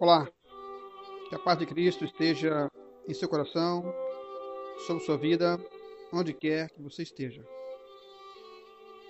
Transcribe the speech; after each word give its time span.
Olá, 0.00 0.30
que 1.28 1.34
a 1.34 1.40
paz 1.40 1.58
de 1.58 1.66
Cristo 1.66 2.04
esteja 2.04 2.70
em 3.08 3.12
seu 3.12 3.28
coração, 3.28 3.92
sobre 4.86 5.02
sua 5.02 5.18
vida, 5.18 5.58
onde 6.12 6.32
quer 6.32 6.70
que 6.70 6.80
você 6.80 7.02
esteja. 7.02 7.44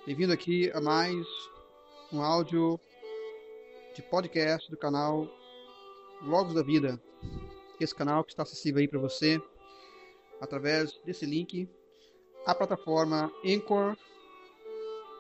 Bem-vindo 0.06 0.32
aqui 0.32 0.70
a 0.72 0.80
mais 0.80 1.26
um 2.10 2.22
áudio 2.22 2.80
de 3.94 4.00
podcast 4.00 4.70
do 4.70 4.78
canal 4.78 5.28
Logos 6.22 6.54
da 6.54 6.62
Vida. 6.62 6.98
Esse 7.78 7.94
canal 7.94 8.24
que 8.24 8.32
está 8.32 8.44
acessível 8.44 8.80
aí 8.80 8.88
para 8.88 8.98
você 8.98 9.38
através 10.40 10.98
desse 11.04 11.26
link, 11.26 11.68
a 12.46 12.54
plataforma 12.54 13.30
Anchor 13.44 13.94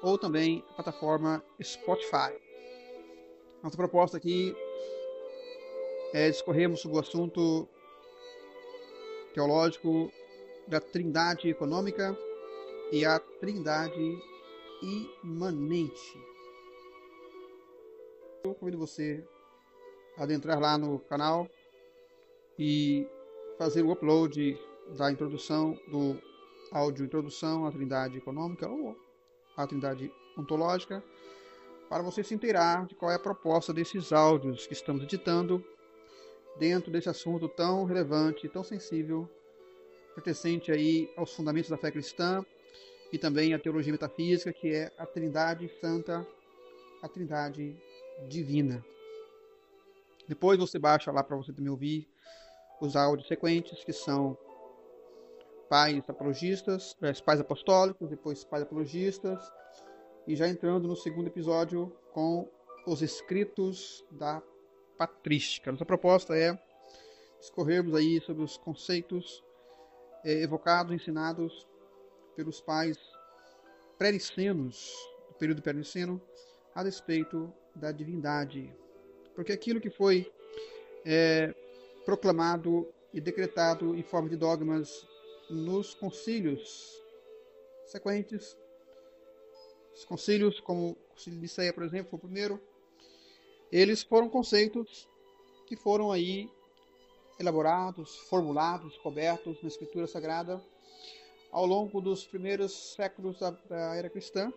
ou 0.02 0.16
também 0.16 0.64
a 0.70 0.74
plataforma 0.76 1.44
Spotify. 1.62 2.32
Nossa 3.62 3.76
proposta 3.76 4.16
aqui 4.16 4.56
é 6.12 6.30
discorrermos 6.30 6.80
sobre 6.80 6.96
o 6.96 7.00
assunto 7.00 7.68
teológico 9.34 10.10
da 10.66 10.80
trindade 10.80 11.48
econômica 11.48 12.16
e 12.90 13.04
a 13.04 13.18
trindade 13.18 14.18
imanente. 15.22 16.18
Eu 18.44 18.54
convido 18.54 18.78
você 18.78 19.24
a 20.16 20.22
adentrar 20.22 20.58
lá 20.58 20.78
no 20.78 20.98
canal 21.00 21.48
e 22.58 23.06
fazer 23.58 23.82
o 23.82 23.92
upload 23.92 24.58
da 24.96 25.10
introdução 25.12 25.78
do 25.88 26.20
áudio 26.72 27.04
introdução 27.04 27.66
à 27.66 27.72
trindade 27.72 28.18
econômica 28.18 28.68
ou 28.68 28.96
à 29.56 29.66
trindade 29.66 30.12
ontológica 30.36 31.02
para 31.88 32.02
você 32.02 32.22
se 32.22 32.34
inteirar 32.34 32.86
de 32.86 32.94
qual 32.94 33.10
é 33.10 33.14
a 33.14 33.18
proposta 33.18 33.72
desses 33.72 34.12
áudios 34.12 34.66
que 34.66 34.74
estamos 34.74 35.02
editando 35.02 35.64
dentro 36.56 36.90
desse 36.90 37.08
assunto 37.08 37.48
tão 37.48 37.84
relevante, 37.84 38.48
tão 38.48 38.62
sensível, 38.62 39.28
pertencente 40.14 40.72
aí 40.72 41.10
aos 41.16 41.34
fundamentos 41.34 41.70
da 41.70 41.76
fé 41.76 41.90
cristã 41.90 42.44
e 43.12 43.18
também 43.18 43.54
à 43.54 43.58
teologia 43.58 43.92
metafísica, 43.92 44.52
que 44.52 44.74
é 44.74 44.92
a 44.98 45.06
Trindade 45.06 45.70
Santa, 45.80 46.26
a 47.02 47.08
Trindade 47.08 47.76
Divina. 48.28 48.84
Depois 50.26 50.58
você 50.58 50.78
baixa 50.78 51.10
lá 51.10 51.22
para 51.22 51.36
você 51.36 51.52
também 51.52 51.70
ouvir 51.70 52.08
os 52.80 52.96
áudios 52.96 53.28
sequentes, 53.28 53.82
que 53.82 53.92
são 53.92 54.36
pais 55.68 56.02
apologistas, 56.08 56.96
eh, 57.02 57.12
pais 57.24 57.40
apostólicos, 57.40 58.08
depois 58.08 58.44
pais 58.44 58.62
apologistas, 58.62 59.50
e 60.26 60.36
já 60.36 60.48
entrando 60.48 60.86
no 60.86 60.96
segundo 60.96 61.28
episódio 61.28 61.90
com 62.12 62.48
os 62.86 63.02
escritos 63.02 64.04
da 64.10 64.42
patrística. 64.98 65.70
Nossa 65.70 65.84
proposta 65.84 66.36
é 66.36 66.58
discorrermos 67.38 67.94
aí 67.94 68.20
sobre 68.20 68.42
os 68.42 68.56
conceitos 68.56 69.42
é, 70.24 70.42
evocados, 70.42 70.92
ensinados 70.92 71.66
pelos 72.34 72.60
pais 72.60 72.98
pré-nicenos, 73.96 74.92
do 75.28 75.34
período 75.34 75.62
pré-niceno, 75.62 76.20
a 76.74 76.82
respeito 76.82 77.52
da 77.74 77.92
divindade. 77.92 78.74
Porque 79.34 79.52
aquilo 79.52 79.80
que 79.80 79.90
foi 79.90 80.30
é, 81.04 81.54
proclamado 82.04 82.92
e 83.14 83.20
decretado 83.20 83.94
em 83.94 84.02
forma 84.02 84.28
de 84.28 84.36
dogmas 84.36 85.06
nos 85.48 85.94
concílios 85.94 87.02
sequentes 87.86 88.56
os 89.98 90.04
concílios, 90.04 90.60
como 90.60 90.90
o 90.90 90.94
concílio 90.94 91.38
de 91.38 91.42
Niceia, 91.42 91.72
por 91.72 91.82
exemplo, 91.82 92.10
foi 92.10 92.18
o 92.18 92.22
primeiro, 92.22 92.62
eles 93.70 94.02
foram 94.02 94.28
conceitos 94.28 95.08
que 95.66 95.76
foram 95.76 96.10
aí 96.10 96.50
elaborados, 97.38 98.16
formulados, 98.28 98.96
cobertos 98.98 99.62
na 99.62 99.68
Escritura 99.68 100.06
Sagrada 100.06 100.62
ao 101.50 101.64
longo 101.64 102.00
dos 102.00 102.26
primeiros 102.26 102.94
séculos 102.94 103.38
da, 103.38 103.50
da 103.50 103.94
era 103.94 104.10
cristã. 104.10 104.52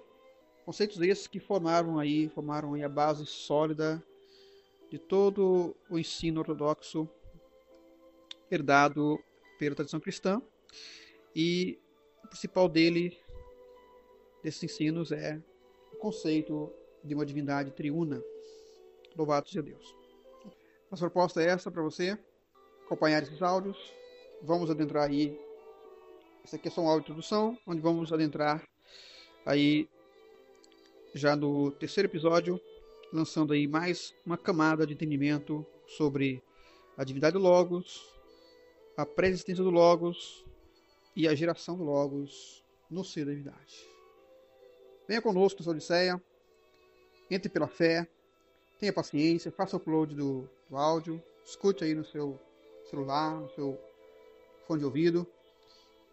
Conceitos 0.65 1.01
esses 1.01 1.27
que 1.27 1.39
formaram 1.39 1.99
aí, 1.99 2.29
formaram 2.29 2.73
aí 2.73 2.83
a 2.83 2.89
base 2.89 3.25
sólida 3.25 4.01
de 4.89 4.97
todo 4.97 5.75
o 5.89 5.97
ensino 5.97 6.39
ortodoxo 6.39 7.09
herdado 8.49 9.19
pela 9.57 9.75
tradição 9.75 9.99
cristã. 9.99 10.41
E 11.35 11.79
o 12.23 12.27
principal 12.27 12.67
dele 12.67 13.17
desses 14.43 14.63
ensinos 14.63 15.11
é 15.11 15.41
o 15.93 15.97
conceito 15.97 16.71
de 17.03 17.15
uma 17.15 17.25
divindade 17.25 17.71
triuna. 17.71 18.21
Louvado 19.15 19.47
seja 19.47 19.61
Deus. 19.61 19.95
Nossa 20.89 21.05
proposta 21.05 21.41
é 21.41 21.47
essa 21.47 21.71
para 21.71 21.81
você, 21.81 22.17
acompanhar 22.85 23.23
esses 23.23 23.41
áudios. 23.41 23.77
Vamos 24.41 24.69
adentrar 24.69 25.09
aí. 25.09 25.39
Esse 26.43 26.55
aqui 26.55 26.67
é 26.67 26.71
só 26.71 26.81
um 26.81 26.93
de 26.95 27.01
introdução, 27.01 27.57
onde 27.67 27.81
vamos 27.81 28.11
adentrar 28.11 28.67
aí 29.45 29.87
já 31.13 31.35
no 31.35 31.71
terceiro 31.71 32.09
episódio, 32.09 32.59
lançando 33.13 33.53
aí 33.53 33.67
mais 33.67 34.13
uma 34.25 34.37
camada 34.37 34.87
de 34.87 34.93
entendimento 34.93 35.65
sobre 35.85 36.41
a 36.97 37.03
divindade 37.03 37.33
do 37.33 37.39
Logos, 37.39 38.01
a 38.97 39.05
pré-existência 39.05 39.63
do 39.63 39.69
Logos 39.69 40.45
e 41.15 41.27
a 41.27 41.35
geração 41.35 41.77
do 41.77 41.83
Logos 41.83 42.63
no 42.89 43.03
ser 43.03 43.25
da 43.25 43.31
divindade. 43.31 43.91
Venha 45.07 45.21
conosco 45.21 45.59
nessa 45.59 45.71
Odisseia. 45.71 46.21
Entre 47.29 47.49
pela 47.49 47.67
fé. 47.67 48.07
Tenha 48.81 48.91
paciência. 48.91 49.51
Faça 49.51 49.75
o 49.75 49.79
upload 49.79 50.15
do, 50.15 50.49
do 50.67 50.75
áudio. 50.75 51.23
Escute 51.45 51.83
aí 51.83 51.93
no 51.93 52.03
seu 52.03 52.39
celular, 52.89 53.39
no 53.39 53.47
seu 53.51 53.79
fone 54.65 54.79
de 54.79 54.85
ouvido. 54.85 55.27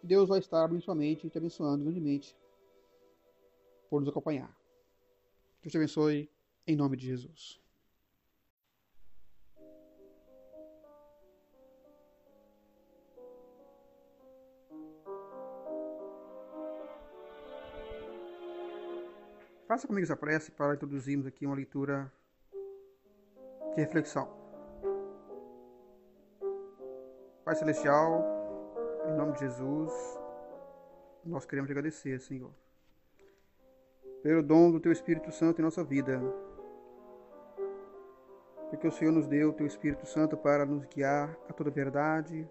Deus 0.03 0.29
vai 0.29 0.37
estar 0.37 0.63
abrindo 0.63 0.83
sua 0.83 0.93
mente 0.93 1.25
e 1.25 1.31
te 1.31 1.37
abençoando 1.39 1.83
grandemente 1.83 2.37
por 3.89 3.99
nos 3.99 4.07
acompanhar. 4.07 4.55
Deus 5.63 5.71
te 5.71 5.77
abençoe 5.77 6.29
em 6.67 6.75
nome 6.75 6.95
de 6.95 7.07
Jesus. 7.07 7.59
Faça 19.67 19.87
comigo 19.87 20.03
essa 20.03 20.15
prece 20.15 20.51
para 20.51 20.75
introduzirmos 20.75 21.25
aqui 21.25 21.47
uma 21.47 21.55
leitura 21.55 22.11
de 23.79 23.85
reflexão. 23.85 24.27
Pai 27.45 27.55
Celestial, 27.55 28.23
em 29.07 29.15
nome 29.15 29.33
de 29.33 29.39
Jesus, 29.39 29.93
nós 31.25 31.45
queremos 31.45 31.71
agradecer, 31.71 32.19
Senhor, 32.19 32.53
pelo 34.21 34.43
dom 34.43 34.71
do 34.71 34.79
Teu 34.79 34.91
Espírito 34.91 35.31
Santo 35.31 35.59
em 35.59 35.63
nossa 35.63 35.83
vida. 35.83 36.21
Porque 38.69 38.87
o 38.87 38.91
Senhor 38.91 39.11
nos 39.11 39.27
deu 39.27 39.49
o 39.49 39.53
Teu 39.53 39.65
Espírito 39.65 40.05
Santo 40.05 40.37
para 40.37 40.65
nos 40.65 40.85
guiar 40.85 41.35
a 41.47 41.53
toda 41.53 41.71
verdade, 41.71 42.47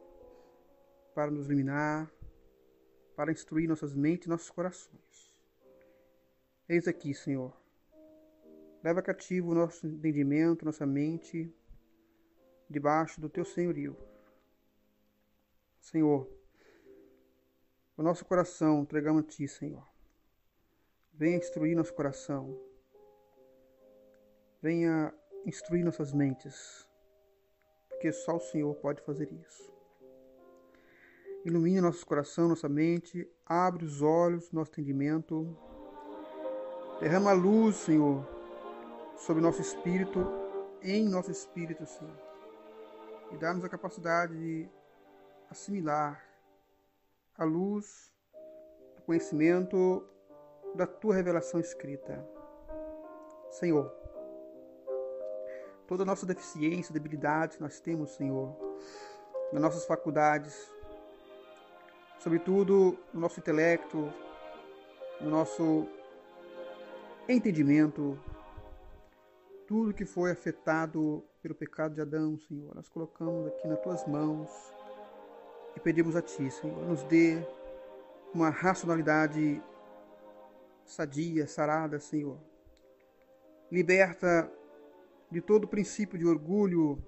para 1.14 1.30
nos 1.30 1.46
iluminar, 1.46 2.10
para 3.14 3.30
instruir 3.30 3.68
nossas 3.68 3.94
mentes 3.94 4.26
e 4.26 4.30
nossos 4.30 4.50
corações. 4.50 5.32
Eis 6.68 6.88
aqui, 6.88 7.14
Senhor. 7.14 7.57
Leva 8.82 9.02
cativo 9.02 9.50
o 9.50 9.54
nosso 9.54 9.86
entendimento, 9.86 10.64
nossa 10.64 10.86
mente, 10.86 11.52
debaixo 12.68 13.20
do 13.20 13.28
teu 13.28 13.44
senhorio. 13.44 13.96
Senhor, 15.80 16.28
o 17.96 18.02
nosso 18.02 18.24
coração 18.24 18.82
entregamos 18.82 19.24
a 19.24 19.26
ti, 19.26 19.48
Senhor. 19.48 19.86
Venha 21.12 21.38
instruir 21.38 21.76
nosso 21.76 21.92
coração. 21.92 22.56
Venha 24.62 25.12
instruir 25.44 25.84
nossas 25.84 26.12
mentes. 26.12 26.88
Porque 27.88 28.12
só 28.12 28.36
o 28.36 28.40
Senhor 28.40 28.74
pode 28.76 29.02
fazer 29.02 29.32
isso. 29.32 29.72
Ilumine 31.44 31.80
nosso 31.80 32.06
coração, 32.06 32.48
nossa 32.48 32.68
mente, 32.68 33.28
abre 33.46 33.84
os 33.84 34.02
olhos, 34.02 34.52
nosso 34.52 34.70
entendimento 34.72 35.56
Derrama 37.00 37.32
luz, 37.32 37.76
Senhor, 37.76 38.26
sobre 39.18 39.42
nosso 39.42 39.60
espírito, 39.60 40.24
em 40.80 41.08
nosso 41.08 41.30
espírito, 41.30 41.84
Senhor. 41.84 42.16
E 43.32 43.36
dá-nos 43.36 43.64
a 43.64 43.68
capacidade 43.68 44.32
de 44.34 44.68
assimilar 45.50 46.24
a 47.36 47.44
luz 47.44 48.12
do 48.96 49.02
conhecimento 49.02 50.06
da 50.74 50.86
tua 50.86 51.14
revelação 51.14 51.60
escrita. 51.60 52.26
Senhor, 53.50 53.92
toda 55.86 56.04
a 56.04 56.06
nossa 56.06 56.24
deficiência, 56.24 56.92
debilidade 56.92 57.56
que 57.56 57.62
nós 57.62 57.80
temos, 57.80 58.10
Senhor, 58.10 58.56
nas 59.52 59.60
nossas 59.60 59.84
faculdades, 59.84 60.70
sobretudo 62.18 62.98
no 63.12 63.20
nosso 63.20 63.40
intelecto, 63.40 64.12
no 65.20 65.30
nosso 65.30 65.88
entendimento, 67.28 68.18
tudo 69.68 69.92
que 69.92 70.06
foi 70.06 70.30
afetado 70.30 71.22
pelo 71.42 71.54
pecado 71.54 71.94
de 71.94 72.00
Adão, 72.00 72.38
Senhor, 72.38 72.74
nós 72.74 72.88
colocamos 72.88 73.46
aqui 73.48 73.68
nas 73.68 73.78
tuas 73.82 74.06
mãos 74.06 74.48
e 75.76 75.80
pedimos 75.80 76.16
a 76.16 76.22
Ti, 76.22 76.50
Senhor, 76.50 76.86
nos 76.86 77.02
dê 77.02 77.36
uma 78.32 78.48
racionalidade 78.48 79.62
sadia, 80.86 81.46
sarada, 81.46 82.00
Senhor. 82.00 82.38
Liberta 83.70 84.50
de 85.30 85.42
todo 85.42 85.68
princípio 85.68 86.18
de 86.18 86.24
orgulho, 86.24 86.98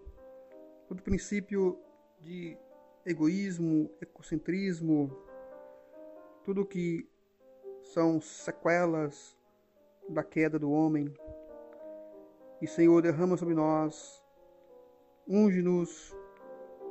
todo 0.87 1.03
princípio 1.03 1.79
de 2.21 2.59
egoísmo, 3.07 3.91
egocentrismo, 4.03 5.11
tudo 6.45 6.67
que 6.67 7.09
são 7.83 8.21
sequelas 8.21 9.35
da 10.11 10.23
queda 10.23 10.59
do 10.59 10.71
homem. 10.71 11.11
E 12.61 12.67
Senhor, 12.67 13.01
derrama 13.01 13.39
sobre 13.39 13.55
nós, 13.55 14.23
unge-nos 15.27 16.15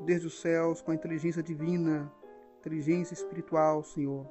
desde 0.03 0.25
os 0.25 0.41
céus 0.41 0.81
com 0.81 0.89
a 0.89 0.95
inteligência 0.95 1.43
divina, 1.43 2.11
inteligência 2.57 3.13
espiritual, 3.13 3.83
Senhor, 3.83 4.25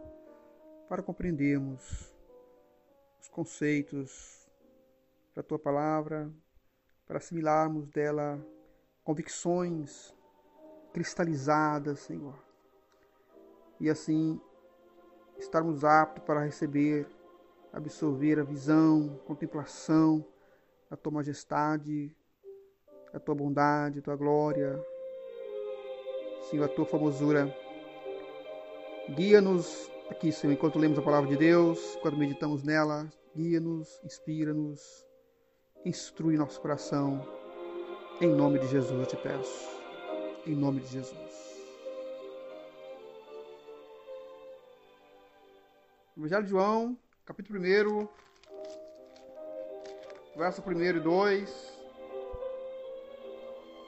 para 0.88 1.00
compreendermos 1.00 2.12
os 3.20 3.28
conceitos 3.28 4.50
da 5.32 5.40
tua 5.40 5.60
palavra, 5.60 6.28
para 7.06 7.18
assimilarmos 7.18 7.86
dela 7.86 8.44
convicções 9.04 10.12
cristalizadas, 10.92 12.00
Senhor. 12.00 12.36
E 13.78 13.88
assim 13.88 14.40
estarmos 15.38 15.84
aptos 15.84 16.24
para 16.24 16.42
receber, 16.42 17.06
absorver 17.72 18.40
a 18.40 18.42
visão, 18.42 19.20
contemplação 19.24 20.26
da 20.90 20.96
tua 20.96 21.12
majestade, 21.12 22.14
a 23.12 23.18
tua 23.18 23.34
bondade, 23.34 23.98
a 23.98 24.02
tua 24.02 24.16
glória, 24.16 24.82
Senhor, 26.48 26.64
a 26.64 26.68
tua 26.68 26.86
famosura. 26.86 27.54
Guia-nos 29.10 29.90
aqui, 30.10 30.32
Senhor, 30.32 30.52
enquanto 30.52 30.78
lemos 30.78 30.98
a 30.98 31.02
palavra 31.02 31.28
de 31.28 31.36
Deus, 31.36 31.96
quando 32.02 32.16
meditamos 32.16 32.62
nela, 32.62 33.10
guia-nos, 33.36 34.00
inspira-nos, 34.04 35.06
instrui 35.84 36.36
nosso 36.36 36.60
coração. 36.60 37.20
Em 38.20 38.34
nome 38.34 38.58
de 38.58 38.66
Jesus 38.68 38.98
eu 38.98 39.06
te 39.06 39.16
peço. 39.16 39.68
Em 40.46 40.54
nome 40.54 40.80
de 40.80 40.88
Jesus. 40.88 41.48
Evangelho 46.16 46.42
de 46.42 46.50
João, 46.50 46.98
capítulo 47.24 47.60
1, 47.60 48.08
verso 50.38 50.62
1 50.64 50.82
e 50.82 51.00
2. 51.00 51.78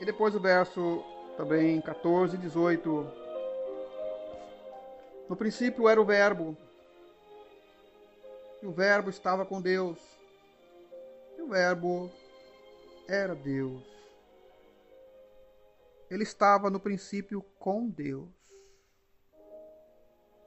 E 0.01 0.05
depois 0.05 0.35
o 0.35 0.41
verso 0.41 1.05
também 1.37 1.81
14 1.81 2.35
e 2.35 2.39
18. 2.41 3.07
No 5.29 5.37
princípio 5.37 5.89
era 5.89 6.01
o 6.01 6.05
Verbo, 6.05 6.57
e 8.61 8.67
o 8.67 8.73
Verbo 8.73 9.11
estava 9.11 9.47
com 9.47 9.63
Deus, 9.63 9.97
e 11.39 11.43
o 11.43 11.47
Verbo 11.47 12.11
era 13.07 13.33
Deus. 13.33 13.85
Ele 16.11 16.25
estava 16.25 16.69
no 16.69 16.81
princípio 16.81 17.43
com 17.61 17.89
Deus. 17.89 18.29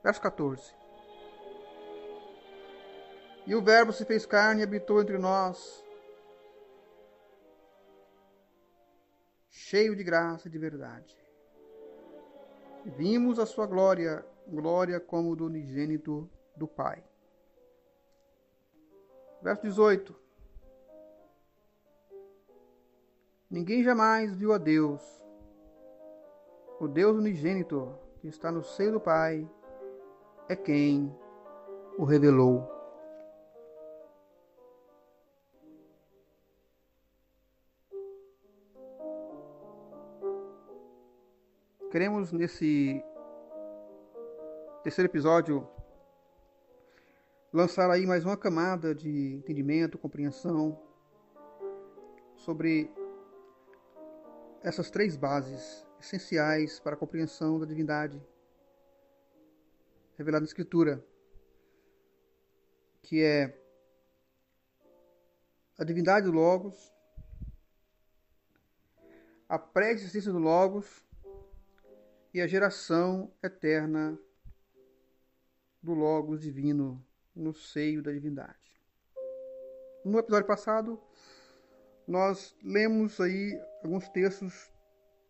Verso 0.03 0.19
14. 0.19 0.75
E 3.47 3.55
o 3.55 3.61
Verbo 3.61 3.93
se 3.93 4.03
fez 4.03 4.25
carne 4.25 4.59
e 4.59 4.63
habitou 4.65 5.01
entre 5.01 5.17
nós 5.17 5.82
cheio 9.73 9.95
de 9.95 10.03
graça 10.03 10.47
e 10.47 10.51
de 10.51 10.59
verdade. 10.59 11.17
Vimos 12.85 13.39
a 13.39 13.45
sua 13.47 13.65
glória, 13.65 14.23
glória 14.47 14.99
como 14.99 15.35
do 15.35 15.47
unigênito 15.47 16.29
do 16.55 16.67
Pai. 16.67 17.03
Verso 19.41 19.63
18. 19.63 20.15
Ninguém 23.49 23.83
jamais 23.83 24.35
viu 24.35 24.53
a 24.53 24.59
Deus, 24.59 25.01
o 26.79 26.87
Deus 26.87 27.17
unigênito 27.17 27.97
que 28.19 28.27
está 28.27 28.51
no 28.51 28.63
seio 28.63 28.91
do 28.91 28.99
Pai, 28.99 29.49
é 30.47 30.55
quem 30.55 31.11
o 31.97 32.03
revelou. 32.03 32.82
Queremos 41.93 42.31
nesse 42.31 43.05
terceiro 44.81 45.11
episódio 45.11 45.69
lançar 47.53 47.87
aí 47.91 48.07
mais 48.07 48.25
uma 48.25 48.35
camada 48.35 48.95
de 48.95 49.35
entendimento, 49.35 49.99
compreensão 49.99 50.81
sobre 52.35 52.91
essas 54.63 54.89
três 54.89 55.15
bases 55.15 55.85
essenciais 55.99 56.79
para 56.79 56.95
a 56.95 56.97
compreensão 56.97 57.59
da 57.59 57.65
divindade 57.67 58.19
revelada 60.17 60.41
na 60.41 60.47
Escritura, 60.47 61.05
que 63.03 63.21
é 63.21 63.55
a 65.77 65.83
divindade 65.83 66.25
do 66.25 66.31
Logos, 66.31 66.91
a 69.47 69.59
pré-existência 69.59 70.31
do 70.31 70.39
Logos 70.39 71.03
e 72.33 72.41
a 72.41 72.47
geração 72.47 73.31
eterna 73.43 74.17
do 75.81 75.93
Logos 75.93 76.41
divino 76.41 77.05
no 77.35 77.53
seio 77.53 78.01
da 78.01 78.11
divindade. 78.11 78.57
No 80.03 80.17
episódio 80.17 80.47
passado, 80.47 80.99
nós 82.07 82.55
lemos 82.63 83.21
aí 83.21 83.55
alguns 83.83 84.09
textos 84.09 84.71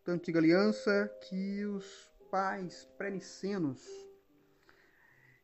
da 0.04 0.14
Antiga 0.14 0.38
Aliança 0.38 1.14
que 1.28 1.66
os 1.66 2.10
pais 2.30 2.88
pré-nicenos 2.96 3.86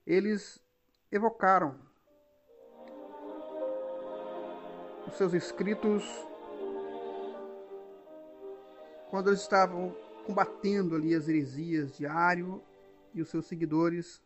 eles 0.07 0.59
evocaram 1.13 1.79
os 5.07 5.15
seus 5.15 5.35
escritos 5.35 6.05
quando 9.11 9.29
eles 9.29 9.41
estavam 9.41 9.95
combatendo 10.27 10.95
ali 10.95 11.15
as 11.15 11.29
heresias 11.29 11.97
de 11.97 12.07
Ário 12.07 12.63
e 13.15 13.21
os 13.21 13.29
seus 13.29 13.47
seguidores 13.47 14.23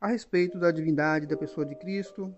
a 0.00 0.06
respeito 0.06 0.58
da 0.58 0.70
divindade 0.70 1.26
da 1.26 1.36
pessoa 1.36 1.66
de 1.66 1.74
Cristo, 1.74 2.34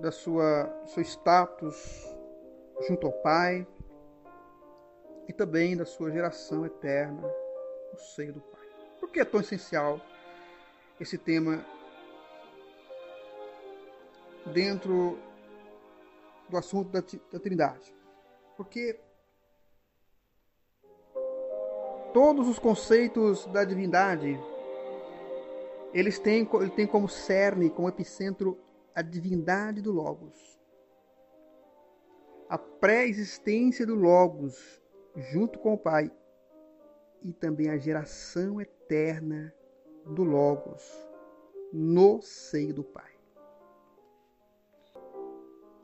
da 0.00 0.10
sua 0.10 0.70
seu 0.86 1.02
status 1.02 1.76
junto 2.86 3.06
ao 3.06 3.12
Pai 3.12 3.66
e 5.28 5.32
também 5.32 5.76
da 5.76 5.84
sua 5.84 6.10
geração 6.10 6.66
eterna 6.66 7.22
no 7.92 7.98
seio 7.98 8.34
do 8.34 8.40
Pai. 8.40 8.68
Por 9.00 9.10
que 9.10 9.20
é 9.20 9.24
tão 9.24 9.40
essencial 9.40 10.00
esse 11.00 11.16
tema 11.16 11.64
dentro 14.52 15.18
do 16.48 16.56
assunto 16.56 16.90
da, 16.90 17.00
da 17.30 17.38
Trindade? 17.38 17.94
Porque 18.56 18.98
todos 22.12 22.48
os 22.48 22.58
conceitos 22.58 23.46
da 23.46 23.64
divindade, 23.64 24.38
eles 25.92 26.18
têm, 26.18 26.48
ele 26.54 26.70
tem 26.70 26.86
como 26.86 27.08
cerne, 27.08 27.70
como 27.70 27.88
epicentro, 27.88 28.58
a 28.94 29.02
divindade 29.02 29.80
do 29.80 29.92
Logos. 29.92 30.58
A 32.48 32.58
pré-existência 32.58 33.86
do 33.86 33.94
Logos, 33.94 34.80
junto 35.16 35.58
com 35.58 35.74
o 35.74 35.78
Pai, 35.78 36.10
e 37.22 37.32
também 37.32 37.70
a 37.70 37.78
geração 37.78 38.60
eterna 38.60 39.54
do 40.06 40.24
Logos, 40.24 40.82
no 41.72 42.20
seio 42.20 42.74
do 42.74 42.84
Pai. 42.84 43.10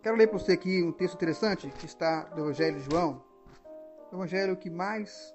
Quero 0.02 0.16
ler 0.16 0.28
para 0.28 0.38
você 0.38 0.52
aqui 0.52 0.82
um 0.82 0.92
texto 0.92 1.14
interessante 1.14 1.68
que 1.70 1.86
está 1.86 2.24
do 2.24 2.42
Evangelho 2.42 2.78
de 2.78 2.90
João, 2.90 3.22
o 4.10 4.16
Evangelho 4.16 4.56
que 4.56 4.70
mais 4.70 5.34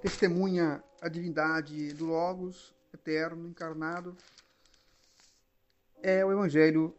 testemunha 0.00 0.82
a 1.00 1.08
divindade 1.08 1.92
do 1.94 2.06
Logos 2.06 2.74
eterno, 2.92 3.48
encarnado, 3.48 4.16
é 6.02 6.24
o 6.24 6.32
Evangelho 6.32 6.94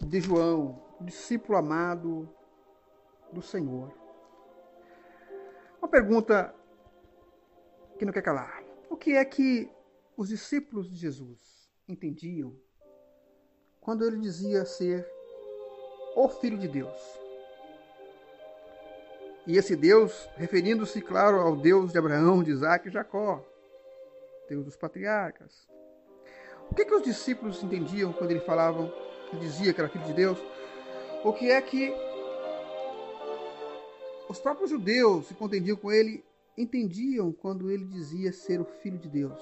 de 0.00 0.20
João, 0.20 0.82
discípulo 1.00 1.58
amado 1.58 2.28
do 3.32 3.42
Senhor. 3.42 3.92
Uma 5.80 5.88
pergunta 5.88 6.54
que 7.98 8.04
não 8.04 8.12
quer 8.12 8.22
calar. 8.22 8.62
O 8.88 8.96
que 8.96 9.12
é 9.12 9.24
que 9.24 9.70
os 10.16 10.28
discípulos 10.28 10.90
de 10.90 10.96
Jesus 10.96 11.70
entendiam 11.88 12.54
quando 13.80 14.04
ele 14.04 14.18
dizia 14.18 14.64
ser 14.64 15.08
o 16.16 16.28
Filho 16.28 16.58
de 16.58 16.68
Deus? 16.68 17.19
E 19.46 19.56
esse 19.56 19.74
Deus, 19.74 20.28
referindo-se, 20.36 21.00
claro, 21.00 21.40
ao 21.40 21.56
Deus 21.56 21.92
de 21.92 21.98
Abraão, 21.98 22.42
de 22.42 22.50
Isaac 22.50 22.88
e 22.88 22.92
Jacó, 22.92 23.44
Deus 24.48 24.64
dos 24.64 24.76
patriarcas. 24.76 25.68
O 26.70 26.74
que, 26.74 26.84
que 26.84 26.94
os 26.94 27.02
discípulos 27.02 27.62
entendiam 27.62 28.12
quando 28.12 28.30
ele 28.30 28.40
falavam, 28.40 28.92
ele 29.32 29.40
dizia 29.40 29.72
que 29.72 29.80
era 29.80 29.88
filho 29.88 30.04
de 30.04 30.12
Deus? 30.12 30.38
O 31.24 31.32
que 31.32 31.50
é 31.50 31.60
que 31.60 31.92
os 34.28 34.38
próprios 34.38 34.70
judeus 34.70 35.26
que 35.28 35.34
contendiam 35.34 35.76
com 35.76 35.90
ele 35.90 36.24
entendiam 36.56 37.32
quando 37.32 37.70
ele 37.70 37.84
dizia 37.84 38.32
ser 38.32 38.60
o 38.60 38.64
filho 38.64 38.98
de 38.98 39.08
Deus? 39.08 39.40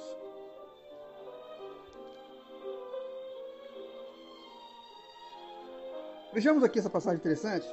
Vejamos 6.32 6.62
aqui 6.62 6.78
essa 6.78 6.88
passagem 6.88 7.18
interessante, 7.18 7.66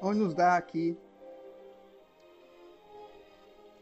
onde 0.00 0.18
nos 0.18 0.34
dá 0.34 0.56
aqui 0.56 0.98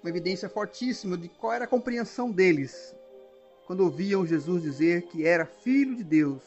uma 0.02 0.10
evidência 0.10 0.48
fortíssima 0.48 1.16
de 1.16 1.28
qual 1.28 1.52
era 1.52 1.64
a 1.64 1.68
compreensão 1.68 2.30
deles 2.30 2.94
quando 3.66 3.82
ouviam 3.82 4.26
Jesus 4.26 4.62
dizer 4.62 5.02
que 5.02 5.26
era 5.26 5.46
filho 5.46 5.94
de 5.94 6.02
Deus. 6.02 6.42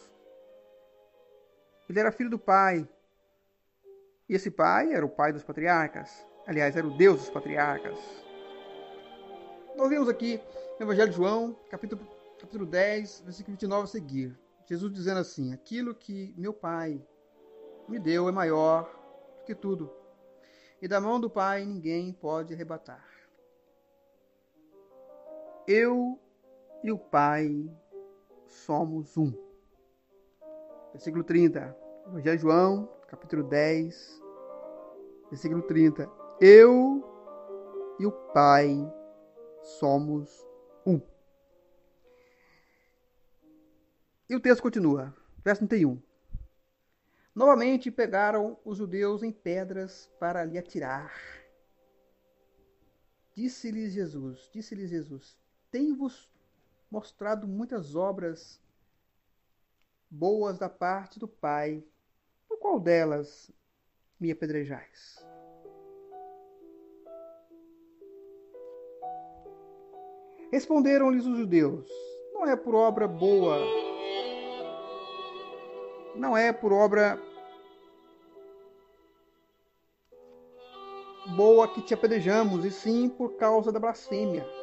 Ele 1.87 1.99
era 1.99 2.11
filho 2.11 2.29
do 2.29 2.39
Pai. 2.39 2.87
E 4.27 4.35
esse 4.35 4.51
Pai 4.51 4.91
era 4.91 5.05
o 5.05 5.09
Pai 5.09 5.31
dos 5.31 5.43
patriarcas. 5.43 6.25
Aliás, 6.45 6.75
era 6.75 6.85
o 6.85 6.97
Deus 6.97 7.19
dos 7.19 7.29
patriarcas. 7.29 7.97
Nós 9.77 9.89
vemos 9.89 10.09
aqui 10.09 10.39
no 10.79 10.85
Evangelho 10.85 11.11
de 11.11 11.15
João, 11.15 11.55
capítulo, 11.69 12.05
capítulo 12.39 12.65
10, 12.65 13.21
versículo 13.21 13.53
29 13.53 13.83
a 13.83 13.87
seguir. 13.87 14.39
Jesus 14.65 14.91
dizendo 14.91 15.19
assim: 15.19 15.53
Aquilo 15.53 15.95
que 15.95 16.33
meu 16.37 16.53
Pai 16.53 17.01
me 17.87 17.99
deu 17.99 18.27
é 18.27 18.31
maior 18.31 18.83
do 19.39 19.45
que 19.45 19.55
tudo, 19.55 19.89
e 20.81 20.87
da 20.87 20.99
mão 20.99 21.19
do 21.19 21.29
Pai 21.29 21.65
ninguém 21.65 22.11
pode 22.11 22.53
arrebatar. 22.53 23.12
Eu 25.67 26.19
e 26.83 26.91
o 26.91 26.97
Pai 26.97 27.49
somos 28.45 29.15
um. 29.15 29.31
Versículo 30.91 31.23
30. 31.23 31.77
Evangelho 32.05 32.37
João, 32.37 32.85
capítulo 33.07 33.43
10, 33.43 34.21
versículo 35.29 35.61
30. 35.61 36.09
Eu 36.41 37.01
e 37.97 38.05
o 38.05 38.11
Pai 38.33 38.75
somos 39.61 40.45
um. 40.85 40.99
E 44.29 44.35
o 44.35 44.41
texto 44.41 44.61
continua, 44.61 45.15
verso 45.45 45.65
31. 45.65 46.01
Novamente 47.33 47.89
pegaram 47.89 48.59
os 48.65 48.79
judeus 48.79 49.23
em 49.23 49.31
pedras 49.31 50.11
para 50.19 50.43
lhe 50.43 50.57
atirar. 50.57 51.13
Disse-lhes 53.33 53.93
Jesus, 53.93 54.49
disse-lhes 54.53 54.89
Jesus: 54.89 55.42
tenho-vos 55.73 56.31
mostrado 56.91 57.47
muitas 57.47 57.95
obras 57.95 58.61
boas 60.07 60.59
da 60.59 60.69
parte 60.69 61.17
do 61.17 61.27
Pai. 61.27 61.83
Por 62.47 62.59
qual 62.59 62.79
delas 62.79 63.51
me 64.19 64.31
apedrejais? 64.31 65.25
Responderam-lhes 70.51 71.25
os 71.25 71.39
judeus: 71.39 71.89
Não 72.31 72.45
é 72.45 72.55
por 72.55 72.75
obra 72.75 73.07
boa, 73.07 73.57
não 76.15 76.37
é 76.37 76.53
por 76.53 76.71
obra 76.71 77.19
boa 81.35 81.67
que 81.73 81.81
te 81.81 81.95
apedrejamos, 81.95 82.63
e 82.63 82.69
sim 82.69 83.09
por 83.09 83.37
causa 83.37 83.71
da 83.71 83.79
blasfêmia. 83.79 84.62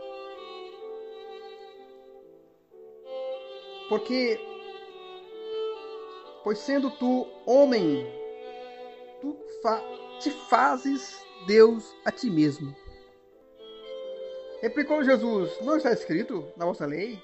Porque, 3.91 4.39
pois 6.45 6.59
sendo 6.61 6.93
tu 6.93 7.27
homem, 7.45 8.07
tu 9.21 9.37
fa 9.61 9.83
te 10.21 10.31
fazes 10.31 11.21
Deus 11.45 11.93
a 12.05 12.13
ti 12.13 12.31
mesmo. 12.31 12.73
Replicou 14.63 15.03
Jesus: 15.03 15.61
Não 15.63 15.77
está 15.77 15.91
escrito 15.91 16.47
na 16.57 16.67
vossa 16.67 16.87
lei? 16.87 17.21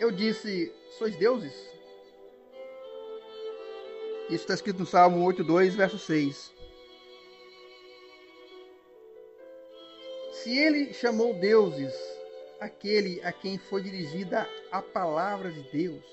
Eu 0.00 0.10
disse: 0.10 0.74
Sois 0.98 1.14
deuses? 1.16 1.54
Isso 4.24 4.42
está 4.42 4.54
escrito 4.54 4.80
no 4.80 4.86
Salmo 4.86 5.24
8,2, 5.32 5.76
verso 5.76 5.96
6. 5.96 6.52
Se 10.32 10.58
ele 10.58 10.92
chamou 10.92 11.34
deuses 11.34 12.17
aquele 12.60 13.20
a 13.22 13.32
quem 13.32 13.58
foi 13.58 13.82
dirigida 13.82 14.48
a 14.70 14.82
palavra 14.82 15.50
de 15.50 15.62
Deus. 15.70 16.04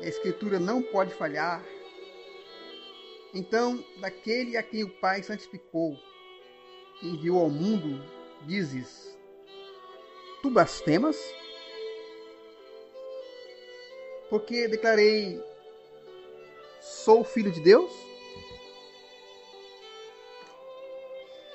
A 0.00 0.06
Escritura 0.06 0.58
não 0.58 0.82
pode 0.82 1.14
falhar. 1.14 1.64
Então, 3.32 3.84
daquele 4.00 4.56
a 4.56 4.62
quem 4.62 4.84
o 4.84 4.90
Pai 5.00 5.22
santificou, 5.22 5.96
que 7.00 7.08
enviou 7.08 7.40
ao 7.40 7.50
mundo, 7.50 8.04
dizes: 8.42 9.16
Tu 10.42 10.50
blasfemas? 10.50 11.16
Porque 14.28 14.68
declarei: 14.68 15.42
Sou 16.80 17.24
filho 17.24 17.50
de 17.50 17.60
Deus? 17.60 17.92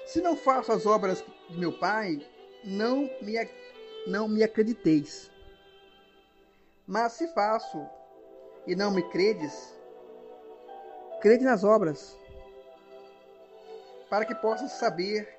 Se 0.06 0.22
não 0.22 0.36
faço 0.36 0.72
as 0.72 0.86
obras 0.86 1.24
de 1.50 1.58
meu 1.58 1.72
Pai, 1.72 2.20
não 2.64 3.10
me, 3.22 3.50
não 4.08 4.28
me 4.28 4.44
acrediteis. 4.44 5.32
Mas 6.86 7.14
se 7.14 7.28
faço 7.34 7.86
e 8.66 8.76
não 8.76 8.92
me 8.92 9.02
credes, 9.10 9.74
crede 11.22 11.44
nas 11.44 11.64
obras, 11.64 12.18
para 14.10 14.26
que 14.26 14.36
possas 14.36 14.72
saber 14.74 15.38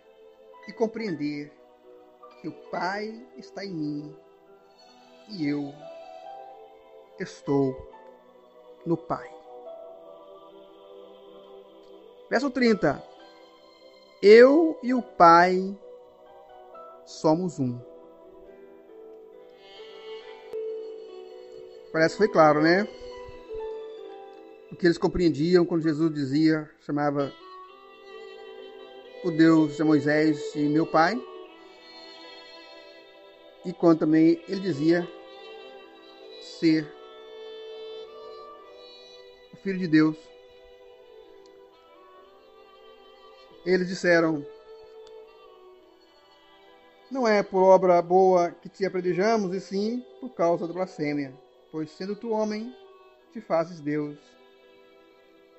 e 0.68 0.72
compreender 0.72 1.52
que 2.40 2.48
o 2.48 2.52
Pai 2.70 3.26
está 3.36 3.64
em 3.64 3.72
mim 3.72 4.16
e 5.28 5.48
eu 5.48 5.74
estou 7.18 7.90
no 8.86 8.96
Pai. 8.96 9.28
Verso 12.30 12.48
30. 12.48 13.02
Eu 14.22 14.78
e 14.82 14.94
o 14.94 15.02
Pai 15.02 15.76
somos 17.10 17.58
um. 17.58 17.78
Parece 21.92 22.14
que 22.14 22.18
foi 22.18 22.28
claro, 22.28 22.62
né? 22.62 22.86
O 24.70 24.76
que 24.76 24.86
eles 24.86 24.96
compreendiam 24.96 25.66
quando 25.66 25.82
Jesus 25.82 26.14
dizia, 26.14 26.70
chamava 26.80 27.32
o 29.24 29.30
Deus 29.32 29.76
de 29.76 29.82
Moisés 29.82 30.52
de 30.54 30.60
meu 30.68 30.86
pai. 30.86 31.20
E 33.66 33.72
quando 33.72 33.98
também 33.98 34.42
ele 34.48 34.60
dizia 34.60 35.06
ser 36.40 36.86
o 39.52 39.56
Filho 39.56 39.78
de 39.78 39.88
Deus. 39.88 40.16
Eles 43.66 43.88
disseram: 43.88 44.46
não 47.10 47.26
é 47.26 47.42
por 47.42 47.62
obra 47.62 48.00
boa 48.00 48.52
que 48.52 48.68
te 48.68 48.86
apredejamos, 48.86 49.52
e 49.54 49.60
sim 49.60 50.04
por 50.20 50.30
causa 50.30 50.66
da 50.66 50.72
blasfêmia. 50.72 51.34
Pois 51.72 51.90
sendo 51.90 52.14
tu 52.14 52.30
homem, 52.30 52.74
te 53.32 53.40
fazes 53.40 53.80
Deus 53.80 54.18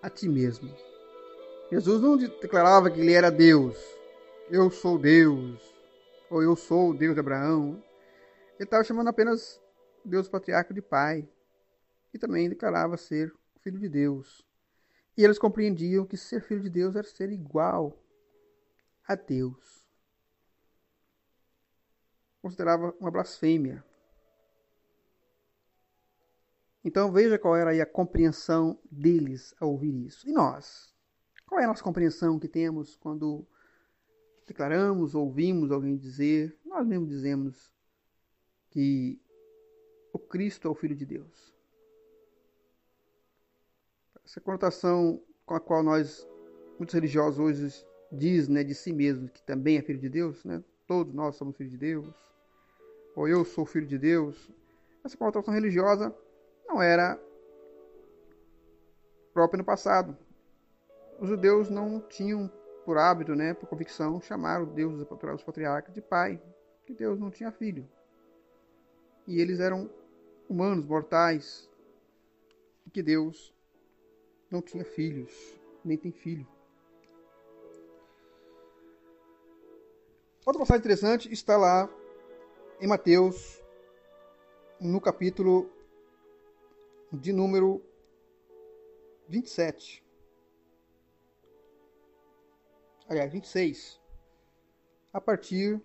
a 0.02 0.10
ti 0.10 0.30
mesmo. 0.30 0.74
Jesus 1.72 2.02
não 2.02 2.18
declarava 2.18 2.90
que 2.90 3.00
ele 3.00 3.14
era 3.14 3.30
Deus. 3.30 3.78
Eu 4.50 4.72
sou 4.72 4.98
Deus. 4.98 5.62
Ou 6.30 6.42
eu 6.42 6.56
sou 6.56 6.90
o 6.90 6.94
Deus 6.94 7.14
de 7.14 7.20
Abraão. 7.20 7.82
Ele 8.56 8.64
estava 8.64 8.84
chamando 8.84 9.10
apenas 9.10 9.62
Deus 10.04 10.28
patriarca 10.28 10.74
de 10.74 10.82
pai. 10.82 11.28
E 12.14 12.18
também 12.18 12.50
declarava 12.50 12.98
ser 12.98 13.34
filho 13.62 13.80
de 13.80 13.88
Deus. 13.88 14.46
E 15.18 15.24
eles 15.24 15.40
compreendiam 15.40 16.06
que 16.06 16.18
ser 16.18 16.42
filho 16.42 16.62
de 16.62 16.70
Deus 16.70 16.96
era 16.96 17.08
ser 17.08 17.32
igual 17.32 17.98
a 19.08 19.16
Deus 19.16 19.81
considerava 22.42 22.96
uma 23.00 23.12
blasfêmia. 23.12 23.84
Então 26.84 27.12
veja 27.12 27.38
qual 27.38 27.56
era 27.56 27.72
a 27.82 27.86
compreensão 27.86 28.80
deles 28.90 29.54
ao 29.60 29.70
ouvir 29.70 30.08
isso. 30.08 30.28
E 30.28 30.32
nós? 30.32 30.94
Qual 31.46 31.62
é 31.62 31.66
a 31.66 31.68
nossa 31.68 31.84
compreensão 31.84 32.40
que 32.40 32.48
temos 32.48 32.96
quando 32.96 33.46
declaramos, 34.48 35.14
ouvimos 35.14 35.72
alguém 35.72 35.96
dizer, 35.96 36.58
nós 36.66 36.86
mesmos 36.86 37.10
dizemos 37.10 37.72
que 38.72 39.22
o 40.12 40.18
Cristo 40.18 40.68
é 40.68 40.72
o 40.72 40.76
Filho 40.76 40.96
de 40.96 41.06
Deus? 41.06 41.54
Essa 44.26 44.42
conotação 44.42 45.22
com 45.46 45.56
a 45.56 45.60
qual 45.60 45.84
nós, 45.84 46.28
muitos 46.78 46.96
religiosos 46.96 47.40
hoje, 47.40 47.86
diz 48.12 48.48
né, 48.48 48.64
de 48.64 48.74
si 48.74 48.92
mesmo 48.92 49.30
que 49.30 49.44
também 49.44 49.78
é 49.78 49.82
filho 49.82 50.00
de 50.00 50.10
Deus, 50.10 50.44
né? 50.44 50.64
todos 50.88 51.14
nós 51.14 51.36
somos 51.36 51.56
filhos 51.56 51.72
de 51.72 51.78
Deus, 51.78 52.31
ou 53.16 53.28
eu 53.28 53.44
sou 53.44 53.66
filho 53.66 53.88
de 53.88 53.98
Deus, 53.98 54.50
essa 55.04 55.18
conotação 55.18 55.54
religiosa 55.54 56.16
não 56.68 56.82
era 56.82 57.20
própria 59.34 59.58
no 59.58 59.66
passado. 59.66 60.18
Os 61.20 61.30
judeus 61.30 61.70
não 61.70 62.00
tinham 62.02 62.52
por 62.86 62.98
hábito, 62.98 63.36
né, 63.36 63.54
por 63.54 63.68
convicção, 63.68 64.22
chamar 64.22 64.62
o 64.62 64.66
Deus 64.66 64.98
dos 64.98 65.44
patriarcas 65.44 65.94
de 65.94 66.02
pai, 66.02 66.42
que 66.86 66.94
Deus 66.94 67.20
não 67.20 67.30
tinha 67.30 67.52
filho. 67.52 67.88
E 69.28 69.40
eles 69.40 69.60
eram 69.60 69.90
humanos, 70.50 70.86
mortais, 70.86 71.70
e 72.86 72.90
que 72.90 73.04
Deus 73.04 73.54
não 74.50 74.62
tinha 74.62 74.84
filhos, 74.84 75.32
nem 75.86 75.98
tem 75.98 76.12
filho. 76.12 76.48
Outra 80.44 80.60
passagem 80.60 80.80
interessante 80.80 81.32
está 81.32 81.56
lá 81.56 81.88
em 82.82 82.88
Mateus, 82.88 83.64
no 84.80 85.00
capítulo 85.00 85.72
de 87.14 87.32
número 87.32 87.80
27. 89.28 90.04
Aliás, 93.08 93.32
26. 93.32 94.02
A 95.14 95.22
partir 95.22 95.80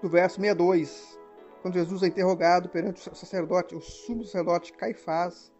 do 0.00 0.08
verso 0.08 0.36
62, 0.36 1.18
quando 1.60 1.74
Jesus 1.74 2.02
é 2.02 2.06
interrogado 2.06 2.70
perante 2.70 3.06
o 3.10 3.14
sacerdote, 3.14 3.74
o 3.74 3.82
sumo 3.82 4.24
sacerdote 4.24 4.72
Caifás, 4.72 5.52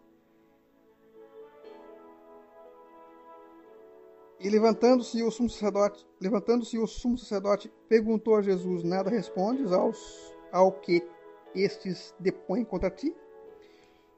E 4.39 4.49
levantando-se 4.49 5.21
o 5.21 5.29
sumo 5.29 5.49
sacerdote, 5.49 6.07
levantando-se 6.19 6.77
o 6.77 6.87
sumo 6.87 7.17
sacerdote, 7.17 7.69
perguntou 7.89 8.37
a 8.37 8.41
Jesus: 8.41 8.83
Nada 8.83 9.09
respondes 9.09 9.73
aos 9.73 10.33
ao 10.49 10.71
que 10.71 11.05
estes 11.53 12.15
depõem 12.17 12.63
contra 12.63 12.89
ti? 12.89 13.13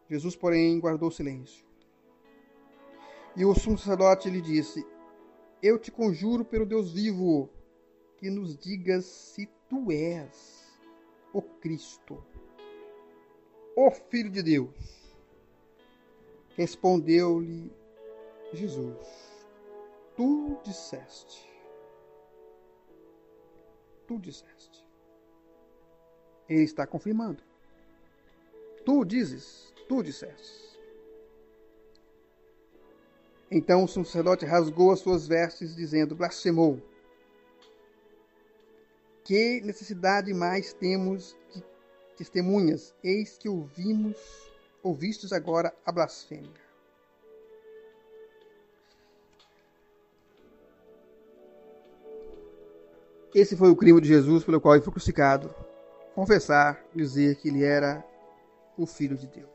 Jesus, 0.07 0.35
porém, 0.35 0.79
guardou 0.79 1.09
silêncio. 1.09 1.65
E 3.35 3.43
o 3.43 3.55
sumo 3.55 3.79
sacerdote 3.79 4.29
lhe 4.29 4.41
disse: 4.41 4.85
Eu 5.61 5.79
te 5.79 5.89
conjuro 5.89 6.45
pelo 6.45 6.67
Deus 6.67 6.91
vivo, 6.91 7.49
que 8.17 8.29
nos 8.29 8.55
digas 8.55 9.05
se 9.05 9.49
tu 9.67 9.91
és 9.91 10.69
o 11.33 11.41
Cristo, 11.41 12.23
o 13.75 13.89
Filho 13.89 14.29
de 14.29 14.43
Deus. 14.43 15.15
Respondeu-lhe 16.55 17.71
Jesus 18.53 19.30
tu 20.15 20.57
disseste. 20.63 21.49
Tu 24.07 24.19
disseste. 24.19 24.85
Ele 26.49 26.63
está 26.63 26.85
confirmando. 26.85 27.41
Tu 28.85 29.05
dizes, 29.05 29.73
tu 29.87 30.03
disseste. 30.03 30.79
Então 33.49 33.83
o 33.83 33.87
sacerdote 33.87 34.45
rasgou 34.45 34.91
as 34.91 34.99
suas 34.99 35.27
vestes, 35.27 35.75
dizendo: 35.75 36.15
blasfemou. 36.15 36.81
Que 39.23 39.61
necessidade 39.61 40.33
mais 40.33 40.73
temos 40.73 41.37
de 41.53 41.63
testemunhas? 42.17 42.95
Eis 43.03 43.37
que 43.37 43.47
ouvimos, 43.49 44.17
ouvistes 44.81 45.31
agora 45.31 45.75
a 45.85 45.91
blasfêmia. 45.91 46.70
Esse 53.33 53.55
foi 53.55 53.69
o 53.69 53.75
crime 53.75 54.01
de 54.01 54.07
Jesus 54.07 54.43
pelo 54.43 54.59
qual 54.59 54.75
ele 54.75 54.83
foi 54.83 54.91
crucificado. 54.91 55.53
Confessar, 56.13 56.83
dizer 56.93 57.37
que 57.37 57.47
ele 57.47 57.63
era 57.63 58.03
o 58.77 58.85
Filho 58.85 59.15
de 59.15 59.27
Deus. 59.27 59.49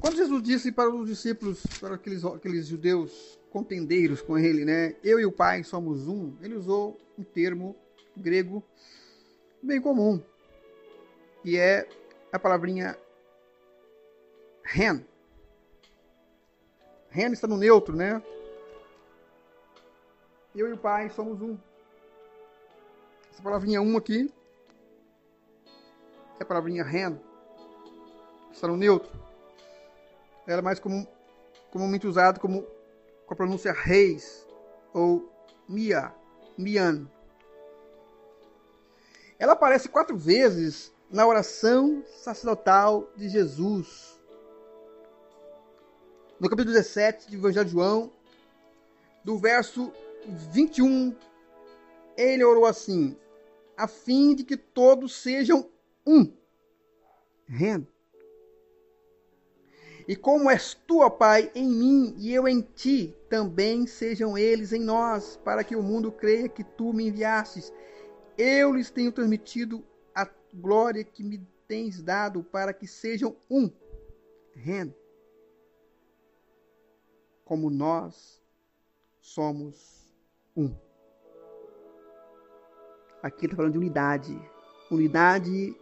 Quando 0.00 0.16
Jesus 0.16 0.42
disse 0.42 0.72
para 0.72 0.90
os 0.90 1.08
discípulos, 1.08 1.62
para 1.80 1.94
aqueles, 1.94 2.24
aqueles 2.24 2.66
judeus 2.66 3.40
contendeiros 3.50 4.20
com 4.20 4.36
ele, 4.36 4.64
né? 4.64 4.96
Eu 5.02 5.20
e 5.20 5.24
o 5.24 5.32
Pai 5.32 5.62
somos 5.62 6.08
um, 6.08 6.36
ele 6.42 6.56
usou 6.56 6.98
um 7.16 7.22
termo 7.22 7.76
grego 8.16 8.62
bem 9.62 9.80
comum, 9.80 10.20
que 11.42 11.56
é 11.56 11.88
a 12.32 12.38
palavrinha 12.38 12.98
ren, 14.64 15.04
Ren 17.14 17.30
está 17.32 17.46
no 17.46 17.56
neutro, 17.56 17.94
né? 17.94 18.20
Eu 20.52 20.68
e 20.68 20.72
o 20.72 20.76
Pai 20.76 21.08
somos 21.10 21.40
um. 21.40 21.56
Essa 23.30 23.40
palavrinha 23.40 23.80
um 23.80 23.96
aqui 23.96 24.34
é 26.40 26.42
a 26.42 26.44
palavrinha 26.44 26.82
ren. 26.82 27.16
Está 28.50 28.66
no 28.66 28.76
neutro. 28.76 29.12
Ela 30.44 30.58
é 30.58 30.62
mais 30.62 30.80
comum, 30.80 31.06
comumente 31.70 32.04
usada 32.04 32.40
como 32.40 32.66
com 33.26 33.32
a 33.32 33.36
pronúncia 33.36 33.72
reis 33.72 34.44
ou 34.92 35.32
mia, 35.68 36.12
mian. 36.58 37.08
Ela 39.38 39.52
aparece 39.52 39.88
quatro 39.88 40.16
vezes 40.16 40.92
na 41.08 41.24
oração 41.24 42.02
sacerdotal 42.08 43.08
de 43.14 43.28
Jesus 43.28 44.13
no 46.40 46.48
capítulo 46.48 46.74
17 46.74 47.30
do 47.30 47.36
Evangelho 47.36 47.66
de 47.66 47.72
João, 47.72 48.12
do 49.22 49.38
verso 49.38 49.92
21, 50.26 51.14
ele 52.16 52.44
orou 52.44 52.66
assim: 52.66 53.16
a 53.76 53.86
fim 53.86 54.34
de 54.34 54.44
que 54.44 54.56
todos 54.56 55.14
sejam 55.14 55.68
um. 56.06 56.32
Ren. 57.46 57.86
E 60.06 60.14
como 60.14 60.50
és 60.50 60.74
tu, 60.74 61.00
ó 61.00 61.08
Pai, 61.08 61.50
em 61.54 61.66
mim 61.66 62.14
e 62.18 62.34
eu 62.34 62.46
em 62.46 62.60
ti, 62.60 63.14
também 63.30 63.86
sejam 63.86 64.36
eles 64.36 64.72
em 64.72 64.80
nós, 64.80 65.40
para 65.42 65.64
que 65.64 65.76
o 65.76 65.82
mundo 65.82 66.12
creia 66.12 66.48
que 66.48 66.62
tu 66.62 66.92
me 66.92 67.06
enviastes. 67.08 67.72
Eu 68.36 68.74
lhes 68.74 68.90
tenho 68.90 69.12
transmitido 69.12 69.82
a 70.14 70.28
glória 70.52 71.04
que 71.04 71.22
me 71.22 71.40
tens 71.66 72.02
dado, 72.02 72.42
para 72.42 72.74
que 72.74 72.86
sejam 72.86 73.34
um. 73.48 73.70
Ren 74.54 74.92
como 77.44 77.70
nós 77.70 78.42
somos 79.20 80.12
um. 80.56 80.74
Aqui 83.22 83.46
está 83.46 83.56
falando 83.56 83.72
de 83.72 83.78
unidade, 83.78 84.38
unidade 84.90 85.74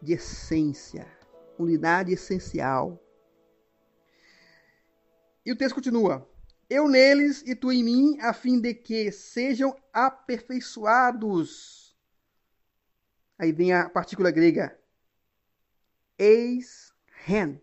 de 0.00 0.12
essência, 0.12 1.06
unidade 1.58 2.12
essencial. 2.12 3.00
E 5.44 5.52
o 5.52 5.56
texto 5.56 5.74
continua: 5.74 6.28
Eu 6.68 6.88
neles 6.88 7.42
e 7.46 7.54
tu 7.54 7.72
em 7.72 7.82
mim, 7.82 8.18
a 8.20 8.32
fim 8.32 8.60
de 8.60 8.74
que 8.74 9.10
sejam 9.10 9.76
aperfeiçoados. 9.92 11.96
Aí 13.38 13.52
vem 13.52 13.72
a 13.72 13.88
partícula 13.88 14.30
grega 14.30 14.78
eis 16.18 16.92
ren. 17.24 17.60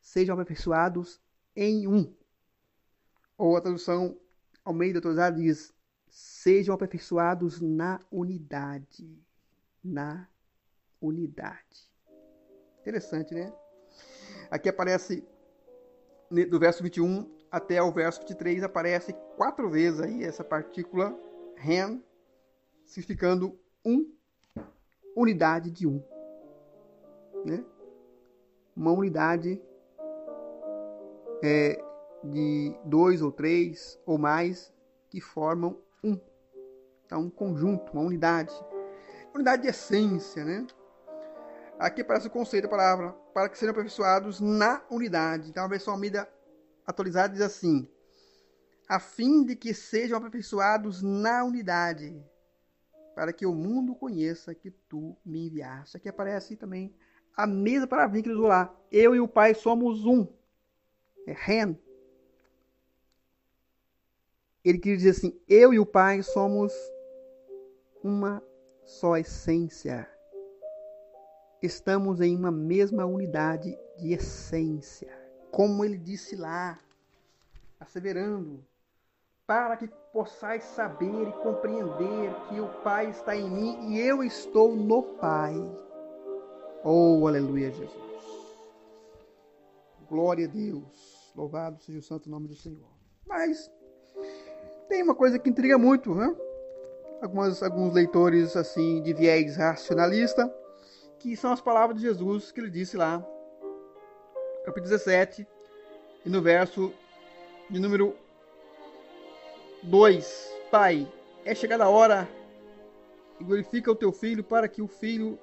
Sejam 0.00 0.34
aperfeiçoados 0.34 1.20
em 1.54 1.86
um. 1.86 2.14
Ou 3.38 3.56
a 3.56 3.60
tradução 3.60 4.16
Almeida 4.64 4.98
atualizada 4.98 5.36
diz: 5.36 5.72
sejam 6.08 6.74
aperfeiçoados 6.74 7.60
na 7.60 8.00
unidade. 8.10 9.08
Na 9.82 10.28
unidade. 11.00 11.90
Interessante, 12.80 13.34
né? 13.34 13.52
Aqui 14.50 14.68
aparece, 14.68 15.24
do 16.50 16.58
verso 16.58 16.82
21 16.82 17.30
até 17.50 17.80
o 17.82 17.92
verso 17.92 18.20
23, 18.20 18.62
aparece 18.62 19.12
quatro 19.36 19.70
vezes 19.70 20.00
aí 20.00 20.24
essa 20.24 20.42
partícula 20.42 21.16
ren, 21.56 22.02
significando 22.84 23.58
um, 23.84 24.12
unidade 25.14 25.70
de 25.70 25.86
um. 25.86 26.02
Né? 27.44 27.64
Uma 28.76 28.92
unidade 28.92 29.62
é, 31.42 31.85
de 32.30 32.74
dois 32.84 33.22
ou 33.22 33.32
três 33.32 33.98
ou 34.04 34.18
mais 34.18 34.72
que 35.08 35.20
formam 35.20 35.78
um. 36.02 36.18
Então, 37.04 37.22
um 37.22 37.30
conjunto, 37.30 37.92
uma 37.92 38.02
unidade. 38.02 38.54
Unidade 39.34 39.62
de 39.62 39.68
essência, 39.68 40.44
né? 40.44 40.66
Aqui 41.78 42.00
aparece 42.00 42.26
o 42.26 42.30
conceito 42.30 42.64
da 42.64 42.70
palavra, 42.70 43.12
para 43.34 43.48
que 43.48 43.58
sejam 43.58 43.72
aperfeiçoados 43.72 44.40
na 44.40 44.82
unidade. 44.90 45.50
Então, 45.50 45.64
a 45.64 45.68
versão 45.68 45.92
Almeida 45.92 46.28
atualizada 46.86 47.32
diz 47.32 47.42
assim: 47.42 47.88
a 48.88 48.98
fim 48.98 49.44
de 49.44 49.54
que 49.54 49.74
sejam 49.74 50.16
aperfeiçoados 50.16 51.02
na 51.02 51.44
unidade, 51.44 52.16
para 53.14 53.32
que 53.32 53.44
o 53.44 53.54
mundo 53.54 53.94
conheça 53.94 54.54
que 54.54 54.70
tu 54.70 55.16
me 55.24 55.48
enviaste. 55.48 55.96
Aqui 55.96 56.08
aparece 56.08 56.56
também 56.56 56.94
a 57.36 57.46
mesma 57.46 57.86
palavrinha 57.86 58.22
que 58.22 58.28
ele 58.28 58.36
usou 58.36 58.48
lá. 58.48 58.74
Eu 58.90 59.14
e 59.14 59.20
o 59.20 59.28
Pai 59.28 59.54
somos 59.54 60.04
um. 60.04 60.26
É 61.26 61.32
Ren. 61.32 61.76
Ele 64.68 64.78
queria 64.78 64.96
dizer 64.96 65.10
assim: 65.10 65.40
eu 65.48 65.72
e 65.72 65.78
o 65.78 65.86
Pai 65.86 66.24
somos 66.24 66.72
uma 68.02 68.42
só 68.84 69.16
essência. 69.16 70.10
Estamos 71.62 72.20
em 72.20 72.36
uma 72.36 72.50
mesma 72.50 73.06
unidade 73.06 73.78
de 73.96 74.12
essência. 74.12 75.08
Como 75.52 75.84
ele 75.84 75.96
disse 75.96 76.34
lá, 76.34 76.80
asseverando, 77.78 78.64
para 79.46 79.76
que 79.76 79.86
possais 80.12 80.64
saber 80.64 81.28
e 81.28 81.32
compreender 81.44 82.34
que 82.48 82.58
o 82.58 82.68
Pai 82.82 83.10
está 83.10 83.36
em 83.36 83.48
mim 83.48 83.92
e 83.92 84.00
eu 84.00 84.24
estou 84.24 84.74
no 84.74 85.00
Pai. 85.14 85.54
Oh, 86.82 87.24
aleluia, 87.28 87.70
Jesus. 87.70 87.94
Glória 90.08 90.46
a 90.46 90.50
Deus. 90.50 91.32
Louvado 91.36 91.80
seja 91.80 92.00
o 92.00 92.02
santo 92.02 92.28
nome 92.28 92.48
do 92.48 92.56
Senhor. 92.56 92.90
Mas 93.24 93.70
tem 94.88 95.02
uma 95.02 95.14
coisa 95.14 95.38
que 95.38 95.50
intriga 95.50 95.78
muito, 95.78 96.14
né? 96.14 96.34
Algumas, 97.20 97.62
alguns 97.62 97.94
leitores 97.94 98.56
assim 98.56 99.02
de 99.02 99.12
viés 99.12 99.56
racionalista, 99.56 100.52
que 101.18 101.36
são 101.36 101.52
as 101.52 101.60
palavras 101.60 101.98
de 101.98 102.06
Jesus 102.06 102.52
que 102.52 102.60
ele 102.60 102.70
disse 102.70 102.96
lá, 102.96 103.24
capítulo 104.64 104.90
17, 104.90 105.46
e 106.24 106.28
no 106.28 106.42
verso 106.42 106.92
de 107.70 107.80
número 107.80 108.14
2: 109.82 110.50
Pai, 110.70 111.10
é 111.44 111.54
chegada 111.54 111.84
a 111.84 111.88
hora 111.88 112.28
e 113.40 113.44
glorifica 113.44 113.90
o 113.90 113.96
teu 113.96 114.12
filho 114.12 114.44
para 114.44 114.68
que 114.68 114.82
o 114.82 114.88
filho 114.88 115.38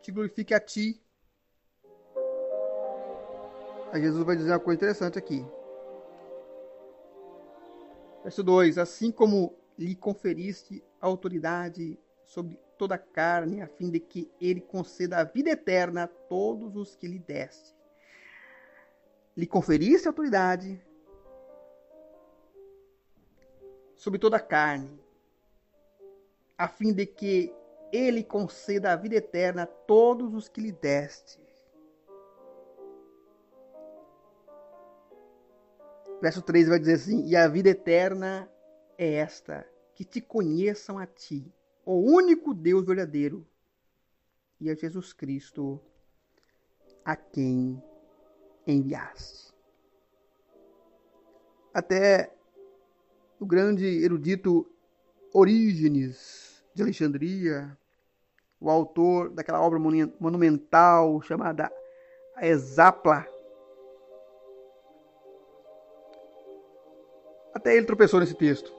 te 0.00 0.10
glorifique 0.10 0.54
a 0.54 0.60
ti. 0.60 1.00
Aí 3.92 4.02
Jesus 4.02 4.24
vai 4.24 4.36
dizer 4.36 4.50
uma 4.50 4.58
coisa 4.58 4.76
interessante 4.76 5.18
aqui. 5.18 5.44
Verso 8.24 8.42
2: 8.42 8.78
Assim 8.78 9.12
como 9.12 9.54
lhe 9.78 9.94
conferiste 9.94 10.82
autoridade 10.98 11.98
sobre 12.24 12.58
toda 12.78 12.94
a 12.94 12.98
carne, 12.98 13.60
a 13.60 13.68
fim 13.68 13.90
de 13.90 14.00
que 14.00 14.30
ele 14.40 14.62
conceda 14.62 15.18
a 15.18 15.24
vida 15.24 15.50
eterna 15.50 16.04
a 16.04 16.08
todos 16.08 16.74
os 16.74 16.96
que 16.96 17.06
lhe 17.06 17.18
deste. 17.18 17.76
Lhe 19.36 19.46
conferiste 19.46 20.08
autoridade 20.08 20.82
sobre 23.94 24.18
toda 24.18 24.38
a 24.38 24.40
carne, 24.40 24.98
a 26.56 26.66
fim 26.66 26.94
de 26.94 27.04
que 27.04 27.54
ele 27.92 28.24
conceda 28.24 28.92
a 28.92 28.96
vida 28.96 29.16
eterna 29.16 29.64
a 29.64 29.66
todos 29.66 30.32
os 30.32 30.48
que 30.48 30.62
lhe 30.62 30.72
deste. 30.72 31.43
Verso 36.24 36.40
3 36.40 36.68
vai 36.68 36.78
dizer 36.78 36.94
assim: 36.94 37.26
E 37.26 37.36
a 37.36 37.46
vida 37.46 37.68
eterna 37.68 38.50
é 38.96 39.12
esta, 39.16 39.68
que 39.94 40.06
te 40.06 40.22
conheçam 40.22 40.98
a 40.98 41.04
ti, 41.04 41.52
o 41.84 41.96
único 42.00 42.54
Deus 42.54 42.86
verdadeiro, 42.86 43.46
e 44.58 44.70
a 44.70 44.74
Jesus 44.74 45.12
Cristo, 45.12 45.78
a 47.04 47.14
quem 47.14 47.78
enviaste. 48.66 49.52
Até 51.74 52.34
o 53.38 53.44
grande 53.44 53.84
erudito 53.84 54.66
Orígenes 55.30 56.64
de 56.72 56.82
Alexandria, 56.82 57.76
o 58.58 58.70
autor 58.70 59.28
daquela 59.28 59.60
obra 59.60 59.78
monumental 59.78 61.20
chamada 61.20 61.70
Exapla. 62.40 63.33
Até 67.64 67.78
ele 67.78 67.86
tropeçou 67.86 68.20
nesse 68.20 68.34
texto. 68.34 68.70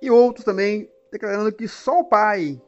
E 0.00 0.10
outros 0.10 0.46
também 0.46 0.90
declarando 1.12 1.52
que 1.52 1.68
só 1.68 2.00
o 2.00 2.04
Pai, 2.04 2.58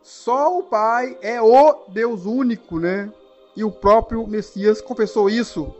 só 0.00 0.56
o 0.56 0.62
Pai 0.62 1.18
é 1.20 1.42
o 1.42 1.88
Deus 1.88 2.26
único, 2.26 2.78
né? 2.78 3.12
E 3.56 3.64
o 3.64 3.72
próprio 3.72 4.24
Messias 4.24 4.80
confessou 4.80 5.28
isso 5.28 5.74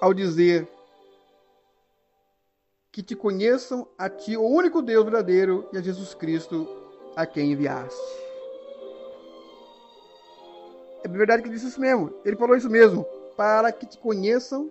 ao 0.00 0.12
dizer 0.12 0.68
que 2.90 3.00
te 3.00 3.14
conheçam 3.14 3.86
a 3.96 4.10
ti, 4.10 4.36
o 4.36 4.42
único 4.42 4.82
Deus 4.82 5.04
verdadeiro, 5.04 5.68
e 5.72 5.78
a 5.78 5.80
Jesus 5.80 6.14
Cristo, 6.14 6.68
a 7.14 7.24
quem 7.24 7.52
enviaste. 7.52 7.96
É 11.04 11.06
verdade 11.06 11.42
que 11.42 11.48
ele 11.48 11.54
disse 11.54 11.68
isso 11.68 11.80
mesmo. 11.80 12.12
Ele 12.24 12.34
falou 12.34 12.56
isso 12.56 12.68
mesmo. 12.68 13.04
Para 13.36 13.70
que 13.70 13.86
te 13.86 13.98
conheçam 13.98 14.68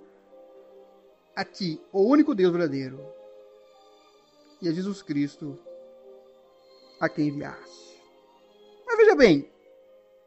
a 1.41 1.45
ti, 1.45 1.81
o 1.91 2.03
único 2.03 2.35
Deus 2.35 2.51
verdadeiro, 2.51 3.03
e 4.61 4.69
a 4.69 4.71
Jesus 4.71 5.01
Cristo, 5.01 5.57
a 6.99 7.09
quem 7.09 7.29
enviaste. 7.29 7.99
Mas 8.85 8.97
veja 8.97 9.15
bem, 9.15 9.51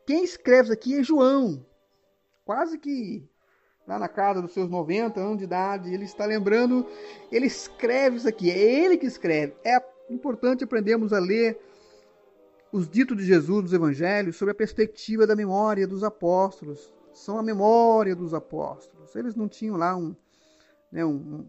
quem 0.04 0.24
escreve 0.24 0.64
isso 0.64 0.72
aqui 0.72 0.98
é 0.98 1.02
João. 1.04 1.64
Quase 2.44 2.78
que 2.78 3.28
lá 3.86 3.96
na 3.96 4.08
casa 4.08 4.42
dos 4.42 4.52
seus 4.52 4.68
90 4.68 5.20
anos 5.20 5.38
de 5.38 5.44
idade, 5.44 5.94
ele 5.94 6.04
está 6.04 6.26
lembrando, 6.26 6.84
ele 7.30 7.46
escreve 7.46 8.16
isso 8.16 8.28
aqui, 8.28 8.50
é 8.50 8.58
ele 8.58 8.96
que 8.96 9.06
escreve. 9.06 9.54
É 9.64 9.80
importante 10.10 10.64
aprendermos 10.64 11.12
a 11.12 11.20
ler 11.20 11.56
os 12.72 12.88
ditos 12.88 13.16
de 13.16 13.24
Jesus 13.24 13.62
dos 13.62 13.72
evangelhos 13.72 14.34
sobre 14.34 14.50
a 14.50 14.56
perspectiva 14.56 15.28
da 15.28 15.36
memória 15.36 15.86
dos 15.86 16.02
apóstolos. 16.02 16.92
São 17.12 17.38
a 17.38 17.42
memória 17.42 18.16
dos 18.16 18.34
apóstolos. 18.34 19.14
Eles 19.14 19.36
não 19.36 19.48
tinham 19.48 19.76
lá 19.76 19.96
um, 19.96 20.16
né, 20.94 21.04
um, 21.04 21.44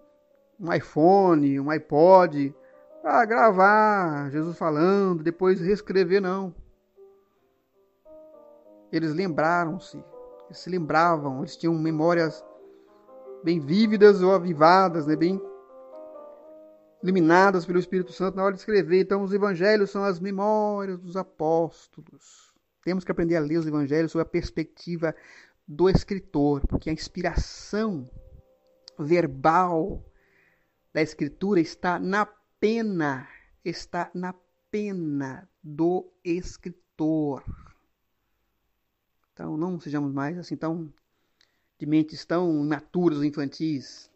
um 0.60 0.74
iPhone, 0.74 1.60
um 1.60 1.70
iPod 1.70 2.54
para 3.02 3.24
gravar 3.26 4.32
Jesus 4.32 4.58
falando, 4.58 5.24
depois 5.24 5.62
reescrever, 5.62 6.20
não. 6.20 6.54
Eles 8.92 9.14
lembraram-se, 9.14 10.04
eles 10.48 10.58
se 10.58 10.70
lembravam, 10.70 11.40
eles 11.40 11.56
tinham 11.56 11.76
memórias 11.76 12.44
bem 13.44 13.60
vívidas 13.60 14.24
ou 14.24 14.34
avivadas, 14.34 15.06
né, 15.06 15.16
bem 15.16 15.40
iluminadas 17.04 17.68
pelo 17.68 17.78
Espírito 17.78 18.12
Santo 18.12 18.36
na 18.36 18.44
hora 18.44 18.54
de 18.54 18.60
escrever. 18.60 19.02
Então, 19.02 19.22
os 19.22 19.32
evangelhos 19.32 19.92
são 19.92 20.04
as 20.04 20.20
memórias 20.20 21.00
dos 21.00 21.16
apóstolos. 21.16 22.52
Temos 22.84 23.04
que 23.04 23.12
aprender 23.12 23.36
a 23.36 23.42
ler 23.42 23.58
os 23.58 23.68
evangelhos 23.68 24.12
sob 24.12 24.24
a 24.24 24.26
perspectiva 24.26 25.16
do 25.68 25.88
escritor, 25.88 26.66
porque 26.66 26.90
a 26.90 26.94
inspiração 26.94 28.10
verbal 28.98 30.04
da 30.94 31.02
escritura 31.02 31.60
está 31.60 32.00
na 32.00 32.26
pena, 32.60 33.28
está 33.64 34.10
na 34.14 34.34
pena 34.72 35.50
do 35.62 36.10
escritor. 36.24 37.44
Então, 39.34 39.58
não 39.58 39.80
sejamos 39.80 40.14
mais 40.14 40.38
assim 40.38 40.56
tão 40.56 40.94
de 41.78 41.86
mentes 41.86 42.24
tão 42.24 42.64
imaturas 42.64 43.24
infantis. 43.24 44.10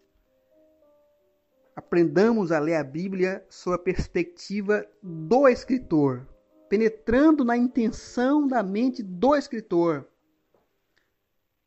Aprendamos 1.75 2.51
a 2.51 2.59
ler 2.59 2.75
a 2.75 2.83
Bíblia 2.83 3.45
sob 3.49 3.75
a 3.75 3.79
perspectiva 3.79 4.85
do 5.03 5.47
escritor, 5.47 6.27
penetrando 6.69 7.43
na 7.43 7.57
intenção 7.57 8.47
da 8.47 8.63
mente 8.63 9.03
do 9.03 9.35
escritor. 9.35 10.07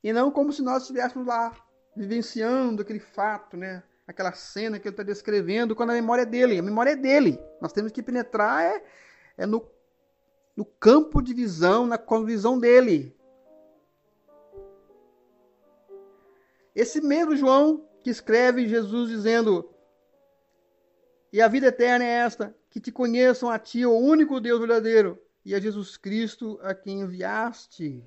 E 0.03 0.13
não 0.13 0.31
como 0.31 0.53
se 0.53 0.63
nós 0.63 0.83
estivéssemos 0.83 1.27
lá 1.27 1.55
vivenciando 1.95 2.83
aquele 2.83 3.01
fato, 3.01 3.57
né? 3.57 3.83
aquela 4.07 4.33
cena 4.33 4.79
que 4.79 4.87
ele 4.87 4.93
está 4.93 5.03
descrevendo, 5.03 5.75
quando 5.75 5.91
a 5.91 5.95
memória 5.95 6.23
é 6.23 6.27
dele. 6.27 6.59
A 6.59 6.63
memória 6.63 6.91
é 6.91 6.97
dele. 6.97 7.39
Nós 7.61 7.73
temos 7.73 7.93
que 7.93 8.03
penetrar 8.03 8.65
é, 8.65 8.85
é 9.39 9.47
no, 9.47 9.67
no 10.57 10.65
campo 10.65 11.23
de 11.23 11.35
visão, 11.35 11.87
na 11.87 11.99
visão 12.25 12.59
dele. 12.59 13.17
Esse 16.75 17.01
mesmo 17.01 17.37
João 17.37 17.87
que 18.03 18.11
escreve 18.11 18.69
Jesus 18.69 19.11
dizendo: 19.11 19.69
e 21.33 21.41
a 21.41 21.49
vida 21.49 21.69
eterna 21.69 22.05
é 22.05 22.09
esta: 22.09 22.55
que 22.71 22.81
te 22.81 22.93
conheçam 22.93 23.49
a 23.49 23.59
ti, 23.59 23.85
o 23.87 23.97
único 23.97 24.41
Deus 24.41 24.59
verdadeiro, 24.59 25.19
e 25.45 25.55
a 25.55 25.61
Jesus 25.61 25.97
Cristo 25.97 26.59
a 26.63 26.75
quem 26.75 27.01
enviaste. 27.01 28.05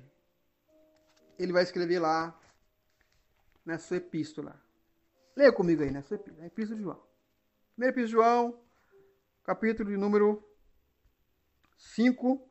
Ele 1.38 1.52
vai 1.52 1.62
escrever 1.62 1.98
lá 1.98 2.36
na 3.66 3.78
sua 3.78 3.96
epístola. 3.96 4.58
Leia 5.34 5.52
comigo 5.52 5.82
aí 5.82 5.90
nessa 5.90 6.14
epístola, 6.14 6.40
na 6.40 6.46
epístola 6.46 6.76
de 6.76 6.82
João. 6.84 7.02
Primeira 7.74 7.92
epístola 7.94 8.06
de 8.06 8.12
João, 8.12 8.60
capítulo 9.44 9.90
de 9.90 9.96
número 9.96 10.42
5, 11.76 12.48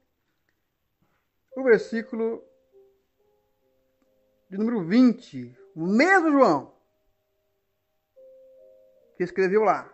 o 1.56 1.64
versículo 1.64 2.44
de 4.50 4.58
número 4.58 4.84
20. 4.84 5.58
O 5.74 5.88
mesmo 5.88 6.32
João 6.32 6.76
que 9.18 9.24
escreveu 9.24 9.64
lá 9.64 9.92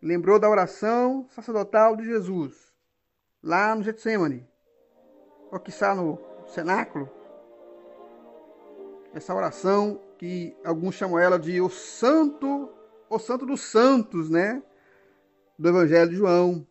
lembrou 0.00 0.38
da 0.38 0.48
oração 0.48 1.28
sacerdotal 1.30 1.96
de 1.96 2.04
Jesus, 2.04 2.74
lá 3.42 3.74
no 3.74 3.82
Getsemane, 3.82 4.46
ou 5.50 5.60
que 5.60 5.70
está 5.70 5.94
no 5.94 6.18
cenáculo. 6.46 7.13
Essa 9.14 9.32
oração 9.32 10.00
que 10.18 10.56
alguns 10.64 10.96
chamam 10.96 11.20
ela 11.20 11.38
de 11.38 11.60
o 11.60 11.70
santo, 11.70 12.68
o 13.08 13.16
santo 13.16 13.46
dos 13.46 13.60
santos, 13.60 14.28
né? 14.28 14.60
Do 15.56 15.68
Evangelho 15.68 16.10
de 16.10 16.16
João. 16.16 16.66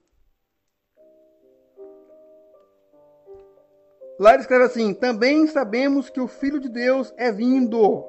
Lá 4.20 4.34
ele 4.34 4.42
escreve 4.42 4.66
assim: 4.66 4.94
Também 4.94 5.48
sabemos 5.48 6.10
que 6.10 6.20
o 6.20 6.28
Filho 6.28 6.60
de 6.60 6.68
Deus 6.68 7.14
é 7.16 7.32
vindo 7.32 8.06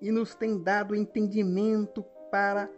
e 0.00 0.12
nos 0.12 0.36
tem 0.36 0.62
dado 0.62 0.94
entendimento 0.94 2.04
para 2.30 2.70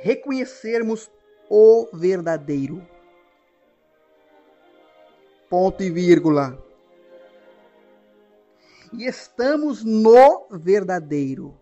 reconhecermos 0.00 1.08
o 1.48 1.86
verdadeiro. 1.92 2.84
Ponto 5.48 5.80
e 5.80 5.90
vírgula. 5.90 6.63
E 8.96 9.06
estamos 9.06 9.82
no 9.82 10.46
verdadeiro, 10.52 11.58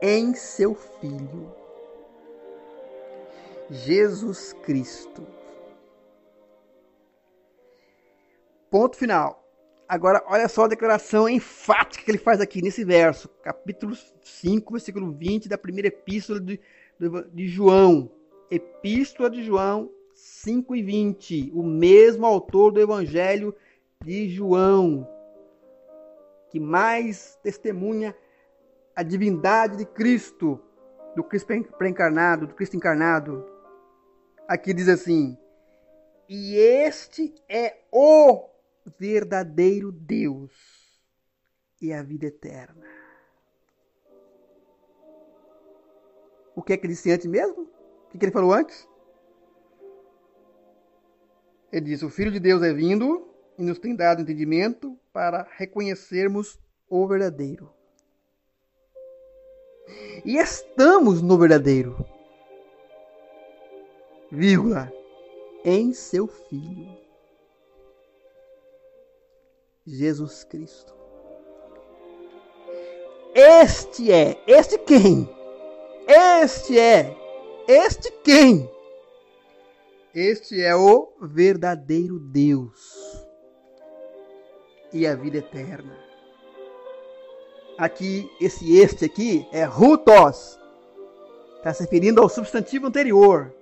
em 0.00 0.32
seu 0.32 0.76
Filho, 0.76 1.52
Jesus 3.68 4.52
Cristo. 4.62 5.26
Ponto 8.70 8.96
final. 8.96 9.44
Agora, 9.88 10.22
olha 10.28 10.48
só 10.48 10.64
a 10.64 10.68
declaração 10.68 11.28
enfática 11.28 12.04
que 12.04 12.10
ele 12.10 12.18
faz 12.18 12.40
aqui 12.40 12.62
nesse 12.62 12.84
verso, 12.84 13.28
capítulo 13.42 13.96
5, 14.22 14.72
versículo 14.72 15.12
20 15.12 15.48
da 15.48 15.58
primeira 15.58 15.88
epístola 15.88 16.40
de, 16.40 16.60
de 17.32 17.48
João. 17.48 18.08
Epístola 18.48 19.28
de 19.28 19.42
João 19.42 19.90
5 20.14 20.76
e 20.76 20.82
20. 20.82 21.50
O 21.52 21.64
mesmo 21.64 22.24
autor 22.24 22.70
do 22.70 22.80
Evangelho 22.80 23.52
de 24.04 24.28
João, 24.28 25.08
que 26.50 26.60
mais 26.60 27.36
testemunha 27.42 28.14
a 28.94 29.02
divindade 29.02 29.78
de 29.78 29.86
Cristo, 29.86 30.60
do 31.16 31.24
Cristo 31.24 31.48
pré-encarnado, 31.78 32.46
do 32.46 32.54
Cristo 32.54 32.76
encarnado. 32.76 33.44
Aqui 34.46 34.74
diz 34.74 34.88
assim: 34.88 35.38
E 36.28 36.54
este 36.56 37.34
é 37.48 37.78
o 37.90 38.50
verdadeiro 38.98 39.90
Deus 39.90 40.52
e 41.80 41.92
a 41.92 42.02
vida 42.02 42.26
eterna. 42.26 42.84
O 46.54 46.62
que 46.62 46.74
é 46.74 46.76
que 46.76 46.86
ele 46.86 46.92
disse 46.92 47.10
antes 47.10 47.26
mesmo? 47.26 47.62
O 47.62 48.08
que, 48.10 48.16
é 48.16 48.20
que 48.20 48.24
ele 48.26 48.32
falou 48.32 48.52
antes? 48.52 48.86
Ele 51.72 51.86
diz: 51.86 52.02
O 52.02 52.10
Filho 52.10 52.30
de 52.30 52.38
Deus 52.38 52.62
é 52.62 52.72
vindo 52.72 53.33
e 53.58 53.62
nos 53.62 53.78
tem 53.78 53.94
dado 53.94 54.22
entendimento 54.22 54.98
para 55.12 55.48
reconhecermos 55.56 56.58
o 56.88 57.06
verdadeiro. 57.06 57.70
E 60.24 60.36
estamos 60.36 61.20
no 61.20 61.38
verdadeiro, 61.38 62.04
vírgula, 64.30 64.92
em 65.64 65.92
seu 65.92 66.26
Filho. 66.26 67.04
Jesus 69.86 70.44
Cristo. 70.44 70.94
Este 73.34 74.10
é, 74.10 74.42
este 74.46 74.78
quem? 74.78 75.28
Este 76.06 76.78
é, 76.78 77.14
este 77.68 78.10
quem? 78.22 78.70
Este 80.14 80.62
é 80.62 80.74
o 80.74 81.12
verdadeiro 81.20 82.18
Deus 82.18 83.23
e 84.94 85.06
a 85.06 85.16
vida 85.16 85.38
eterna. 85.38 85.98
Aqui, 87.76 88.30
esse 88.40 88.78
este 88.78 89.04
aqui 89.04 89.46
é 89.52 89.64
rutos. 89.64 90.58
Está 91.56 91.74
se 91.74 91.82
referindo 91.82 92.22
ao 92.22 92.28
substantivo 92.28 92.86
anterior. 92.86 93.52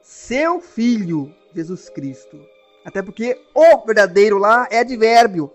Seu 0.00 0.60
filho, 0.60 1.32
Jesus 1.54 1.90
Cristo. 1.90 2.40
Até 2.84 3.02
porque 3.02 3.38
o 3.54 3.84
verdadeiro 3.84 4.38
lá 4.38 4.66
é 4.70 4.78
advérbio. 4.78 5.52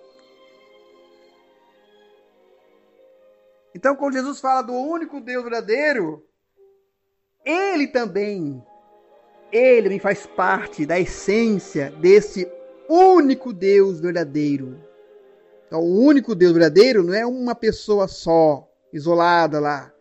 Então, 3.73 3.95
quando 3.95 4.13
Jesus 4.13 4.39
fala 4.39 4.62
do 4.62 4.73
único 4.73 5.19
Deus 5.19 5.43
verdadeiro, 5.43 6.23
ele 7.43 7.88
também, 7.88 8.63
ele 9.51 9.99
faz 9.99 10.27
parte 10.27 10.86
da 10.86 10.99
essência 10.99 11.89
desse 11.91 12.45
único 12.95 13.54
Deus 13.54 13.99
verdadeiro. 13.99 14.80
Então, 15.67 15.82
o 15.82 15.99
único 15.99 16.34
Deus 16.34 16.52
verdadeiro 16.52 17.04
não 17.04 17.13
é 17.13 17.25
uma 17.25 17.54
pessoa 17.54 18.08
só, 18.08 18.67
isolada 18.91 19.60
lá. 19.60 19.93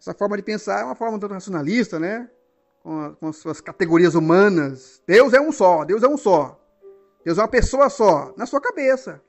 Essa 0.00 0.14
forma 0.14 0.36
de 0.36 0.42
pensar 0.42 0.80
é 0.80 0.84
uma 0.84 0.94
forma 0.94 1.18
tanto 1.18 1.34
racionalista, 1.34 1.98
né? 1.98 2.28
Com, 2.82 3.00
a, 3.00 3.10
com 3.16 3.28
as 3.28 3.36
suas 3.36 3.60
categorias 3.60 4.14
humanas. 4.14 5.02
Deus 5.06 5.32
é 5.32 5.40
um 5.40 5.50
só, 5.50 5.84
Deus 5.84 6.02
é 6.02 6.08
um 6.08 6.16
só. 6.16 6.60
Deus 7.24 7.38
é 7.38 7.40
uma 7.40 7.48
pessoa 7.48 7.88
só, 7.88 8.32
na 8.36 8.46
sua 8.46 8.60
cabeça. 8.60 9.20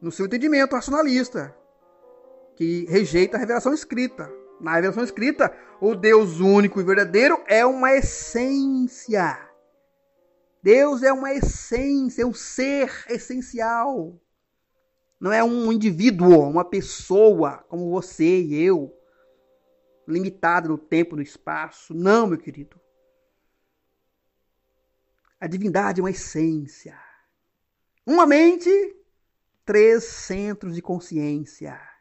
No 0.00 0.12
seu 0.12 0.26
entendimento 0.26 0.74
racionalista. 0.74 1.54
Que 2.54 2.86
rejeita 2.88 3.36
a 3.36 3.40
revelação 3.40 3.72
escrita. 3.72 4.41
Na 4.62 4.76
revelação 4.76 5.02
escrita, 5.02 5.52
o 5.80 5.96
Deus 5.96 6.38
único 6.38 6.80
e 6.80 6.84
verdadeiro 6.84 7.42
é 7.48 7.66
uma 7.66 7.92
essência. 7.94 9.36
Deus 10.62 11.02
é 11.02 11.12
uma 11.12 11.34
essência, 11.34 12.22
é 12.22 12.26
um 12.26 12.32
ser 12.32 13.04
essencial. 13.08 14.16
Não 15.18 15.32
é 15.32 15.42
um 15.42 15.72
indivíduo, 15.72 16.48
uma 16.48 16.64
pessoa 16.64 17.64
como 17.68 17.90
você 17.90 18.40
e 18.40 18.62
eu, 18.62 18.96
limitado 20.06 20.68
no 20.68 20.78
tempo, 20.78 21.16
no 21.16 21.22
espaço. 21.22 21.92
Não, 21.92 22.28
meu 22.28 22.38
querido. 22.38 22.80
A 25.40 25.48
divindade 25.48 26.00
é 26.00 26.04
uma 26.04 26.10
essência. 26.10 26.96
Uma 28.06 28.26
mente, 28.26 28.70
três 29.64 30.04
centros 30.04 30.76
de 30.76 30.82
consciência. 30.82 31.91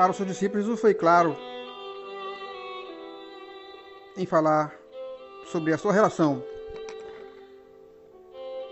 Para 0.00 0.12
os 0.12 0.16
seus 0.16 0.30
discípulos, 0.30 0.64
Jesus 0.64 0.80
foi 0.80 0.94
claro 0.94 1.36
em 4.16 4.24
falar 4.24 4.74
sobre 5.44 5.74
a 5.74 5.76
sua 5.76 5.92
relação, 5.92 6.42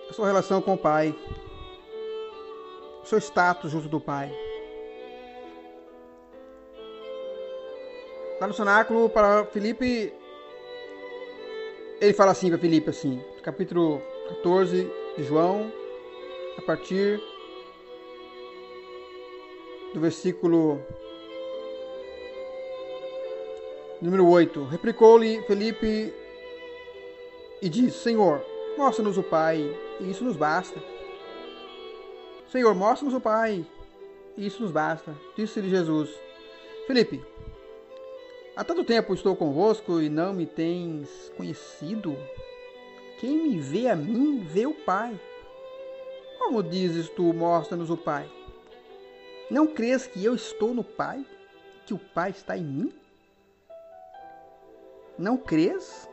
a 0.09 0.13
sua 0.15 0.27
relação 0.27 0.63
com 0.63 0.73
o 0.73 0.79
Pai, 0.79 1.15
o 3.03 3.05
seu 3.05 3.19
status 3.19 3.71
junto 3.71 3.91
do 3.91 4.01
Pai. 4.01 4.33
Lá 8.41 8.47
no 8.47 8.55
cenáculo, 8.55 9.11
para 9.11 9.45
Felipe, 9.45 10.11
ele 12.01 12.15
fala 12.15 12.31
assim 12.31 12.49
para 12.49 12.59
Felipe, 12.59 12.89
assim, 12.89 13.23
capítulo 13.43 14.01
14 14.29 14.91
de 15.15 15.25
João, 15.25 15.71
a 16.57 16.63
partir 16.63 17.21
do 19.93 20.01
versículo 20.01 20.81
Número 24.01 24.29
8. 24.29 24.65
Replicou-lhe 24.67 25.43
Felipe 25.43 26.15
e 27.61 27.69
disse: 27.69 27.99
Senhor, 27.99 28.45
mostra-nos 28.77 29.19
o 29.19 29.25
Pai, 29.25 29.77
e 29.99 30.09
isso 30.09 30.25
nos 30.25 30.37
basta. 30.37 30.81
Senhor, 32.49 32.73
mostra-nos 32.77 33.13
o 33.13 33.21
Pai, 33.21 33.67
e 34.37 34.47
isso 34.47 34.63
nos 34.63 34.71
basta. 34.71 35.13
Disse-lhe 35.37 35.69
Jesus: 35.69 36.11
Felipe, 36.87 37.21
há 38.55 38.63
tanto 38.63 38.85
tempo 38.85 39.15
estou 39.15 39.35
convosco 39.35 40.01
e 40.01 40.09
não 40.09 40.33
me 40.33 40.47
tens 40.47 41.33
conhecido? 41.37 42.17
Quem 43.19 43.37
me 43.37 43.59
vê 43.59 43.89
a 43.89 43.97
mim, 43.97 44.39
vê 44.45 44.65
o 44.65 44.75
Pai. 44.75 45.19
Como 46.39 46.63
dizes 46.63 47.09
tu, 47.09 47.33
mostra-nos 47.33 47.91
o 47.91 47.97
Pai? 47.97 48.31
Não 49.51 49.67
crês 49.67 50.07
que 50.07 50.25
eu 50.25 50.37
estou 50.37 50.73
no 50.73 50.85
Pai, 50.85 51.27
que 51.85 51.93
o 51.93 51.99
Pai 51.99 52.31
está 52.31 52.57
em 52.57 52.63
mim? 52.63 52.93
Não 55.19 55.37
crês 55.37 56.09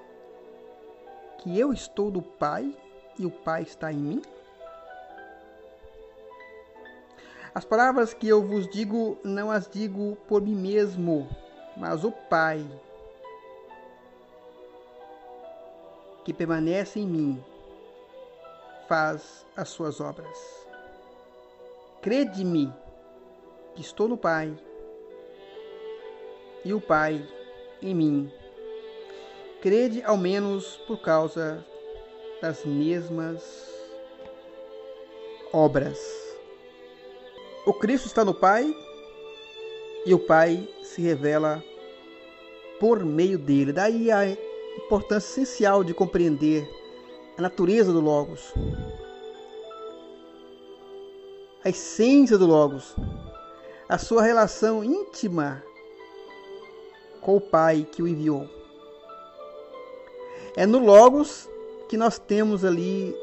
que 1.37 1.59
eu 1.59 1.71
estou 1.71 2.09
do 2.09 2.23
Pai 2.23 2.75
e 3.19 3.25
o 3.25 3.29
Pai 3.29 3.61
está 3.61 3.93
em 3.93 3.97
mim? 3.97 4.21
As 7.53 7.63
palavras 7.63 8.13
que 8.13 8.27
eu 8.27 8.43
vos 8.43 8.67
digo, 8.67 9.17
não 9.23 9.51
as 9.51 9.69
digo 9.69 10.17
por 10.27 10.41
mim 10.41 10.55
mesmo, 10.55 11.29
mas 11.77 12.03
o 12.03 12.11
Pai, 12.11 12.65
que 16.23 16.33
permanece 16.33 16.99
em 16.99 17.07
mim 17.07 17.43
faz 18.87 19.45
as 19.55 19.69
suas 19.69 20.01
obras. 20.01 20.65
Crede-me 22.01 22.73
que 23.75 23.81
estou 23.81 24.07
no 24.07 24.17
Pai 24.17 24.57
e 26.63 26.73
o 26.73 26.81
Pai 26.81 27.23
em 27.81 27.93
mim. 27.93 28.33
Crede 29.65 30.04
ao 30.04 30.15
menos 30.15 30.78
por 30.86 31.01
causa 31.01 31.65
das 32.39 32.63
mesmas 32.63 33.41
obras. 35.51 35.99
O 37.65 37.73
Cristo 37.73 38.06
está 38.06 38.23
no 38.23 38.36
Pai 38.36 38.71
e 40.06 40.13
o 40.13 40.19
Pai 40.19 40.69
se 40.84 41.01
revela 41.01 41.63
por 42.80 43.04
meio 43.04 43.39
dele. 43.39 43.73
Daí 43.73 44.12
a 44.12 44.28
importância 44.78 45.41
essencial 45.41 45.84
de 45.84 45.95
compreender 45.95 46.69
a 47.36 47.41
natureza 47.41 47.91
do 47.91 48.01
Logos, 48.01 48.54
a 51.63 51.69
essência 51.69 52.38
do 52.38 52.45
Logos, 52.45 52.95
a 53.89 53.97
sua 53.97 54.21
relação 54.21 54.84
íntima 54.84 55.63
com 57.19 57.36
o 57.36 57.41
Pai 57.41 57.84
que 57.91 58.04
o 58.04 58.08
enviou. 58.08 58.47
É 60.57 60.65
no 60.65 60.79
Logos 60.79 61.49
que 61.89 61.97
nós 61.97 62.17
temos 62.17 62.63
ali 62.63 63.13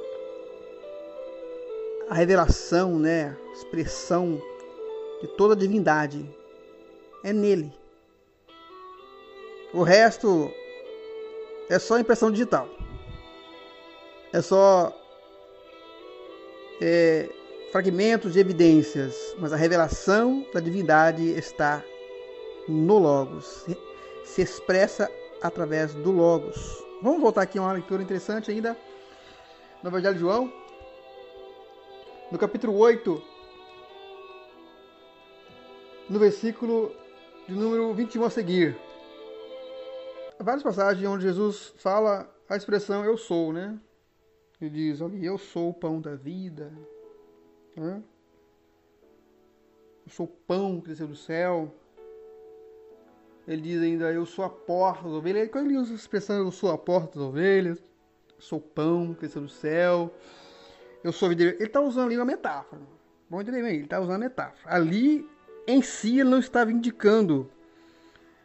a 2.08 2.14
revelação, 2.14 2.98
né, 2.98 3.34
a 3.48 3.52
expressão 3.52 4.40
de 5.22 5.28
toda 5.28 5.54
a 5.54 5.56
divindade. 5.56 6.28
É 7.24 7.32
nele. 7.32 7.72
O 9.72 9.82
resto 9.82 10.52
é 11.70 11.78
só 11.78 11.98
impressão 11.98 12.30
digital. 12.30 12.68
É 14.30 14.42
só 14.42 14.92
é, 16.82 17.30
fragmentos 17.70 18.34
de 18.34 18.40
evidências, 18.40 19.34
mas 19.38 19.54
a 19.54 19.56
revelação 19.56 20.46
da 20.52 20.60
divindade 20.60 21.30
está 21.30 21.82
no 22.68 22.98
Logos, 22.98 23.64
se 24.24 24.42
expressa 24.42 25.10
através 25.40 25.94
do 25.94 26.10
Logos. 26.10 26.91
Vamos 27.02 27.20
voltar 27.20 27.42
aqui 27.42 27.58
a 27.58 27.62
uma 27.62 27.72
leitura 27.72 28.00
interessante 28.00 28.48
ainda 28.48 28.78
no 29.82 29.90
Evangelho 29.90 30.14
de 30.14 30.20
João, 30.20 30.52
no 32.30 32.38
capítulo 32.38 32.78
8, 32.78 33.20
no 36.08 36.16
versículo 36.20 36.94
de 37.48 37.56
número 37.56 37.92
21 37.92 38.24
a 38.24 38.30
seguir. 38.30 38.78
Há 40.38 40.44
várias 40.44 40.62
passagens 40.62 41.04
onde 41.08 41.24
Jesus 41.24 41.74
fala 41.76 42.32
a 42.48 42.54
expressão 42.54 43.04
eu 43.04 43.18
sou, 43.18 43.52
né? 43.52 43.76
Ele 44.60 44.70
diz 44.70 45.02
ali, 45.02 45.26
eu 45.26 45.38
sou 45.38 45.70
o 45.70 45.74
pão 45.74 46.00
da 46.00 46.14
vida. 46.14 46.72
Né? 47.76 48.00
Eu 50.06 50.12
sou 50.12 50.26
o 50.26 50.28
pão 50.46 50.80
que 50.80 50.90
desceu 50.90 51.08
do 51.08 51.16
céu. 51.16 51.74
Ele 53.46 53.60
diz 53.60 53.82
ainda, 53.82 54.12
eu 54.12 54.24
sou 54.24 54.44
a 54.44 54.50
porta 54.50 55.04
das 55.04 55.12
ovelhas. 55.12 55.48
Quando 55.50 55.66
ele 55.66 55.78
usa 55.78 55.92
a 55.92 55.96
expressão 55.96 56.38
eu 56.38 56.50
sou 56.52 56.70
a 56.70 56.78
porta 56.78 57.18
das 57.18 57.28
ovelhas, 57.28 57.82
sou 58.38 58.60
pão 58.60 59.14
que 59.14 59.26
do 59.26 59.48
céu, 59.48 60.14
eu 61.02 61.12
sou 61.12 61.26
a 61.26 61.28
vida. 61.30 61.42
Ele 61.42 61.64
está 61.64 61.80
usando 61.80 62.06
ali 62.06 62.16
uma 62.16 62.24
metáfora. 62.24 62.82
Vamos 63.28 63.46
entender 63.46 63.62
bem, 63.62 63.76
ele 63.76 63.84
está 63.84 64.00
usando 64.00 64.16
a 64.16 64.18
metáfora. 64.18 64.74
Ali, 64.74 65.28
em 65.66 65.80
si, 65.82 66.20
ele 66.20 66.28
não 66.28 66.38
estava 66.38 66.70
indicando 66.70 67.50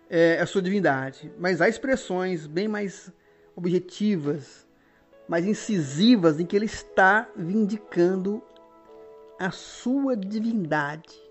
é, 0.10 0.40
a 0.40 0.46
sua 0.46 0.62
divindade, 0.62 1.32
mas 1.38 1.62
há 1.62 1.68
expressões 1.68 2.48
bem 2.48 2.68
mais 2.68 3.12
objetivas, 3.56 4.66
mais 5.28 5.46
incisivas, 5.46 6.40
em 6.40 6.46
que 6.46 6.56
ele 6.56 6.66
está 6.66 7.28
vindicando 7.36 8.42
a 9.38 9.52
sua 9.52 10.16
divindade. 10.16 11.27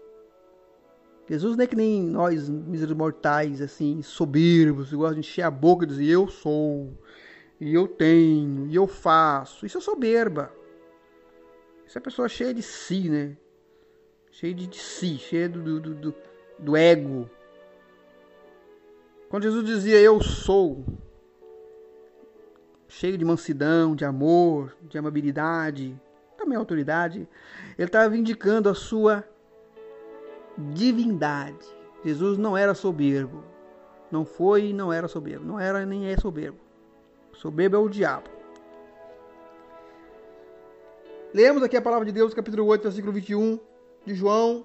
Jesus 1.29 1.57
não 1.57 1.65
é 1.65 1.67
que 1.67 1.75
nem 1.75 2.03
nós, 2.03 2.49
míseros 2.49 2.97
mortais, 2.97 3.61
assim, 3.61 4.01
soberbos, 4.01 4.91
que 4.91 4.97
gostam 4.97 5.15
de 5.15 5.21
encher 5.21 5.43
a 5.43 5.51
boca 5.51 5.85
e 5.85 5.89
dizer 5.89 6.07
eu 6.07 6.29
sou, 6.29 6.97
e 7.61 7.75
eu 7.75 7.89
tenho, 7.89 8.67
e 8.69 8.77
eu 8.77 8.87
faço. 8.87 9.67
Isso 9.67 9.79
é 9.79 9.81
soberba. 9.81 10.53
Isso 11.87 11.99
é 11.99 12.01
pessoa 12.01 12.29
cheia 12.29 12.55
de 12.55 12.63
si, 12.63 13.09
né? 13.09 13.37
Cheia 14.31 14.55
de, 14.55 14.67
de 14.67 14.79
si, 14.79 15.19
cheia 15.19 15.49
do, 15.49 15.81
do, 15.81 15.95
do, 15.95 16.15
do 16.59 16.77
ego. 16.77 17.29
Quando 19.29 19.43
Jesus 19.43 19.65
dizia 19.67 20.01
eu 20.01 20.23
sou, 20.23 20.85
cheio 22.87 23.19
de 23.19 23.25
mansidão, 23.25 23.97
de 23.97 24.05
amor, 24.05 24.77
de 24.83 24.97
amabilidade, 24.97 26.01
também 26.37 26.57
autoridade, 26.57 27.29
ele 27.77 27.89
estava 27.89 28.17
indicando 28.17 28.69
a 28.69 28.75
sua 28.75 29.25
divindade. 30.59 31.67
Jesus 32.05 32.39
não 32.39 32.57
era 32.57 32.75
soberbo. 32.75 33.43
Não 34.11 34.25
foi 34.25 34.67
e 34.67 34.73
não 34.73 34.93
era 34.93 35.09
soberbo. 35.09 35.45
Não 35.45 35.59
era 35.59 35.85
nem 35.85 36.09
é 36.09 36.17
soberbo. 36.17 36.59
Soberbo 37.33 37.77
é 37.77 37.79
o 37.79 37.89
diabo. 37.89 38.31
Lemos 41.35 41.63
aqui 41.63 41.77
a 41.77 41.83
palavra 41.83 42.07
de 42.07 42.13
Deus, 42.13 42.33
capítulo 42.33 42.65
8, 42.67 42.83
versículo 42.83 43.13
21 43.13 43.59
de 44.05 44.15
João. 44.15 44.65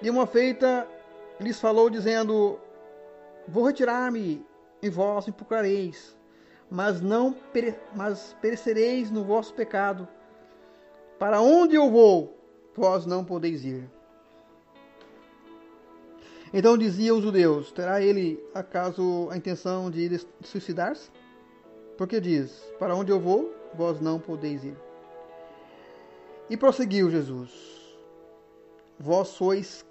De 0.00 0.10
uma 0.10 0.26
feita 0.26 0.88
lhes 1.38 1.60
falou, 1.60 1.88
dizendo: 1.88 2.58
Vou 3.46 3.64
retirar-me 3.64 4.44
em 4.82 4.90
vós 4.90 5.28
e 5.28 5.32
procurareis, 5.32 6.16
mas 6.70 7.00
não 7.00 7.32
pere 7.32 7.74
mas 7.94 8.36
perecereis 8.40 9.10
no 9.10 9.24
vosso 9.24 9.54
pecado. 9.54 10.08
Para 11.18 11.40
onde 11.40 11.74
eu 11.74 11.90
vou, 11.90 12.36
vós 12.74 13.06
não 13.06 13.24
podeis 13.24 13.64
ir. 13.64 13.88
Então 16.52 16.78
diziam 16.78 17.18
os 17.18 17.22
judeus: 17.22 17.72
Terá 17.72 18.00
ele 18.00 18.42
acaso 18.54 19.28
a 19.30 19.36
intenção 19.36 19.90
de 19.90 20.20
suicidar-se? 20.42 21.10
Porque 21.96 22.20
diz: 22.20 22.50
Para 22.78 22.94
onde 22.94 23.10
eu 23.10 23.20
vou, 23.20 23.54
vós 23.74 24.00
não 24.00 24.18
podeis 24.18 24.64
ir. 24.64 24.76
E 26.48 26.56
prosseguiu 26.56 27.10
Jesus: 27.10 27.50
Vós 28.98 29.28
sois 29.28 29.84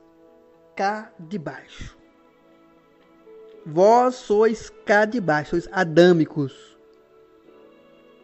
cá 0.76 1.12
de 1.20 1.38
baixo 1.38 1.98
Vós 3.70 4.16
sois 4.16 4.72
cá 4.86 5.04
de 5.04 5.20
baixo, 5.20 5.50
sois 5.50 5.68
adâmicos. 5.74 6.78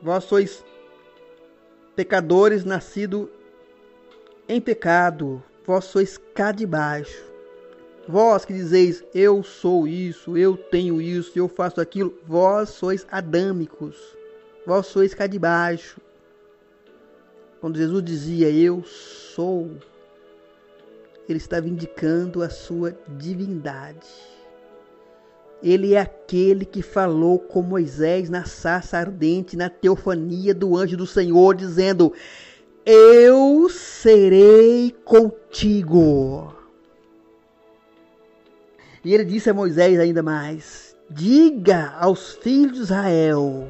Vós 0.01 0.23
sois 0.23 0.63
pecadores 1.97 2.63
nascidos 2.63 3.27
em 4.47 4.61
pecado. 4.61 5.43
Vós 5.65 5.83
sois 5.83 6.17
cá 6.17 6.53
de 6.53 6.65
baixo. 6.65 7.32
Vós 8.07 8.43
que 8.43 8.51
dizeis, 8.51 9.03
eu 9.13 9.43
sou 9.43 9.87
isso, 9.87 10.37
eu 10.37 10.57
tenho 10.57 11.01
isso, 11.01 11.31
eu 11.39 11.47
faço 11.47 11.79
aquilo, 11.79 12.13
vós 12.27 12.69
sois 12.69 13.07
adâmicos. 13.09 13.95
Vós 14.65 14.87
sois 14.87 15.13
cá 15.13 15.25
de 15.25 15.39
baixo. 15.39 16.01
Quando 17.61 17.77
Jesus 17.77 18.03
dizia, 18.03 18.49
eu 18.49 18.83
sou, 18.83 19.71
ele 21.29 21.37
estava 21.37 21.67
indicando 21.67 22.43
a 22.43 22.49
sua 22.49 22.97
divindade. 23.07 24.07
Ele 25.61 25.93
é 25.93 26.01
aquele 26.01 26.65
que 26.65 26.81
falou 26.81 27.39
com 27.39 27.61
Moisés 27.61 28.29
na 28.29 28.43
sarça 28.43 28.97
ardente, 28.97 29.55
na 29.55 29.69
teofania 29.69 30.53
do 30.53 30.75
anjo 30.75 30.97
do 30.97 31.07
Senhor, 31.07 31.55
dizendo: 31.55 32.11
Eu 32.85 33.69
serei 33.69 34.93
contigo. 35.05 36.62
E 39.03 39.13
ele 39.13 39.25
disse 39.25 39.49
a 39.49 39.53
Moisés 39.53 39.99
ainda 39.99 40.23
mais: 40.23 40.95
Diga 41.09 41.95
aos 41.99 42.33
filhos 42.35 42.73
de 42.73 42.83
Israel: 42.83 43.67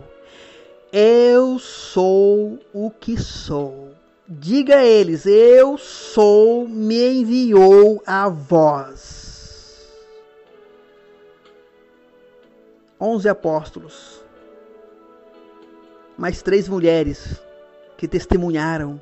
Eu 0.91 1.57
sou 1.59 2.59
o 2.73 2.91
que 2.91 3.19
sou. 3.19 3.91
Diga 4.27 4.77
a 4.77 4.85
eles: 4.85 5.25
Eu 5.25 5.77
sou, 5.77 6.67
me 6.67 7.21
enviou 7.21 8.01
a 8.05 8.29
vós. 8.29 9.23
onze 13.03 13.27
apóstolos, 13.27 14.23
mais 16.17 16.41
três 16.41 16.69
mulheres 16.69 17.41
que 17.97 18.07
testemunharam 18.07 19.01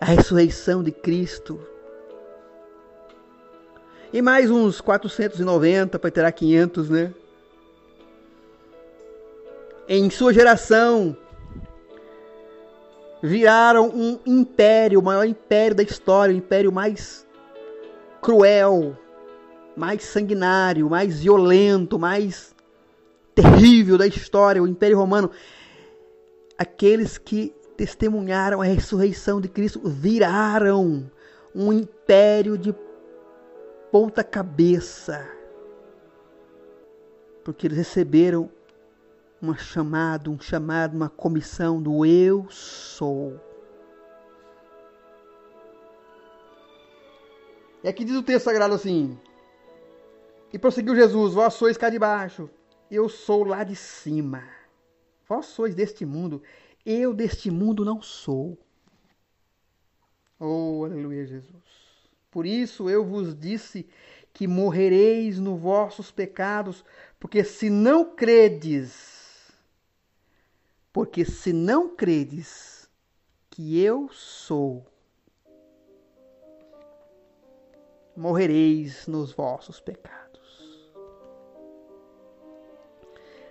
a 0.00 0.06
ressurreição 0.06 0.82
de 0.82 0.90
Cristo. 0.90 1.60
E 4.10 4.22
mais 4.22 4.50
uns 4.50 4.80
490 4.80 5.98
para 5.98 6.10
terá 6.10 6.32
500, 6.32 6.88
né? 6.88 7.12
Em 9.86 10.08
sua 10.08 10.32
geração, 10.32 11.16
viraram 13.22 13.88
um 13.88 14.18
império, 14.26 15.00
o 15.00 15.02
maior 15.02 15.24
império 15.24 15.76
da 15.76 15.82
história, 15.82 16.34
o 16.34 16.38
império 16.38 16.72
mais 16.72 17.26
cruel, 18.22 18.96
mais 19.76 20.04
sanguinário, 20.04 20.88
mais 20.88 21.20
violento, 21.20 21.98
mais 21.98 22.54
terrível 23.34 23.98
da 23.98 24.06
história, 24.06 24.62
o 24.62 24.66
Império 24.66 24.98
Romano, 24.98 25.30
aqueles 26.56 27.18
que 27.18 27.54
testemunharam 27.76 28.60
a 28.60 28.64
ressurreição 28.64 29.40
de 29.40 29.48
Cristo 29.48 29.80
viraram 29.84 31.08
um 31.54 31.72
império 31.72 32.58
de 32.58 32.74
ponta 33.90 34.22
cabeça, 34.22 35.26
porque 37.44 37.66
eles 37.66 37.78
receberam 37.78 38.50
uma 39.40 39.56
chamada, 39.56 40.30
um 40.30 40.38
chamado, 40.38 40.94
uma 40.94 41.08
comissão 41.08 41.80
do 41.80 42.04
eu 42.04 42.46
sou. 42.50 43.40
E 47.82 47.88
aqui 47.88 48.04
diz 48.04 48.16
o 48.16 48.22
texto 48.22 48.44
sagrado 48.46 48.74
assim: 48.74 49.18
E 50.52 50.58
prosseguiu 50.58 50.94
Jesus: 50.94 51.34
Vós 51.34 51.54
sois 51.54 51.76
cá 51.76 51.88
de 51.88 51.98
baixo, 51.98 52.50
eu 52.90 53.08
sou 53.08 53.44
lá 53.44 53.64
de 53.64 53.76
cima. 53.76 54.44
Vós 55.26 55.46
sois 55.46 55.74
deste 55.74 56.04
mundo, 56.04 56.42
eu 56.84 57.14
deste 57.14 57.50
mundo 57.50 57.84
não 57.84 58.02
sou. 58.02 58.58
Oh, 60.40 60.84
aleluia, 60.84 61.26
Jesus. 61.26 61.77
Por 62.38 62.46
isso 62.46 62.88
eu 62.88 63.04
vos 63.04 63.36
disse 63.36 63.84
que 64.32 64.46
morrereis 64.46 65.40
nos 65.40 65.60
vossos 65.60 66.12
pecados, 66.12 66.84
porque 67.18 67.42
se 67.42 67.68
não 67.68 68.14
credes, 68.14 69.52
porque 70.92 71.24
se 71.24 71.52
não 71.52 71.96
credes 71.96 72.88
que 73.50 73.80
eu 73.80 74.08
sou, 74.12 74.86
morrereis 78.16 79.08
nos 79.08 79.32
vossos 79.32 79.80
pecados. 79.80 80.92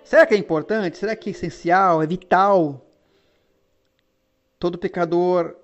Será 0.01 0.25
que 0.25 0.33
é 0.33 0.37
importante? 0.37 0.97
Será 0.97 1.13
que 1.13 1.29
é 1.29 1.31
essencial? 1.31 2.01
É 2.01 2.07
vital? 2.07 2.87
Todo 4.57 4.77
pecador 4.77 5.57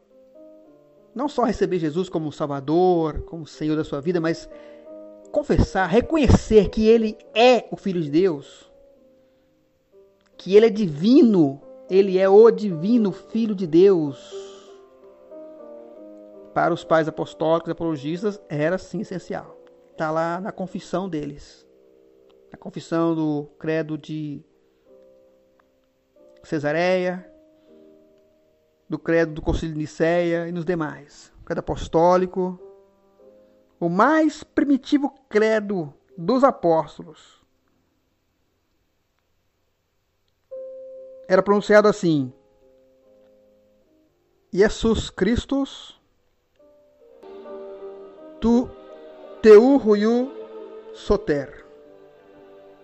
não 1.15 1.27
só 1.27 1.43
receber 1.43 1.79
Jesus 1.79 2.09
como 2.09 2.31
Salvador, 2.31 3.21
como 3.21 3.45
Senhor 3.45 3.75
da 3.75 3.83
sua 3.83 4.01
vida, 4.01 4.19
mas 4.19 4.49
confessar, 5.31 5.87
reconhecer 5.87 6.69
que 6.69 6.87
Ele 6.87 7.17
é 7.33 7.67
o 7.71 7.75
Filho 7.75 8.01
de 8.01 8.09
Deus, 8.09 8.71
que 10.37 10.55
Ele 10.55 10.67
é 10.67 10.69
divino, 10.69 11.61
Ele 11.89 12.17
é 12.17 12.27
o 12.27 12.49
divino 12.51 13.11
Filho 13.11 13.55
de 13.55 13.67
Deus. 13.67 14.41
Para 16.53 16.73
os 16.73 16.83
pais 16.83 17.07
apostólicos 17.07 17.69
e 17.69 17.71
apologistas, 17.71 18.39
era 18.47 18.77
sim 18.77 19.01
essencial. 19.01 19.57
Está 19.91 20.11
lá 20.11 20.39
na 20.39 20.51
confissão 20.51 21.09
deles. 21.09 21.67
Na 22.51 22.57
confissão 22.57 23.15
do 23.15 23.49
credo 23.57 23.97
de 23.97 24.43
Cesareia, 26.43 27.32
do 28.93 28.99
credo 28.99 29.33
do 29.33 29.41
Concílio 29.41 29.73
de 29.73 29.79
Nicéia 29.79 30.47
e 30.47 30.51
nos 30.51 30.63
demais. 30.63 31.33
O 31.41 31.45
credo 31.45 31.57
apostólico, 31.57 32.59
o 33.79 33.89
mais 33.89 34.43
primitivo 34.43 35.11
credo 35.27 35.91
dos 36.15 36.43
apóstolos. 36.43 37.43
Era 41.27 41.41
pronunciado 41.41 41.87
assim: 41.87 42.31
Jesus 44.51 45.09
Christus, 45.09 45.99
tu 48.39 48.69
teu 49.41 49.77
ruiu 49.77 50.31
soter. 50.93 51.65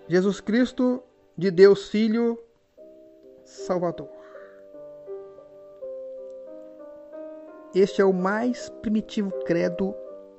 Jesus 0.08 0.42
Cristo, 0.42 1.04
de 1.38 1.52
Deus 1.52 1.88
Filho, 1.88 2.36
Salvador. 3.46 4.19
Este 7.74 8.02
é 8.02 8.06
o 8.06 8.12
mais 8.12 8.70
primitivo 8.82 9.32
credo 9.46 9.94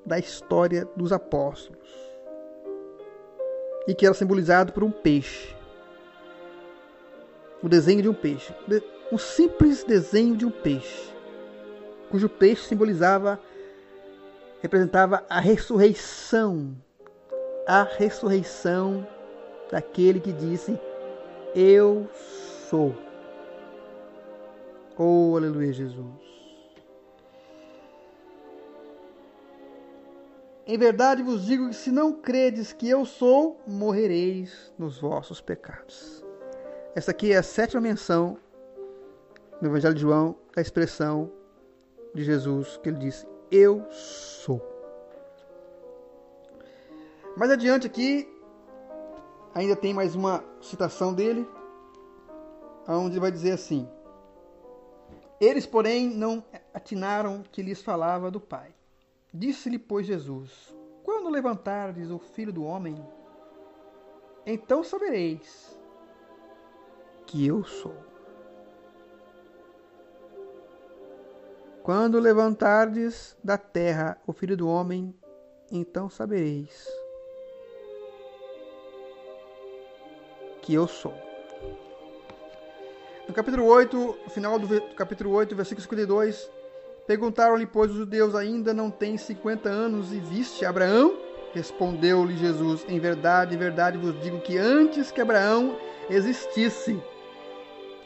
da 0.04 0.18
história 0.18 0.84
dos 0.96 1.12
apóstolos. 1.12 1.88
E 3.86 3.94
que 3.94 4.04
era 4.04 4.14
simbolizado 4.14 4.72
por 4.72 4.82
um 4.82 4.90
peixe. 4.90 5.54
O 7.62 7.68
desenho 7.68 8.02
de 8.02 8.08
um 8.08 8.14
peixe. 8.14 8.52
Um 9.12 9.18
simples 9.18 9.84
desenho 9.84 10.36
de 10.36 10.44
um 10.44 10.50
peixe. 10.50 11.14
Cujo 12.10 12.28
peixe 12.28 12.66
simbolizava, 12.66 13.38
representava 14.60 15.24
a 15.28 15.38
ressurreição. 15.38 16.74
A 17.64 17.84
ressurreição 17.84 19.06
daquele 19.70 20.18
que 20.18 20.32
disse: 20.32 20.76
Eu 21.54 22.08
sou. 22.68 22.92
Oh, 24.98 25.36
aleluia, 25.36 25.72
Jesus. 25.72 26.39
Em 30.70 30.78
verdade 30.78 31.20
vos 31.20 31.46
digo 31.46 31.68
que 31.70 31.74
se 31.74 31.90
não 31.90 32.12
credes 32.12 32.72
que 32.72 32.88
eu 32.88 33.04
sou, 33.04 33.60
morrereis 33.66 34.72
nos 34.78 35.00
vossos 35.00 35.40
pecados. 35.40 36.24
Essa 36.94 37.10
aqui 37.10 37.32
é 37.32 37.38
a 37.38 37.42
sétima 37.42 37.80
menção 37.80 38.38
no 39.60 39.66
Evangelho 39.66 39.96
de 39.96 40.00
João 40.00 40.36
da 40.54 40.62
expressão 40.62 41.28
de 42.14 42.22
Jesus 42.22 42.76
que 42.76 42.88
ele 42.88 42.98
disse: 42.98 43.26
Eu 43.50 43.84
sou. 43.90 44.62
Mais 47.36 47.50
adiante 47.50 47.88
aqui, 47.88 48.32
ainda 49.52 49.74
tem 49.74 49.92
mais 49.92 50.14
uma 50.14 50.44
citação 50.60 51.12
dele, 51.12 51.44
onde 52.86 53.18
vai 53.18 53.32
dizer 53.32 53.50
assim: 53.50 53.88
Eles, 55.40 55.66
porém, 55.66 56.08
não 56.08 56.44
atinaram 56.72 57.42
que 57.50 57.60
lhes 57.60 57.82
falava 57.82 58.30
do 58.30 58.40
Pai. 58.40 58.72
Disse-lhe, 59.32 59.78
pois, 59.78 60.06
Jesus: 60.06 60.74
Quando 61.04 61.28
levantardes 61.28 62.10
o 62.10 62.18
filho 62.18 62.52
do 62.52 62.64
homem, 62.64 62.96
então 64.44 64.82
sabereis 64.82 65.78
que 67.26 67.46
eu 67.46 67.62
sou. 67.64 67.94
Quando 71.82 72.18
levantardes 72.18 73.36
da 73.42 73.56
terra 73.56 74.20
o 74.26 74.32
filho 74.32 74.56
do 74.56 74.68
homem, 74.68 75.14
então 75.70 76.10
sabereis 76.10 76.86
que 80.60 80.74
eu 80.74 80.86
sou. 80.86 81.14
No 83.26 83.34
capítulo 83.34 83.64
8, 83.64 83.96
no 83.96 84.30
final 84.30 84.58
do 84.58 84.94
capítulo 84.94 85.30
8, 85.30 85.54
versículo 85.54 85.82
52, 85.82 86.50
Perguntaram-lhe, 87.07 87.66
pois, 87.66 87.90
os 87.90 87.96
judeus: 87.96 88.34
Ainda 88.34 88.72
não 88.72 88.90
tem 88.90 89.16
cinquenta 89.16 89.68
anos 89.68 90.12
e 90.12 90.20
viste 90.20 90.64
Abraão? 90.64 91.18
Respondeu-lhe 91.53 92.36
Jesus: 92.36 92.84
Em 92.88 92.98
verdade, 92.98 93.55
em 93.55 93.59
verdade 93.59 93.98
vos 93.98 94.18
digo 94.20 94.40
que 94.40 94.57
antes 94.57 95.11
que 95.11 95.20
Abraão 95.20 95.76
existisse, 96.09 97.01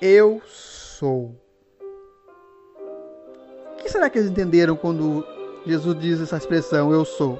eu 0.00 0.40
sou. 0.46 1.34
O 3.72 3.76
que 3.76 3.88
será 3.90 4.08
que 4.08 4.18
eles 4.18 4.30
entenderam 4.30 4.76
quando 4.76 5.26
Jesus 5.66 5.98
diz 5.98 6.20
essa 6.20 6.36
expressão, 6.36 6.92
eu 6.92 7.04
sou? 7.04 7.38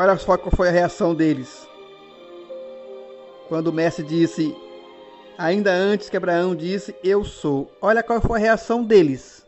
Olha 0.00 0.16
só 0.16 0.36
qual 0.36 0.54
foi 0.54 0.68
a 0.68 0.72
reação 0.72 1.14
deles. 1.14 1.68
Quando 3.48 3.68
o 3.68 3.72
mestre 3.72 4.04
disse: 4.04 4.54
ainda 5.38 5.72
antes 5.72 6.10
que 6.10 6.16
Abraão 6.16 6.54
disse: 6.56 6.94
Eu 7.02 7.24
sou. 7.24 7.70
Olha 7.80 8.02
qual 8.02 8.20
foi 8.20 8.40
a 8.40 8.42
reação 8.42 8.82
deles. 8.82 9.46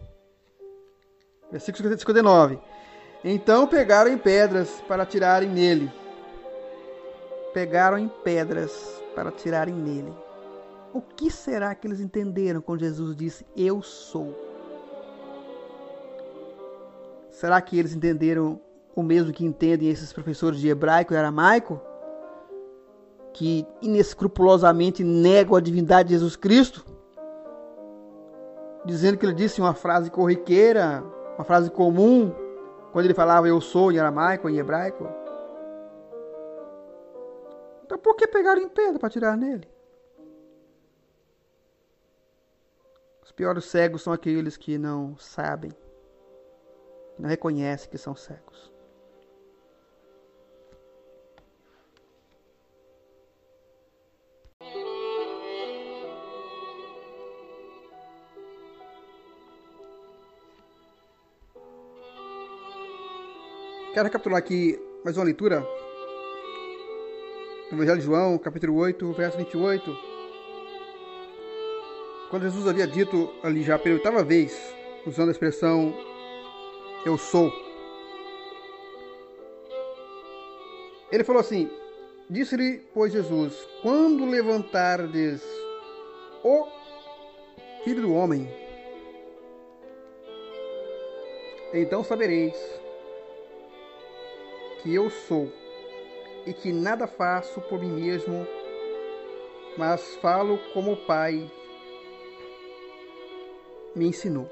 Versículo 1.51 1.99
59. 1.99 2.61
Então 3.25 3.67
pegaram 3.67 4.11
em 4.11 4.17
pedras 4.17 4.81
para 4.87 5.05
tirarem 5.05 5.51
nele. 5.51 5.93
Pegaram 7.53 7.99
em 7.99 8.09
pedras 8.09 9.03
para 9.15 9.33
tirarem 9.33 9.75
nele. 9.75 10.13
O 10.95 11.01
que 11.01 11.31
será 11.31 11.75
que 11.75 11.87
eles 11.87 12.01
entenderam 12.01 12.61
quando 12.61 12.81
Jesus 12.81 13.17
disse: 13.17 13.45
Eu 13.57 13.83
sou? 13.83 14.49
Será 17.31 17.61
que 17.61 17.79
eles 17.79 17.95
entenderam 17.95 18.61
o 18.95 19.03
mesmo 19.03 19.33
que 19.33 19.45
entendem 19.45 19.89
esses 19.89 20.13
professores 20.13 20.61
de 20.61 20.69
hebraico 20.69 21.13
e 21.13 21.17
aramaico? 21.17 21.81
Que 23.33 23.67
inescrupulosamente 23.81 25.05
negam 25.05 25.57
a 25.57 25.61
divindade 25.61 26.09
de 26.09 26.15
Jesus 26.15 26.37
Cristo, 26.37 26.85
dizendo 28.85 29.19
que 29.19 29.27
ele 29.27 29.35
disse 29.35 29.61
uma 29.61 29.75
frase 29.75 30.11
corriqueira, 30.11 31.03
uma 31.37 31.45
frase 31.45 31.71
comum, 31.71 32.33
quando 32.93 33.05
ele 33.05 33.15
falava 33.15 33.49
eu 33.49 33.61
sou 33.61 33.93
em 33.93 33.99
aramaico, 33.99 34.49
em 34.49 34.59
hebraico. 34.59 35.07
Então 37.85 37.99
por 37.99 38.17
que 38.17 38.27
pegaram 38.27 38.61
em 38.61 38.69
pedra 38.69 38.99
para 38.99 39.11
tirar 39.11 39.37
nele? 39.37 39.69
Os 43.23 43.33
piores 43.33 43.65
cegos 43.65 44.03
são 44.03 44.13
aqueles 44.13 44.57
que 44.57 44.77
não 44.77 45.17
sabem, 45.17 45.71
que 47.15 47.23
não 47.23 47.29
reconhecem 47.29 47.89
que 47.89 47.97
são 47.97 48.15
cegos. 48.15 48.73
Quero 63.93 64.05
recapitular 64.05 64.39
aqui 64.39 64.81
mais 65.05 65.17
uma 65.17 65.25
leitura. 65.25 65.67
Evangelho 67.73 67.99
de 67.99 68.05
João, 68.05 68.39
capítulo 68.39 68.77
8, 68.77 69.13
verso 69.15 69.37
28. 69.37 69.99
Quando 72.31 72.43
Jesus 72.45 72.69
havia 72.69 72.87
dito 72.87 73.35
ali 73.43 73.65
já 73.65 73.77
pela 73.81 73.97
oitava 73.97 74.23
vez, 74.23 74.57
usando 75.05 75.31
a 75.31 75.33
expressão 75.33 75.93
eu 77.05 77.19
sou. 77.19 77.53
Ele 81.11 81.25
falou 81.25 81.41
assim: 81.41 81.69
Disse-lhe, 82.29 82.79
pois, 82.95 83.13
Jesus: 83.13 83.67
Quando 83.83 84.25
levantardes 84.25 85.43
o 86.45 86.65
Filho 87.83 88.03
do 88.03 88.15
Homem, 88.15 88.49
então 91.75 92.05
sabereis 92.05 92.55
que 94.83 94.95
eu 94.95 95.11
sou 95.11 95.53
e 96.47 96.53
que 96.53 96.73
nada 96.73 97.07
faço 97.07 97.61
por 97.63 97.81
mim 97.81 97.93
mesmo, 97.93 98.47
mas 99.77 100.17
falo 100.17 100.59
como 100.73 100.93
o 100.93 101.07
Pai 101.07 101.51
me 103.95 104.07
ensinou. 104.07 104.49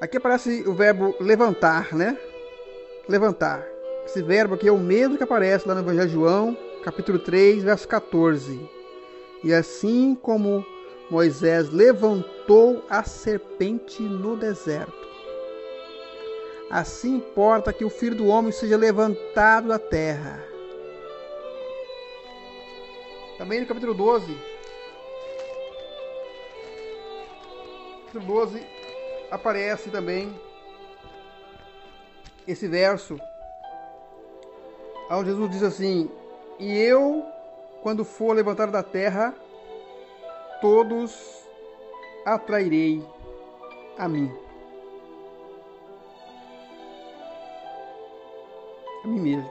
Aqui 0.00 0.16
aparece 0.16 0.64
o 0.66 0.74
verbo 0.74 1.14
levantar, 1.20 1.94
né? 1.94 2.18
Levantar. 3.08 3.64
Esse 4.04 4.20
verbo 4.22 4.54
aqui 4.54 4.68
é 4.68 4.72
o 4.72 4.78
mesmo 4.78 5.16
que 5.16 5.22
aparece 5.22 5.66
lá 5.66 5.74
no 5.74 5.80
Evangelho 5.80 6.08
de 6.08 6.14
João, 6.14 6.56
capítulo 6.82 7.20
3, 7.20 7.62
verso 7.62 7.86
14. 7.86 8.68
E 9.44 9.52
assim 9.52 10.16
como 10.20 10.66
Moisés 11.08 11.70
levantou 11.70 12.84
a 12.88 13.04
serpente 13.04 14.02
no 14.02 14.36
deserto, 14.36 15.08
assim 16.72 17.16
importa 17.16 17.70
que 17.70 17.84
o 17.84 17.90
filho 17.90 18.16
do 18.16 18.26
homem 18.26 18.50
seja 18.50 18.78
levantado 18.78 19.68
da 19.68 19.78
terra. 19.78 20.42
Também 23.36 23.60
no 23.60 23.66
capítulo 23.66 23.92
12, 23.92 24.34
capítulo 28.06 28.24
12 28.24 28.66
aparece 29.30 29.90
também 29.90 30.34
esse 32.48 32.66
verso 32.66 33.20
onde 35.10 35.28
Jesus 35.30 35.50
diz 35.50 35.62
assim: 35.62 36.10
E 36.58 36.78
eu, 36.78 37.22
quando 37.82 38.02
for 38.02 38.34
levantado 38.34 38.72
da 38.72 38.82
terra, 38.82 39.34
todos 40.62 41.46
atrairei 42.24 43.04
a 43.98 44.08
mim. 44.08 44.32
A 49.04 49.08
mim 49.08 49.20
mesmo. 49.20 49.50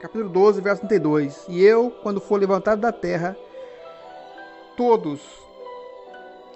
Capítulo 0.00 0.30
12, 0.30 0.62
verso 0.62 0.86
32. 0.86 1.46
E 1.48 1.62
eu, 1.62 1.90
quando 2.02 2.20
for 2.20 2.40
levantado 2.40 2.80
da 2.80 2.90
terra, 2.90 3.36
todos 4.74 5.20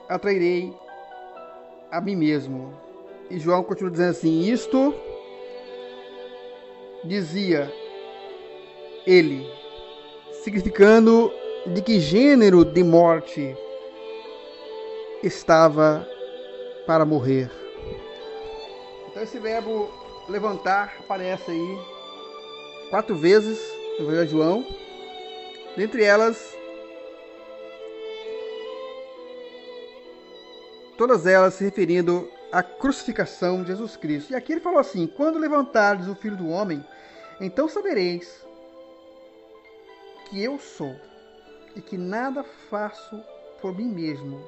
atrairei 0.09 0.75
a 1.91 2.01
mim 2.01 2.17
mesmo. 2.17 2.73
E 3.29 3.39
João 3.39 3.63
continua 3.63 3.91
dizendo 3.91 4.11
assim: 4.11 4.41
Isto 4.41 4.95
dizia 7.05 7.71
ele, 9.07 9.47
significando 10.43 11.31
de 11.67 11.83
que 11.83 12.01
gênero 12.01 12.65
de 12.65 12.83
morte 12.83 13.55
estava 15.23 16.09
para 16.87 17.05
morrer. 17.05 17.51
Então 19.11 19.23
esse 19.23 19.39
verbo 19.39 19.91
levantar 20.27 20.97
aparece 21.01 21.51
aí 21.51 21.94
quatro 22.91 23.15
vezes 23.15 23.59
no 23.99 24.05
Evangelho 24.05 24.27
de 24.27 24.33
João. 24.33 24.67
Dentre 25.77 26.05
elas, 26.05 26.57
todas 30.97 31.27
elas 31.27 31.55
se 31.55 31.65
referindo 31.65 32.31
à 32.53 32.63
crucificação 32.63 33.63
de 33.63 33.69
Jesus 33.69 33.97
Cristo. 33.97 34.33
E 34.33 34.37
aqui 34.37 34.53
ele 34.53 34.61
falou 34.61 34.79
assim: 34.79 35.07
Quando 35.07 35.39
levantares 35.39 36.07
o 36.07 36.15
Filho 36.15 36.37
do 36.37 36.49
Homem, 36.49 36.85
então 37.41 37.69
sabereis 37.69 38.45
que 40.31 40.43
eu 40.43 40.59
sou 40.59 40.95
e 41.75 41.81
que 41.81 41.99
nada 41.99 42.45
faço 42.71 43.21
por 43.61 43.77
mim 43.77 43.89
mesmo, 43.89 44.41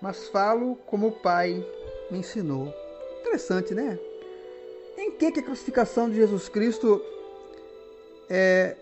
mas 0.00 0.28
falo 0.28 0.76
como 0.86 1.08
o 1.08 1.12
Pai 1.12 1.64
me 2.10 2.18
ensinou. 2.18 2.72
Interessante, 3.20 3.74
né? 3.74 3.98
Em 4.96 5.10
que, 5.10 5.32
que 5.32 5.40
a 5.40 5.42
crucificação 5.42 6.08
de 6.08 6.16
Jesus 6.16 6.48
Cristo 6.48 7.02
é, 8.28 8.76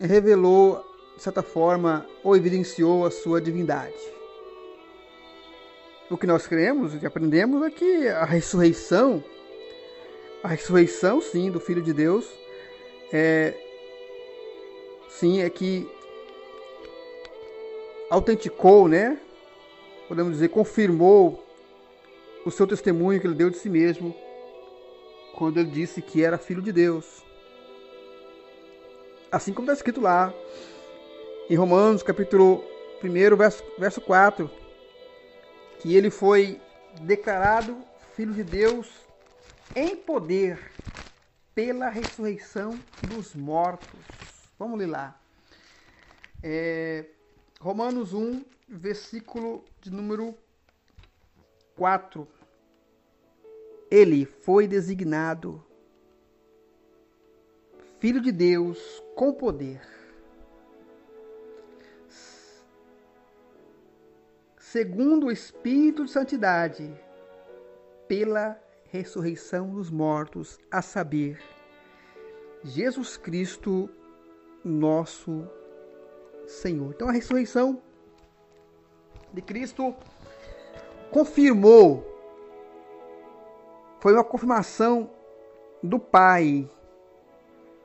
revelou, 0.00 0.84
de 1.16 1.22
certa 1.22 1.42
forma, 1.42 2.06
ou 2.22 2.36
evidenciou 2.36 3.06
a 3.06 3.10
sua 3.10 3.40
divindade? 3.40 3.94
O 6.10 6.16
que 6.16 6.26
nós 6.26 6.46
cremos 6.46 7.00
e 7.00 7.06
aprendemos 7.06 7.62
é 7.62 7.70
que 7.70 8.08
a 8.08 8.24
ressurreição, 8.24 9.22
a 10.42 10.48
ressurreição, 10.48 11.20
sim, 11.20 11.50
do 11.50 11.58
Filho 11.58 11.80
de 11.80 11.92
Deus, 11.92 12.28
é, 13.12 13.54
sim, 15.08 15.40
é 15.40 15.48
que 15.48 15.88
autenticou, 18.10 18.88
né? 18.88 19.18
Podemos 20.06 20.32
dizer, 20.32 20.48
confirmou 20.48 21.42
o 22.44 22.50
seu 22.50 22.66
testemunho 22.66 23.20
que 23.20 23.26
ele 23.26 23.34
deu 23.34 23.48
de 23.48 23.56
si 23.56 23.70
mesmo 23.70 24.14
quando 25.34 25.58
ele 25.58 25.70
disse 25.70 26.02
que 26.02 26.22
era 26.22 26.36
filho 26.36 26.60
de 26.60 26.72
Deus. 26.72 27.22
Assim 29.32 29.54
como 29.54 29.64
está 29.64 29.72
escrito 29.72 29.98
lá 29.98 30.30
em 31.48 31.56
Romanos, 31.56 32.02
capítulo 32.02 32.62
1, 33.02 33.34
verso, 33.34 33.64
verso 33.78 33.98
4, 34.02 34.50
que 35.78 35.96
ele 35.96 36.10
foi 36.10 36.60
declarado 37.00 37.82
filho 38.14 38.34
de 38.34 38.44
Deus 38.44 38.90
em 39.74 39.96
poder 39.96 40.70
pela 41.54 41.88
ressurreição 41.88 42.78
dos 43.08 43.34
mortos. 43.34 43.98
Vamos 44.58 44.78
ler 44.78 44.88
lá. 44.88 45.18
É, 46.42 47.06
Romanos 47.58 48.12
1, 48.12 48.44
versículo 48.68 49.64
de 49.80 49.90
número 49.90 50.36
4. 51.74 52.28
Ele 53.90 54.26
foi 54.26 54.68
designado 54.68 55.64
Filho 58.02 58.20
de 58.20 58.32
Deus 58.32 59.01
com 59.14 59.32
poder. 59.32 59.80
Segundo 64.56 65.26
o 65.26 65.30
Espírito 65.30 66.04
de 66.04 66.10
Santidade, 66.10 66.90
pela 68.08 68.58
ressurreição 68.84 69.70
dos 69.70 69.90
mortos, 69.90 70.58
a 70.70 70.80
saber, 70.80 71.38
Jesus 72.64 73.16
Cristo 73.16 73.90
nosso 74.64 75.46
Senhor. 76.46 76.92
Então 76.94 77.08
a 77.08 77.12
ressurreição 77.12 77.82
de 79.32 79.42
Cristo 79.42 79.94
confirmou, 81.10 82.06
foi 84.00 84.12
uma 84.14 84.24
confirmação 84.24 85.10
do 85.82 85.98
Pai 85.98 86.70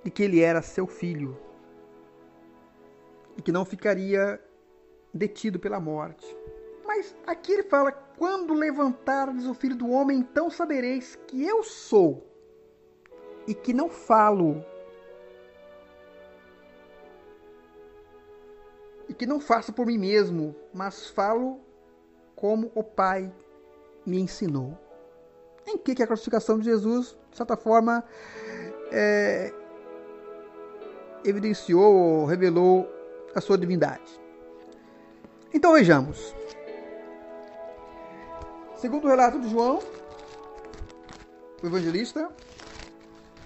de 0.07 0.11
que 0.11 0.23
ele 0.23 0.39
era 0.39 0.61
seu 0.61 0.87
filho 0.87 1.37
e 3.35 3.41
que 3.41 3.51
não 3.51 3.65
ficaria 3.65 4.41
detido 5.13 5.59
pela 5.59 5.81
morte. 5.81 6.25
Mas 6.85 7.13
aqui 7.27 7.51
ele 7.51 7.63
fala: 7.63 7.91
quando 7.91 8.53
levantardes 8.53 9.45
o 9.45 9.53
filho 9.53 9.75
do 9.75 9.89
homem, 9.89 10.19
então 10.19 10.49
sabereis 10.49 11.19
que 11.27 11.45
eu 11.45 11.61
sou 11.61 12.25
e 13.45 13.53
que 13.53 13.73
não 13.73 13.89
falo 13.89 14.63
que 19.17 19.25
não 19.25 19.41
faço 19.41 19.73
por 19.73 19.87
mim 19.87 19.97
mesmo, 19.97 20.55
mas 20.71 21.07
falo 21.07 21.59
como 22.33 22.71
o 22.75 22.83
Pai 22.83 23.33
me 24.05 24.19
ensinou. 24.19 24.77
Em 25.65 25.77
que, 25.77 25.95
que 25.95 26.03
a 26.03 26.07
crucificação 26.07 26.59
de 26.59 26.65
Jesus, 26.65 27.17
de 27.31 27.37
certa 27.37 27.57
forma, 27.57 28.03
é, 28.91 29.51
evidenciou 31.23 31.93
ou 31.93 32.25
revelou 32.25 32.87
a 33.33 33.41
sua 33.41 33.57
divindade. 33.57 34.19
Então 35.53 35.73
vejamos. 35.73 36.35
Segundo 38.75 39.05
o 39.05 39.07
relato 39.07 39.39
de 39.39 39.49
João, 39.49 39.79
o 41.61 41.65
evangelista, 41.65 42.29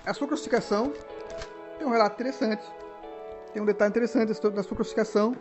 a 0.06 0.14
sua 0.14 0.28
crucificação 0.28 0.92
tem 1.78 1.88
um 1.88 1.92
relato 1.92 2.16
interessante 2.16 2.64
tem 3.54 3.62
um 3.62 3.66
detalhe 3.66 3.90
interessante 3.90 4.30
da 4.30 4.64
sua 4.64 4.76
crucificação 4.76 5.36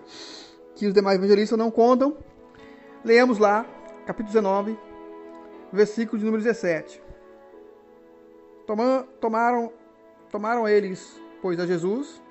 que 0.74 0.87
os 0.87 0.93
demais 0.93 1.16
evangelistas 1.16 1.59
não 1.59 1.70
contam. 1.70 2.16
Leamos 3.05 3.39
lá, 3.39 3.64
capítulo 4.05 4.33
19, 4.33 4.78
versículo 5.72 6.18
de 6.18 6.24
número 6.24 6.43
17. 6.43 7.01
tomaram, 9.20 9.72
tomaram 10.31 10.68
eles, 10.68 11.20
pois, 11.41 11.59
a 11.59 11.66
Jesus, 11.66 12.22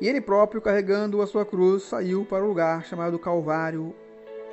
e 0.00 0.08
ele 0.08 0.20
próprio, 0.20 0.60
carregando 0.60 1.22
a 1.22 1.26
sua 1.26 1.44
cruz, 1.44 1.84
saiu 1.84 2.24
para 2.24 2.44
o 2.44 2.48
lugar 2.48 2.84
chamado 2.84 3.18
Calvário, 3.18 3.94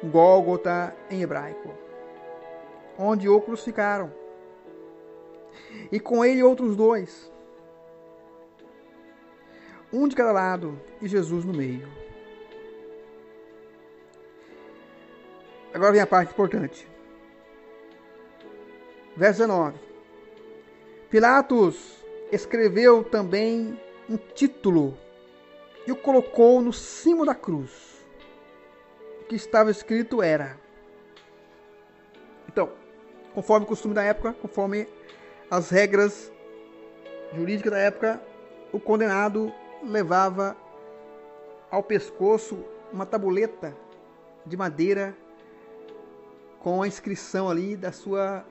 Gólgota 0.04 0.96
em 1.10 1.22
hebraico, 1.22 1.74
onde 2.98 3.28
o 3.28 3.40
crucificaram. 3.42 4.12
E 5.92 6.00
com 6.00 6.24
ele 6.24 6.44
outros 6.44 6.76
dois, 6.76 7.32
um 9.92 10.08
de 10.08 10.16
cada 10.16 10.32
lado 10.32 10.80
e 11.02 11.08
Jesus 11.08 11.46
no 11.46 11.54
meio. 11.54 11.88
Agora 15.74 15.92
vem 15.92 16.02
a 16.02 16.08
parte 16.08 16.32
importante. 16.32 16.88
Verso 19.16 19.42
19. 19.42 19.78
Pilatos 21.10 22.03
escreveu 22.34 23.04
também 23.04 23.80
um 24.10 24.18
título 24.18 24.98
e 25.86 25.92
o 25.92 25.96
colocou 25.96 26.62
no 26.62 26.74
cimo 26.74 27.26
da 27.26 27.36
cruz. 27.36 28.04
O 29.22 29.26
que 29.26 29.36
estava 29.36 29.70
escrito 29.70 30.22
era. 30.22 30.58
Então, 32.48 32.72
conforme 33.34 33.66
o 33.66 33.70
costume 33.70 33.94
da 33.94 34.04
época, 34.04 34.34
conforme 34.34 34.88
as 35.50 35.70
regras 35.70 36.32
jurídicas 37.36 37.72
da 37.72 37.80
época, 37.80 38.22
o 38.72 38.80
condenado 38.80 39.54
levava 39.84 40.56
ao 41.70 41.84
pescoço 41.84 42.64
uma 42.92 43.06
tabuleta 43.06 43.76
de 44.46 44.58
madeira 44.58 45.16
com 46.60 46.82
a 46.82 46.88
inscrição 46.88 47.50
ali 47.50 47.76
da 47.76 47.92
sua 47.92 48.46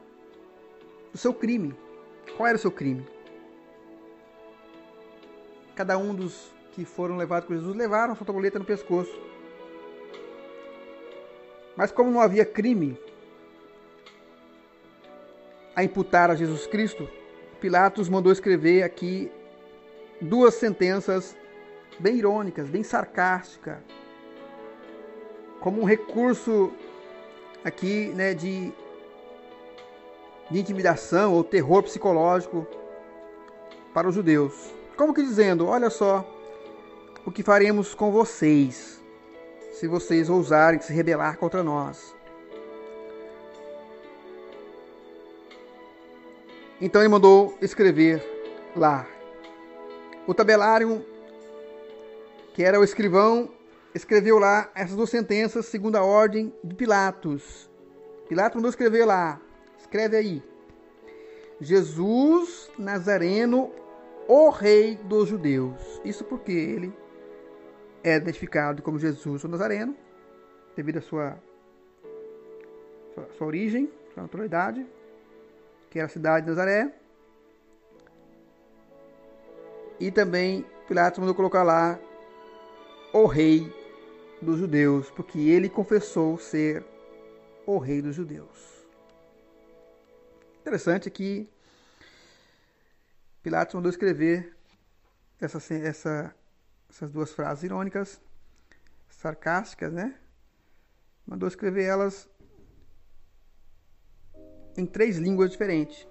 do 1.10 1.18
seu 1.18 1.34
crime. 1.34 1.74
Qual 2.36 2.46
era 2.46 2.56
o 2.56 2.60
seu 2.60 2.70
crime? 2.70 3.06
Cada 5.74 5.96
um 5.96 6.14
dos 6.14 6.52
que 6.72 6.84
foram 6.84 7.16
levados 7.16 7.46
com 7.46 7.54
Jesus 7.54 7.76
levaram 7.76 8.14
sua 8.14 8.26
tabuleta 8.26 8.58
no 8.58 8.64
pescoço. 8.64 9.12
Mas 11.76 11.90
como 11.90 12.10
não 12.10 12.20
havia 12.20 12.44
crime 12.44 12.98
a 15.74 15.82
imputar 15.82 16.30
a 16.30 16.34
Jesus 16.34 16.66
Cristo, 16.66 17.08
Pilatos 17.60 18.08
mandou 18.08 18.32
escrever 18.32 18.82
aqui 18.82 19.30
duas 20.20 20.54
sentenças 20.54 21.36
bem 21.98 22.16
irônicas, 22.16 22.68
bem 22.68 22.82
sarcásticas, 22.82 23.78
como 25.60 25.80
um 25.80 25.84
recurso 25.84 26.72
aqui 27.64 28.08
né, 28.08 28.34
de, 28.34 28.72
de 30.50 30.58
intimidação 30.58 31.34
ou 31.34 31.44
terror 31.44 31.82
psicológico 31.82 32.66
para 33.94 34.08
os 34.08 34.14
judeus. 34.14 34.81
Como 35.02 35.12
que 35.12 35.20
dizendo, 35.20 35.66
olha 35.66 35.90
só, 35.90 36.24
o 37.26 37.32
que 37.32 37.42
faremos 37.42 37.92
com 37.92 38.12
vocês 38.12 39.02
se 39.72 39.88
vocês 39.88 40.30
ousarem 40.30 40.80
se 40.80 40.92
rebelar 40.92 41.38
contra 41.38 41.60
nós. 41.60 42.14
Então 46.80 47.02
ele 47.02 47.08
mandou 47.08 47.58
escrever 47.60 48.22
lá. 48.76 49.04
O 50.24 50.32
tabelário, 50.32 51.04
que 52.54 52.62
era 52.62 52.78
o 52.78 52.84
escrivão, 52.84 53.50
escreveu 53.92 54.38
lá 54.38 54.70
essas 54.72 54.94
duas 54.94 55.10
sentenças 55.10 55.66
segundo 55.66 55.96
a 55.96 56.04
ordem 56.04 56.54
de 56.62 56.76
Pilatos. 56.76 57.68
Pilatos 58.28 58.54
mandou 58.54 58.70
escrever 58.70 59.04
lá. 59.04 59.40
Escreve 59.80 60.16
aí. 60.16 60.42
Jesus 61.60 62.70
Nazareno, 62.78 63.81
o 64.28 64.50
rei 64.50 64.96
dos 64.96 65.28
judeus. 65.28 66.00
Isso 66.04 66.24
porque 66.24 66.52
ele 66.52 66.92
é 68.02 68.16
identificado 68.16 68.82
como 68.82 68.98
Jesus 68.98 69.44
o 69.44 69.48
Nazareno, 69.48 69.96
devido 70.76 70.98
à 70.98 71.02
sua, 71.02 71.38
sua, 73.14 73.28
sua 73.36 73.46
origem, 73.46 73.90
sua 74.12 74.24
naturalidade, 74.24 74.86
que 75.90 75.98
era 75.98 76.06
a 76.06 76.10
cidade 76.10 76.46
de 76.46 76.50
Nazaré. 76.50 76.92
E 80.00 80.10
também 80.10 80.64
Pilatos 80.88 81.18
mandou 81.18 81.34
colocar 81.34 81.62
lá 81.62 81.98
o 83.12 83.26
rei 83.26 83.72
dos 84.40 84.58
judeus, 84.58 85.10
porque 85.10 85.38
ele 85.38 85.68
confessou 85.68 86.36
ser 86.38 86.84
o 87.64 87.78
rei 87.78 88.02
dos 88.02 88.16
judeus. 88.16 88.86
Interessante 90.60 91.10
que 91.10 91.48
Pilatos 93.42 93.74
mandou 93.74 93.90
escrever 93.90 94.56
essa, 95.40 95.58
essa 95.74 96.34
essas 96.92 97.10
duas 97.10 97.32
frases 97.32 97.64
irônicas, 97.64 98.20
sarcásticas, 99.08 99.90
né? 99.90 100.14
Mandou 101.26 101.48
escrever 101.48 101.84
elas 101.84 102.28
em 104.76 104.84
três 104.84 105.16
línguas 105.16 105.50
diferentes. 105.50 106.06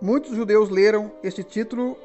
Muitos 0.00 0.34
judeus 0.34 0.70
leram 0.70 1.14
este 1.22 1.44
título 1.44 1.98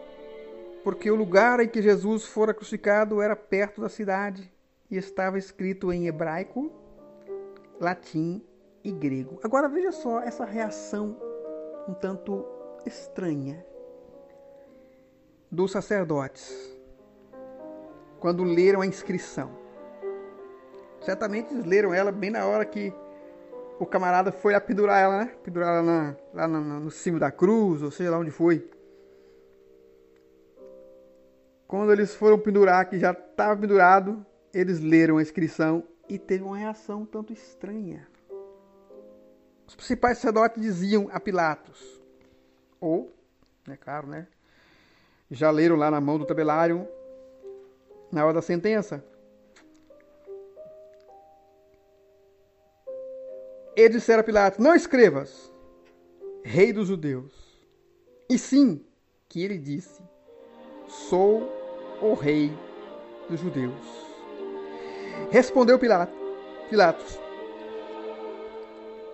porque 0.83 1.09
o 1.09 1.15
lugar 1.15 1.61
em 1.61 1.67
que 1.69 1.81
Jesus 1.81 2.25
fora 2.25 2.53
crucificado 2.53 3.21
era 3.21 3.35
perto 3.35 3.79
da 3.79 3.89
cidade 3.89 4.51
e 4.91 4.97
estava 4.97 5.37
escrito 5.37 5.91
em 5.91 6.07
hebraico, 6.07 6.69
latim 7.79 8.45
e 8.83 8.91
grego. 8.91 9.39
Agora 9.43 9.67
veja 9.67 9.91
só 9.91 10.19
essa 10.19 10.45
reação 10.45 11.17
um 11.87 11.93
tanto 11.93 12.45
estranha 12.85 13.65
dos 15.51 15.71
sacerdotes 15.71 16.77
quando 18.19 18.43
leram 18.43 18.81
a 18.81 18.85
inscrição. 18.85 19.51
Certamente 21.01 21.53
eles 21.53 21.65
leram 21.65 21.93
ela 21.93 22.11
bem 22.11 22.29
na 22.29 22.45
hora 22.45 22.65
que 22.65 22.93
o 23.79 23.85
camarada 23.85 24.31
foi 24.31 24.53
a 24.53 24.61
pendurar 24.61 24.99
ela, 24.99 25.19
né? 25.19 25.31
Pendurar 25.41 25.75
ela 25.75 25.83
na, 25.83 26.15
lá 26.33 26.47
no, 26.47 26.79
no 26.81 26.91
cimo 26.91 27.17
da 27.17 27.31
cruz, 27.31 27.81
ou 27.81 27.89
seja 27.89 28.11
lá 28.11 28.17
onde 28.17 28.31
foi. 28.31 28.69
Quando 31.65 31.93
eles 31.93 32.13
foram 32.15 32.37
pendurar, 32.37 32.89
que 32.89 32.99
já 32.99 33.11
estava 33.11 33.55
pendurado, 33.55 34.25
eles 34.53 34.79
leram 34.79 35.17
a 35.17 35.21
inscrição 35.21 35.83
e 36.09 36.17
teve 36.17 36.43
uma 36.43 36.57
reação 36.57 37.03
um 37.03 37.05
tanto 37.05 37.31
estranha. 37.31 38.07
Os 39.69 39.75
principais 39.75 40.17
sacerdotes 40.17 40.59
diziam 40.59 41.07
a 41.11 41.19
Pilatos, 41.19 42.01
ou, 42.81 43.13
é 43.67 43.77
claro, 43.77 44.07
né? 44.07 44.25
já 45.29 45.51
leram 45.51 45.75
lá 45.75 45.91
na 45.91 46.01
mão 46.01 46.17
do 46.17 46.25
tabelário 46.25 46.87
na 48.11 48.25
hora 48.25 48.33
da 48.33 48.41
sentença. 48.41 49.05
E 53.75 53.87
disseram 53.89 54.21
a 54.21 54.23
Pilatos: 54.23 54.57
Não 54.57 54.73
escrevas, 54.73 55.53
Rei 56.43 56.73
dos 56.73 56.87
Judeus. 56.87 57.31
E 58.27 58.39
sim, 58.39 58.83
que 59.27 59.43
ele 59.43 59.59
disse: 59.59 60.01
Sou 60.87 61.47
o 62.01 62.15
Rei 62.15 62.51
dos 63.29 63.39
Judeus. 63.39 63.85
Respondeu 65.29 65.77
Pilatos: 65.77 67.28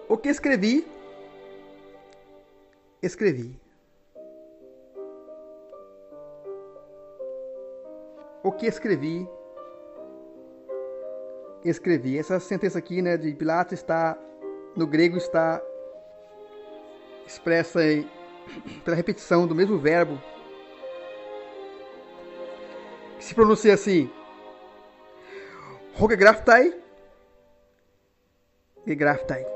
O 0.08 0.18
que 0.18 0.30
escrevi, 0.30 0.88
escrevi. 3.01 3.60
o 8.45 8.51
que 8.51 8.68
escrevi, 8.68 9.28
escrevi. 11.64 12.20
Essa 12.20 12.39
sentença 12.39 12.78
aqui, 12.78 13.01
né, 13.01 13.18
de 13.18 13.34
Pilatos 13.34 13.74
está 13.74 14.16
no 14.76 14.86
grego 14.86 15.18
está 15.18 15.60
expressa 17.26 17.80
aí, 17.80 18.08
pela 18.86 18.95
repetição 18.95 19.47
do 19.47 19.56
mesmo 19.56 19.80
verbo 19.80 20.22
que 23.18 23.26
se 23.26 23.34
pronuncia 23.34 23.74
assim: 23.74 24.12
Rogegraftai, 25.95 26.80
Gegraftai. 28.86 29.55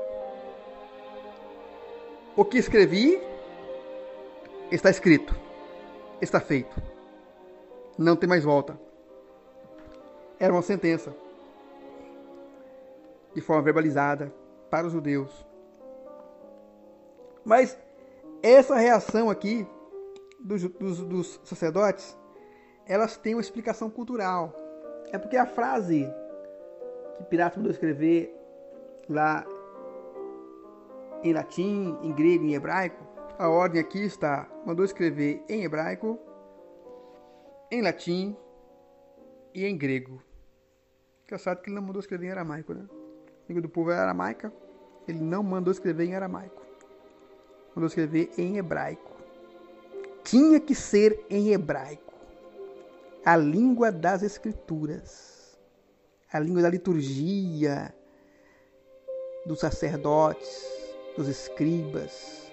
O 2.40 2.44
que 2.46 2.56
escrevi 2.56 3.20
está 4.72 4.88
escrito, 4.88 5.38
está 6.22 6.40
feito 6.40 6.74
não 7.98 8.16
tem 8.16 8.26
mais 8.26 8.44
volta. 8.44 8.80
Era 10.38 10.50
uma 10.50 10.62
sentença 10.62 11.14
de 13.34 13.42
forma 13.42 13.60
verbalizada 13.60 14.32
para 14.70 14.86
os 14.86 14.92
judeus. 14.94 15.46
Mas 17.44 17.78
essa 18.42 18.74
reação 18.74 19.28
aqui 19.28 19.66
dos, 20.42 20.62
dos, 20.62 21.00
dos 21.00 21.40
sacerdotes, 21.44 22.16
elas 22.86 23.18
têm 23.18 23.34
uma 23.34 23.42
explicação 23.42 23.90
cultural. 23.90 24.56
É 25.12 25.18
porque 25.18 25.36
a 25.36 25.44
frase 25.44 26.10
que 27.18 27.24
Pilatos 27.24 27.58
mandou 27.58 27.70
escrever 27.70 28.34
lá 29.10 29.44
em 31.22 31.32
latim, 31.32 31.98
em 32.02 32.12
grego, 32.12 32.44
em 32.44 32.54
hebraico. 32.54 33.04
A 33.38 33.48
ordem 33.48 33.80
aqui 33.80 34.04
está, 34.04 34.48
mandou 34.66 34.84
escrever 34.84 35.42
em 35.48 35.64
hebraico, 35.64 36.18
em 37.70 37.80
latim 37.82 38.36
e 39.54 39.64
em 39.64 39.76
grego. 39.76 40.22
Engraçado 41.24 41.62
que 41.62 41.70
ele 41.70 41.76
não 41.76 41.82
mandou 41.82 42.00
escrever 42.00 42.26
em 42.26 42.30
aramaico, 42.30 42.74
né? 42.74 42.86
A 42.90 43.48
língua 43.48 43.62
do 43.62 43.68
povo 43.68 43.90
é 43.90 43.96
aramaica, 43.96 44.52
ele 45.06 45.20
não 45.20 45.42
mandou 45.42 45.72
escrever 45.72 46.04
em 46.04 46.14
aramaico. 46.14 46.60
Mandou 47.74 47.86
escrever 47.86 48.30
em 48.36 48.58
hebraico. 48.58 49.16
Tinha 50.24 50.60
que 50.60 50.74
ser 50.74 51.24
em 51.30 51.52
hebraico. 51.52 52.12
A 53.24 53.36
língua 53.36 53.90
das 53.90 54.22
escrituras. 54.22 55.58
A 56.32 56.38
língua 56.38 56.62
da 56.62 56.68
liturgia, 56.68 57.94
dos 59.46 59.60
sacerdotes, 59.60 60.79
dos 61.16 61.28
escribas, 61.28 62.50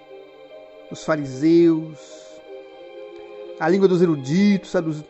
dos 0.90 1.04
fariseus, 1.04 1.98
a 3.58 3.68
língua 3.68 3.88
dos 3.88 4.02
eruditos, 4.02 4.70
sabe, 4.70 4.88
dos, 4.88 5.04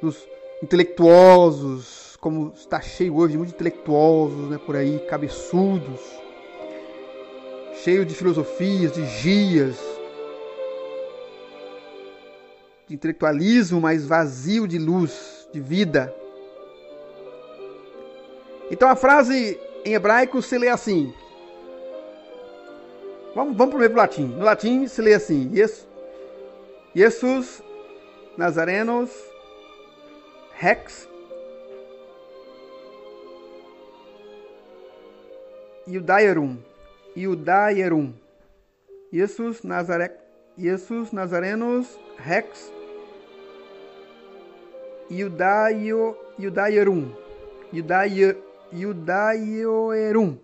dos 0.00 0.28
intelectuosos, 0.62 2.16
como 2.20 2.52
está 2.54 2.80
cheio 2.80 3.16
hoje 3.16 3.32
de 3.32 3.38
muitos 3.38 3.54
intelectuosos 3.54 4.50
né, 4.50 4.58
por 4.58 4.76
aí, 4.76 4.98
cabeçudos, 5.08 6.00
cheio 7.82 8.04
de 8.04 8.14
filosofias, 8.14 8.92
de 8.92 9.06
gias, 9.06 9.76
de 12.86 12.94
intelectualismo, 12.94 13.80
mas 13.80 14.06
vazio 14.06 14.66
de 14.66 14.78
luz, 14.78 15.48
de 15.52 15.60
vida. 15.60 16.14
Então 18.70 18.88
a 18.88 18.96
frase 18.96 19.58
em 19.84 19.94
hebraico 19.94 20.40
se 20.40 20.56
lê 20.56 20.68
assim: 20.68 21.12
Vamos, 23.34 23.56
vamos 23.56 23.74
primeiro 23.74 23.94
para 23.94 24.02
o 24.02 24.06
latim. 24.06 24.26
No 24.26 24.44
latim 24.44 24.86
se 24.86 25.02
lê 25.02 25.14
assim: 25.14 25.50
Jesus 26.94 27.62
Nazarenos 28.36 29.10
Rex 30.52 31.08
Iudaierum. 35.86 36.58
Iudaierum. 37.16 38.14
Jesus 39.12 39.62
Nazare 39.62 40.12
Jesus 40.56 41.12
Nazarenos 41.12 41.98
Rex 42.16 42.72
Iudaio 45.10 46.16
Iudaierum. 46.38 47.12
Iudaioerum. 48.72 50.38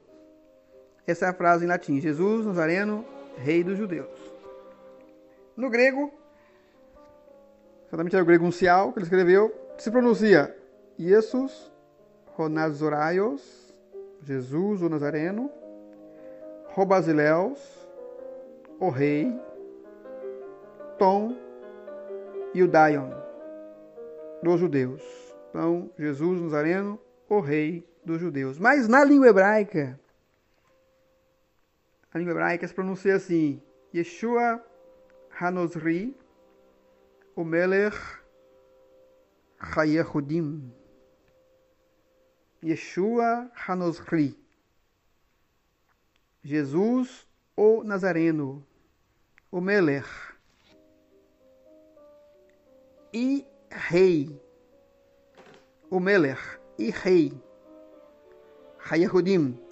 Essa 1.10 1.26
é 1.26 1.28
a 1.28 1.34
frase 1.34 1.64
em 1.64 1.68
latim: 1.68 2.00
Jesus 2.00 2.46
Nazareno, 2.46 3.04
Rei 3.36 3.64
dos 3.64 3.76
Judeus. 3.76 4.08
No 5.56 5.68
grego, 5.68 6.12
exatamente 7.88 8.16
é 8.16 8.22
o 8.22 8.24
grego 8.24 8.46
uncial 8.46 8.92
que 8.92 9.00
ele 9.00 9.06
escreveu, 9.06 9.52
se 9.76 9.90
pronuncia 9.90 10.56
Jesus 10.96 11.72
Ronazoraios, 12.36 13.74
Jesus 14.22 14.82
o 14.82 14.88
Nazareno, 14.88 15.50
Robasileus, 16.68 17.58
o 18.78 18.88
Rei, 18.88 19.36
Tom 20.96 21.36
e 22.54 22.62
o 22.62 22.68
Daion, 22.68 23.10
dos 24.42 24.60
judeus. 24.60 25.02
Então, 25.50 25.90
Jesus 25.98 26.40
Nazareno, 26.40 27.00
o 27.28 27.40
Rei 27.40 27.84
dos 28.04 28.20
judeus. 28.20 28.58
Mas 28.58 28.86
na 28.86 29.04
língua 29.04 29.28
hebraica, 29.28 29.98
a 32.12 32.18
língua 32.18 32.32
hebraica 32.32 32.66
se 32.66 32.74
pronuncia 32.74 33.14
assim: 33.14 33.62
Yeshua 33.94 34.64
Hanosri, 35.30 36.16
o 37.36 37.44
Melech 37.44 37.96
Hayehudim. 39.58 40.72
Yeshua 42.62 43.50
Hanosri. 43.54 44.36
Jesus 46.42 47.28
o 47.56 47.84
Nazareno, 47.84 48.66
o 49.50 49.60
Melech. 49.60 50.08
E 53.12 53.46
rei. 53.70 54.40
O 55.90 56.00
Melech 56.00 56.58
e 56.78 56.90
rei. 56.90 57.32
Hayehudim 58.78 59.69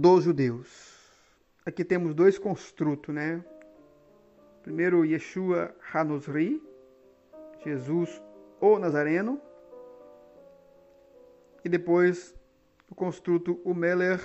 dos 0.00 0.24
judeus. 0.24 0.92
Aqui 1.66 1.84
temos 1.84 2.14
dois 2.14 2.38
construtos, 2.38 3.14
né? 3.14 3.44
Primeiro, 4.62 5.04
Yeshua 5.04 5.74
Hanosri, 5.92 6.62
Jesus 7.64 8.22
o 8.60 8.78
Nazareno. 8.78 9.40
E 11.64 11.68
depois, 11.68 12.34
o 12.90 12.94
construto 12.94 13.60
o 13.64 13.74
Meler 13.74 14.20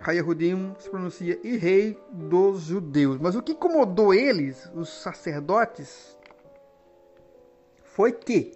Hayehudim 0.00 0.74
se 0.78 0.88
pronuncia 0.88 1.38
e 1.42 1.56
rei 1.56 1.98
dos 2.12 2.62
judeus. 2.62 3.18
Mas 3.18 3.34
o 3.34 3.42
que 3.42 3.52
incomodou 3.52 4.14
eles, 4.14 4.70
os 4.74 4.88
sacerdotes, 4.88 6.16
foi 7.82 8.12
que 8.12 8.52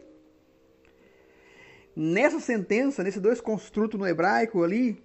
nessa 1.94 2.40
sentença, 2.40 3.02
nesses 3.02 3.20
dois 3.20 3.40
construtos 3.40 3.98
no 3.98 4.06
hebraico 4.06 4.62
ali, 4.62 5.04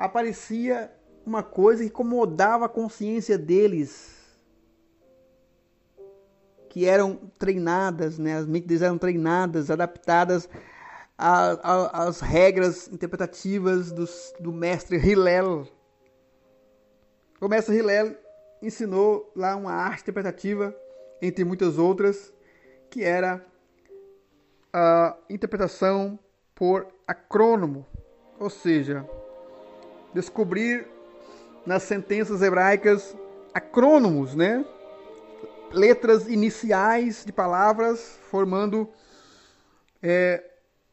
aparecia 0.00 0.90
uma 1.26 1.42
coisa 1.42 1.82
que 1.82 1.90
incomodava 1.90 2.64
a 2.64 2.68
consciência 2.68 3.36
deles, 3.36 4.18
que 6.70 6.86
eram 6.86 7.16
treinadas, 7.38 8.18
né? 8.18 8.38
as 8.38 8.46
mentes 8.46 8.66
deles 8.66 8.82
eram 8.82 8.96
treinadas, 8.96 9.70
adaptadas 9.70 10.48
às 11.18 12.20
regras 12.20 12.88
interpretativas 12.88 13.92
dos, 13.92 14.32
do 14.40 14.50
mestre 14.50 14.96
Hillel. 14.96 15.68
O 17.38 17.46
mestre 17.46 17.76
Hillel 17.76 18.16
ensinou 18.62 19.30
lá 19.36 19.54
uma 19.54 19.72
arte 19.72 20.00
interpretativa, 20.00 20.74
entre 21.20 21.44
muitas 21.44 21.76
outras, 21.76 22.32
que 22.88 23.04
era 23.04 23.44
a 24.72 25.14
interpretação 25.28 26.18
por 26.54 26.86
acrônomo, 27.06 27.86
ou 28.38 28.48
seja, 28.48 29.06
descobrir 30.14 30.86
nas 31.64 31.82
sentenças 31.82 32.42
hebraicas 32.42 33.16
acrônomos, 33.54 34.34
né? 34.34 34.64
Letras 35.72 36.26
iniciais 36.26 37.24
de 37.24 37.32
palavras 37.32 38.18
formando 38.30 38.88
é, 40.02 40.42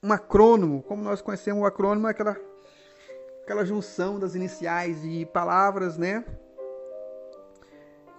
um 0.04 0.12
acrônomo. 0.12 0.84
Como 0.84 1.04
nós 1.04 1.22
conhecemos 1.22 1.64
o 1.64 1.66
acrônimo, 1.66 2.08
é 2.08 2.12
aquela, 2.12 2.38
aquela 3.44 3.66
junção 3.66 4.20
das 4.20 4.36
iniciais 4.36 5.02
de 5.02 5.26
palavras, 5.28 5.98
né? 5.98 6.24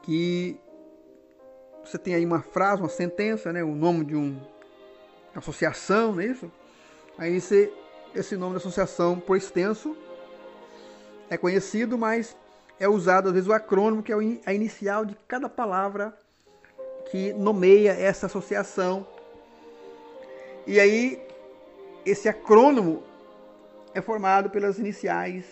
Que 0.03 0.59
você 1.85 1.99
tem 1.99 2.15
aí 2.15 2.25
uma 2.25 2.43
frase, 2.43 2.83
uma 2.83 2.89
sentença, 2.89 3.53
né? 3.53 3.63
O 3.63 3.75
nome 3.75 4.05
de 4.05 4.17
um, 4.17 4.41
uma 5.33 5.39
associação, 5.39 6.13
não 6.13 6.21
é 6.21 6.27
isso? 6.27 6.51
Aí 7.17 7.41
você, 7.41 7.73
esse 8.15 8.37
nome 8.37 8.55
da 8.55 8.59
associação, 8.59 9.19
por 9.19 9.37
extenso, 9.37 9.97
é 11.31 11.37
conhecido, 11.37 11.99
mas 11.99 12.37
é 12.79 12.89
usado 12.89 13.29
às 13.29 13.35
vezes 13.35 13.49
o 13.49 13.53
acrônimo, 13.53 14.03
que 14.03 14.13
é 14.13 14.17
a 14.47 14.55
inicial 14.55 15.05
de 15.05 15.17
cada 15.27 15.49
palavra 15.49 16.17
que 17.11 17.33
nomeia 17.33 17.93
essa 17.93 18.27
associação. 18.27 19.07
E 20.67 20.79
aí, 20.79 21.21
esse 22.05 22.29
acrônimo 22.29 23.03
é 23.95 24.01
formado 24.01 24.51
pelas 24.51 24.79
iniciais 24.79 25.45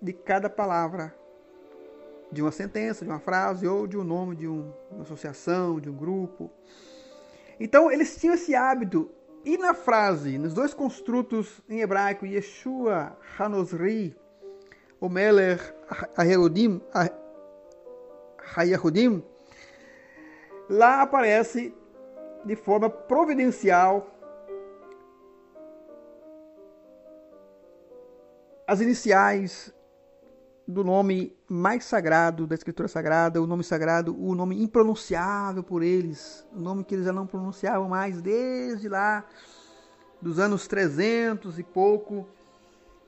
de 0.00 0.12
cada 0.12 0.48
palavra 0.48 1.14
de 2.30 2.42
uma 2.42 2.52
sentença, 2.52 3.04
de 3.04 3.10
uma 3.10 3.20
frase 3.20 3.66
ou 3.66 3.86
de 3.86 3.96
um 3.96 4.04
nome 4.04 4.36
de 4.36 4.46
um, 4.46 4.72
uma 4.90 5.02
associação, 5.02 5.80
de 5.80 5.88
um 5.88 5.96
grupo. 5.96 6.50
Então, 7.58 7.90
eles 7.90 8.16
tinham 8.16 8.34
esse 8.34 8.54
hábito. 8.54 9.10
E 9.44 9.56
na 9.56 9.72
frase, 9.72 10.36
nos 10.38 10.52
dois 10.52 10.74
construtos 10.74 11.60
em 11.68 11.80
hebraico, 11.80 12.26
Yeshua 12.26 13.16
Hanosri, 13.38 14.16
o 15.00 15.08
Meler 15.08 15.74
Hayehudim, 16.16 16.80
Hayehudim, 18.54 19.22
lá 20.68 21.02
aparece 21.02 21.74
de 22.44 22.56
forma 22.56 22.90
providencial 22.90 24.06
as 28.66 28.80
iniciais 28.80 29.72
do 30.66 30.84
nome 30.84 31.34
mais 31.48 31.84
sagrado 31.84 32.46
da 32.46 32.54
Escritura 32.54 32.88
Sagrada, 32.88 33.40
o 33.40 33.46
nome 33.46 33.64
sagrado, 33.64 34.14
o 34.22 34.34
nome 34.34 34.62
impronunciável 34.62 35.62
por 35.62 35.82
eles, 35.82 36.46
o 36.54 36.60
nome 36.60 36.84
que 36.84 36.94
eles 36.94 37.06
já 37.06 37.12
não 37.12 37.26
pronunciavam 37.26 37.88
mais 37.88 38.20
desde 38.20 38.86
lá 38.88 39.24
dos 40.20 40.38
anos 40.38 40.66
300 40.66 41.58
e 41.58 41.62
pouco 41.62 42.28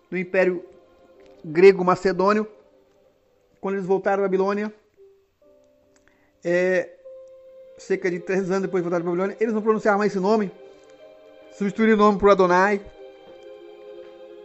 do 0.09 0.17
Império 0.17 0.65
grego 1.45 1.85
macedônio, 1.85 2.47
quando 3.61 3.75
eles 3.75 3.87
voltaram 3.87 4.23
à 4.23 4.27
Babilônia, 4.27 4.73
é, 6.45 6.91
cerca 7.77 8.11
de 8.11 8.21
três 8.21 8.51
anos 8.51 8.63
depois 8.63 8.83
de 8.83 8.89
voltar 8.89 9.03
à 9.03 9.05
Babilônia, 9.05 9.37
eles 9.41 9.53
não 9.53 9.63
pronunciavam 9.63 9.99
mais 9.99 10.13
esse 10.13 10.21
nome, 10.21 10.51
substituíram 11.53 11.95
o 11.95 11.97
nome 11.97 12.19
por 12.19 12.31
Adonai, 12.31 12.81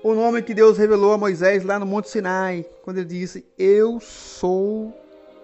o 0.04 0.14
nome 0.14 0.44
que 0.44 0.54
Deus 0.54 0.78
revelou 0.78 1.14
a 1.14 1.18
Moisés 1.18 1.64
lá 1.64 1.80
no 1.80 1.86
Monte 1.86 2.10
Sinai, 2.10 2.64
quando 2.84 2.98
ele 2.98 3.08
disse: 3.08 3.44
Eu 3.58 4.00
sou 4.00 4.94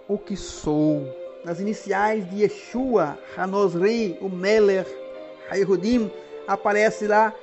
o 0.07 0.19
que 0.19 0.37
sou. 0.37 1.03
Nas 1.43 1.59
iniciais 1.59 2.29
de 2.29 2.43
Yeshua, 2.43 3.17
Hanosri, 3.35 4.19
o 4.21 4.29
Meller, 4.29 4.85
Hayehudim, 5.49 6.11
aparece 6.47 7.07
lá 7.07 7.33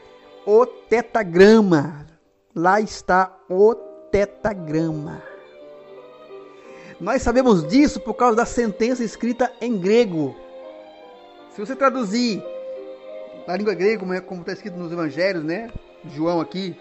o 0.46 0.64
tetagrama. 0.64 2.06
Lá 2.54 2.80
está 2.80 3.36
o 3.50 3.74
tetagrama. 4.10 5.22
Nós 7.00 7.22
sabemos 7.22 7.66
disso 7.66 8.00
por 8.00 8.14
causa 8.14 8.36
da 8.36 8.44
sentença 8.44 9.04
escrita 9.04 9.52
em 9.60 9.78
grego. 9.78 10.34
Se 11.50 11.60
você 11.60 11.76
traduzir 11.76 12.42
na 13.46 13.56
língua 13.56 13.74
grega, 13.74 14.00
como 14.00 14.12
é, 14.12 14.18
está 14.18 14.52
escrito 14.52 14.76
nos 14.76 14.92
evangelhos, 14.92 15.44
né? 15.44 15.70
João 16.06 16.40
aqui, 16.40 16.76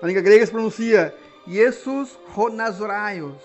na 0.00 0.08
língua 0.08 0.22
grega 0.22 0.44
se 0.46 0.52
pronuncia 0.52 1.14
Jesus 1.46 2.18
Ronazoraios. 2.28 3.42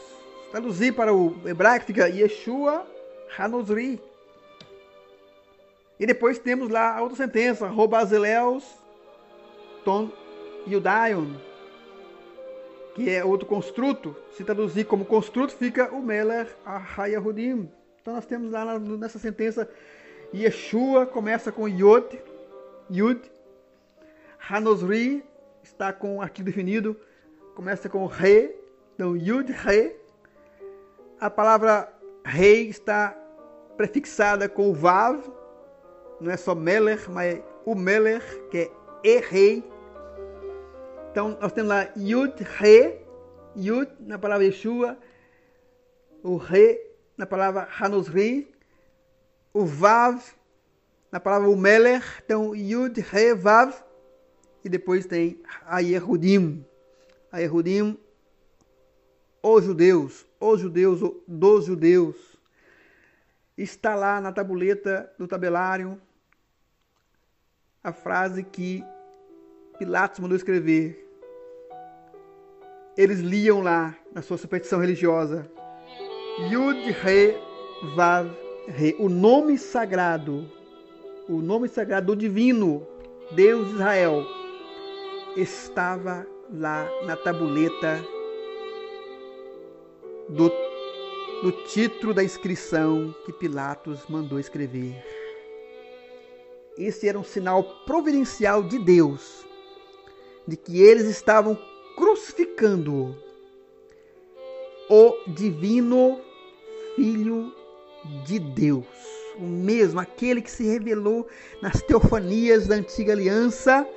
Traduzir 0.51 0.93
para 0.93 1.13
o 1.13 1.35
hebraico 1.45 1.85
fica 1.85 2.07
Yeshua 2.09 2.85
Hanozri. 3.37 4.01
E 5.99 6.05
depois 6.05 6.39
temos 6.39 6.69
lá 6.69 6.97
a 6.97 7.01
outra 7.01 7.17
sentença, 7.17 7.67
Robazeleus 7.67 8.63
Ton 9.85 10.09
Yudaion 10.67 11.50
que 12.95 13.09
é 13.09 13.23
outro 13.23 13.47
construto. 13.47 14.15
Se 14.35 14.43
traduzir 14.43 14.85
como 14.85 15.05
construto, 15.05 15.55
fica 15.55 15.91
o 15.93 16.01
Meler 16.01 16.47
Ahayahudim. 16.65 17.69
Então 18.01 18.15
nós 18.15 18.25
temos 18.25 18.51
lá 18.51 18.79
nessa 18.79 19.19
sentença, 19.19 19.69
Yeshua 20.33 21.05
começa 21.05 21.51
com 21.51 21.67
Yod, 21.67 22.19
Yud. 22.89 23.19
Hanosri 24.49 25.23
está 25.63 25.93
com 25.93 26.17
o 26.17 26.21
artigo 26.21 26.47
definido, 26.47 26.97
começa 27.55 27.87
com 27.87 28.05
Re, 28.05 28.55
então 28.95 29.15
Yud, 29.15 29.51
Re. 29.51 29.95
A 31.19 31.29
palavra 31.29 31.93
Rei 32.25 32.67
está 32.67 33.15
prefixada 33.77 34.49
com 34.49 34.69
o 34.69 34.73
Vav, 34.73 35.21
não 36.19 36.31
é 36.31 36.37
só 36.37 36.55
Meler, 36.55 37.09
mas 37.09 37.39
o 37.65 37.75
Meler, 37.75 38.21
que 38.49 38.57
é 38.57 38.71
E-Rei, 39.03 39.63
então, 41.11 41.37
nós 41.41 41.51
temos 41.51 41.67
lá 41.67 41.89
Yud, 41.97 42.41
Re, 42.41 43.01
Yud 43.53 43.91
na 43.99 44.17
palavra 44.17 44.45
Yeshua, 44.45 44.97
o 46.23 46.37
Re 46.37 46.79
na 47.17 47.25
palavra 47.25 47.67
Hanosri, 47.77 48.49
o 49.53 49.65
Vav 49.65 50.23
na 51.11 51.19
palavra 51.19 51.49
Umeler, 51.49 52.01
então 52.23 52.55
Yud, 52.55 53.01
Re, 53.01 53.33
Vav, 53.33 53.73
e 54.63 54.69
depois 54.69 55.05
tem 55.05 55.43
Ayehudim. 55.65 56.65
Ayehudim, 57.29 57.99
os 59.43 59.65
judeus, 59.65 60.25
os 60.39 60.61
judeus, 60.61 61.01
dos 61.27 61.65
judeus. 61.65 62.15
Está 63.57 63.95
lá 63.95 64.21
na 64.21 64.31
tabuleta 64.31 65.11
do 65.19 65.27
tabelário 65.27 66.01
a 67.83 67.91
frase 67.91 68.43
que 68.43 68.81
Pilatos 69.81 70.19
mandou 70.19 70.37
escrever. 70.37 71.11
Eles 72.95 73.19
liam 73.19 73.63
lá 73.63 73.97
na 74.13 74.21
sua 74.21 74.37
superstição 74.37 74.79
religiosa 74.79 75.49
Yud 76.51 76.91
Re 76.91 77.35
Vav 77.95 78.29
Re, 78.67 78.95
o 78.99 79.09
nome 79.09 79.57
sagrado, 79.57 80.47
o 81.27 81.41
nome 81.41 81.67
sagrado 81.67 82.13
do 82.13 82.15
divino 82.15 82.85
Deus 83.31 83.69
de 83.69 83.73
Israel 83.73 84.23
estava 85.35 86.27
lá 86.53 86.87
na 87.07 87.15
tabuleta 87.15 88.05
do, 90.29 90.47
do 91.41 91.51
título 91.69 92.13
da 92.13 92.23
inscrição 92.23 93.15
que 93.25 93.33
Pilatos 93.33 94.05
mandou 94.07 94.39
escrever. 94.39 95.03
Esse 96.77 97.09
era 97.09 97.17
um 97.17 97.23
sinal 97.23 97.63
providencial 97.83 98.61
de 98.61 98.77
Deus 98.77 99.49
de 100.51 100.57
que 100.57 100.81
eles 100.81 101.05
estavam 101.05 101.57
crucificando 101.95 103.15
o 104.89 105.15
divino 105.29 106.19
Filho 106.93 107.55
de 108.25 108.37
Deus, 108.37 108.85
o 109.37 109.43
mesmo, 109.43 110.01
aquele 110.01 110.41
que 110.41 110.51
se 110.51 110.65
revelou 110.65 111.25
nas 111.61 111.81
teofanias 111.81 112.67
da 112.67 112.75
antiga 112.75 113.13
aliança, 113.13 113.87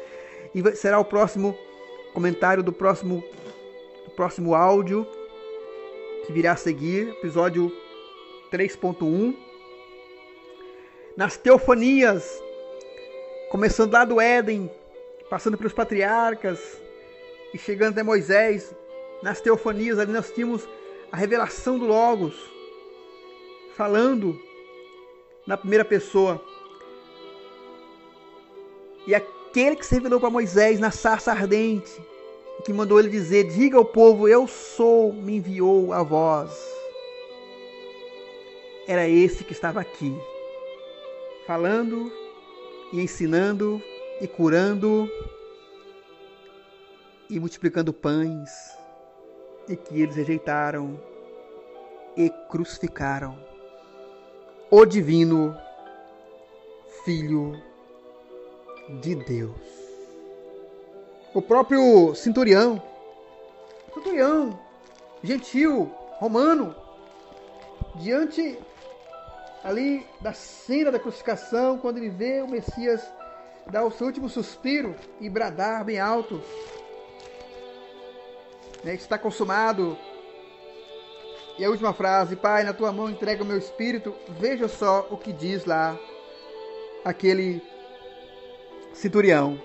e 0.54 0.76
será 0.76 1.00
o 1.00 1.04
próximo 1.04 1.58
comentário 2.12 2.62
do 2.62 2.72
próximo, 2.72 3.24
do 4.04 4.10
próximo 4.12 4.54
áudio 4.54 5.04
que 6.24 6.32
virá 6.32 6.52
a 6.52 6.56
seguir, 6.56 7.08
episódio 7.08 7.72
3.1. 8.52 9.36
Nas 11.16 11.36
teofanias, 11.36 12.40
começando 13.50 13.92
lá 13.92 14.04
do 14.04 14.20
Éden, 14.20 14.70
passando 15.34 15.58
pelos 15.58 15.72
patriarcas 15.72 16.80
e 17.52 17.58
chegando 17.58 17.94
até 17.94 18.04
Moisés, 18.04 18.72
nas 19.20 19.40
teofanias 19.40 19.98
ali 19.98 20.12
nós 20.12 20.30
tínhamos 20.30 20.68
a 21.10 21.16
revelação 21.16 21.76
do 21.76 21.86
Logos, 21.86 22.36
falando 23.76 24.40
na 25.44 25.56
primeira 25.56 25.84
pessoa. 25.84 26.40
E 29.08 29.12
aquele 29.12 29.74
que 29.74 29.84
se 29.84 29.96
revelou 29.96 30.20
para 30.20 30.30
Moisés 30.30 30.78
na 30.78 30.92
sarça 30.92 31.32
ardente, 31.32 32.00
que 32.64 32.72
mandou 32.72 33.00
ele 33.00 33.08
dizer: 33.08 33.48
Diga 33.48 33.76
ao 33.76 33.84
povo, 33.84 34.28
eu 34.28 34.46
sou, 34.46 35.12
me 35.12 35.38
enviou 35.38 35.92
a 35.92 36.04
voz. 36.04 36.52
Era 38.86 39.08
esse 39.08 39.42
que 39.42 39.52
estava 39.52 39.80
aqui, 39.80 40.16
falando 41.44 42.12
e 42.92 43.00
ensinando 43.00 43.82
e 44.24 44.26
curando 44.26 45.06
e 47.28 47.38
multiplicando 47.38 47.92
pães, 47.92 48.74
e 49.68 49.76
que 49.76 50.00
eles 50.00 50.16
rejeitaram 50.16 50.98
e 52.16 52.30
crucificaram 52.48 53.38
o 54.70 54.86
divino 54.86 55.54
Filho 57.04 57.52
de 59.02 59.14
Deus. 59.14 59.60
O 61.34 61.42
próprio 61.42 62.14
centurião, 62.14 62.82
centurião, 63.92 64.58
gentil, 65.22 65.92
romano, 66.18 66.74
diante 67.96 68.58
ali 69.62 70.06
da 70.22 70.32
cena 70.32 70.90
da 70.90 70.98
crucificação, 70.98 71.76
quando 71.76 71.98
ele 71.98 72.08
vê 72.08 72.40
o 72.40 72.48
Messias 72.48 73.06
dar 73.70 73.84
o 73.84 73.90
seu 73.90 74.06
último 74.06 74.28
suspiro 74.28 74.94
e 75.20 75.28
bradar 75.28 75.84
bem 75.84 75.98
alto. 75.98 76.42
Né, 78.82 78.94
está 78.94 79.18
consumado. 79.18 79.96
E 81.58 81.64
a 81.64 81.70
última 81.70 81.92
frase, 81.92 82.36
Pai, 82.36 82.64
na 82.64 82.72
tua 82.72 82.92
mão 82.92 83.08
entrega 83.08 83.42
o 83.42 83.46
meu 83.46 83.56
espírito. 83.56 84.14
Veja 84.38 84.68
só 84.68 85.06
o 85.10 85.16
que 85.16 85.32
diz 85.32 85.64
lá 85.64 85.98
aquele 87.04 87.62
centurião. 88.92 89.60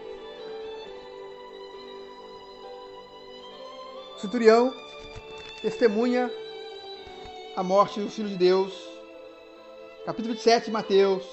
Centurião 4.18 4.74
testemunha 5.62 6.30
a 7.56 7.64
morte 7.64 8.00
do 8.00 8.10
Filho 8.10 8.30
de 8.30 8.36
Deus. 8.36 8.74
Capítulo 10.06 10.34
27 10.34 10.66
de 10.66 10.72
Mateus, 10.72 11.26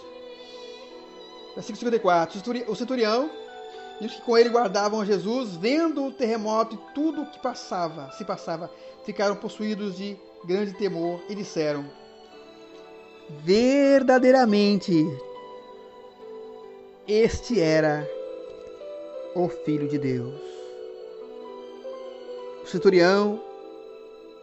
Versículo 1.56 1.78
54. 1.78 2.68
O 2.68 2.76
centurião 2.76 3.30
e 3.98 4.06
os 4.06 4.12
que 4.12 4.20
com 4.20 4.36
ele 4.36 4.50
guardavam 4.50 5.04
Jesus, 5.04 5.56
vendo 5.56 6.04
o 6.04 6.12
terremoto 6.12 6.74
e 6.74 6.94
tudo 6.94 7.22
o 7.22 7.30
que 7.30 7.38
passava, 7.38 8.10
se 8.12 8.26
passava, 8.26 8.70
ficaram 9.06 9.34
possuídos 9.34 9.96
de 9.96 10.18
grande 10.44 10.74
temor 10.74 11.22
e 11.30 11.34
disseram: 11.34 11.86
Verdadeiramente, 13.42 14.92
este 17.08 17.58
era 17.58 18.06
o 19.34 19.48
Filho 19.48 19.88
de 19.88 19.98
Deus. 19.98 20.38
O 22.64 22.66
centurião, 22.66 23.42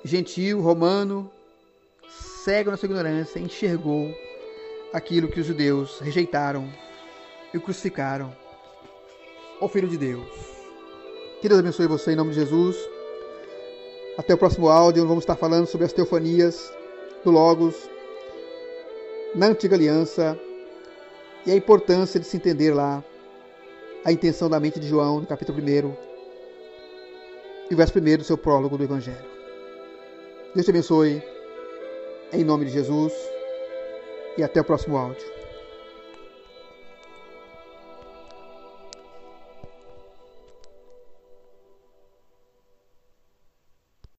gentil, 0.03 0.61
romano, 0.61 1.29
cego 2.43 2.71
na 2.71 2.77
sua 2.77 2.87
ignorância, 2.87 3.39
enxergou 3.39 4.11
aquilo 4.91 5.27
que 5.27 5.39
os 5.39 5.45
judeus 5.45 5.99
rejeitaram 5.99 6.67
e 7.53 7.59
crucificaram. 7.59 8.35
O 9.61 9.67
Filho 9.67 9.87
de 9.87 9.97
Deus. 9.97 10.27
Que 11.41 11.47
Deus 11.47 11.59
abençoe 11.59 11.87
você 11.87 12.11
em 12.11 12.15
nome 12.15 12.31
de 12.31 12.37
Jesus. 12.37 12.77
Até 14.17 14.33
o 14.33 14.37
próximo 14.37 14.69
áudio, 14.69 15.07
vamos 15.07 15.23
estar 15.23 15.35
falando 15.35 15.67
sobre 15.67 15.85
as 15.85 15.93
teofanias 15.93 16.71
do 17.23 17.31
Logos 17.31 17.89
na 19.35 19.47
Antiga 19.47 19.75
Aliança 19.75 20.39
e 21.45 21.51
a 21.51 21.55
importância 21.55 22.19
de 22.19 22.25
se 22.25 22.37
entender 22.37 22.73
lá 22.73 23.03
a 24.05 24.11
intenção 24.11 24.49
da 24.49 24.59
mente 24.59 24.79
de 24.79 24.87
João, 24.87 25.21
no 25.21 25.25
capítulo 25.25 25.59
1 25.59 25.95
e 27.71 27.75
verso 27.75 27.97
1 27.97 28.17
do 28.17 28.23
seu 28.23 28.37
prólogo 28.37 28.77
do 28.77 28.83
Evangelho. 28.83 29.25
Deus 30.53 30.65
te 30.65 30.69
abençoe, 30.69 31.23
em 32.31 32.43
nome 32.43 32.65
de 32.65 32.71
Jesus, 32.71 33.13
e 34.37 34.43
até 34.43 34.61
o 34.61 34.63
próximo 34.63 34.97
áudio. 34.97 35.42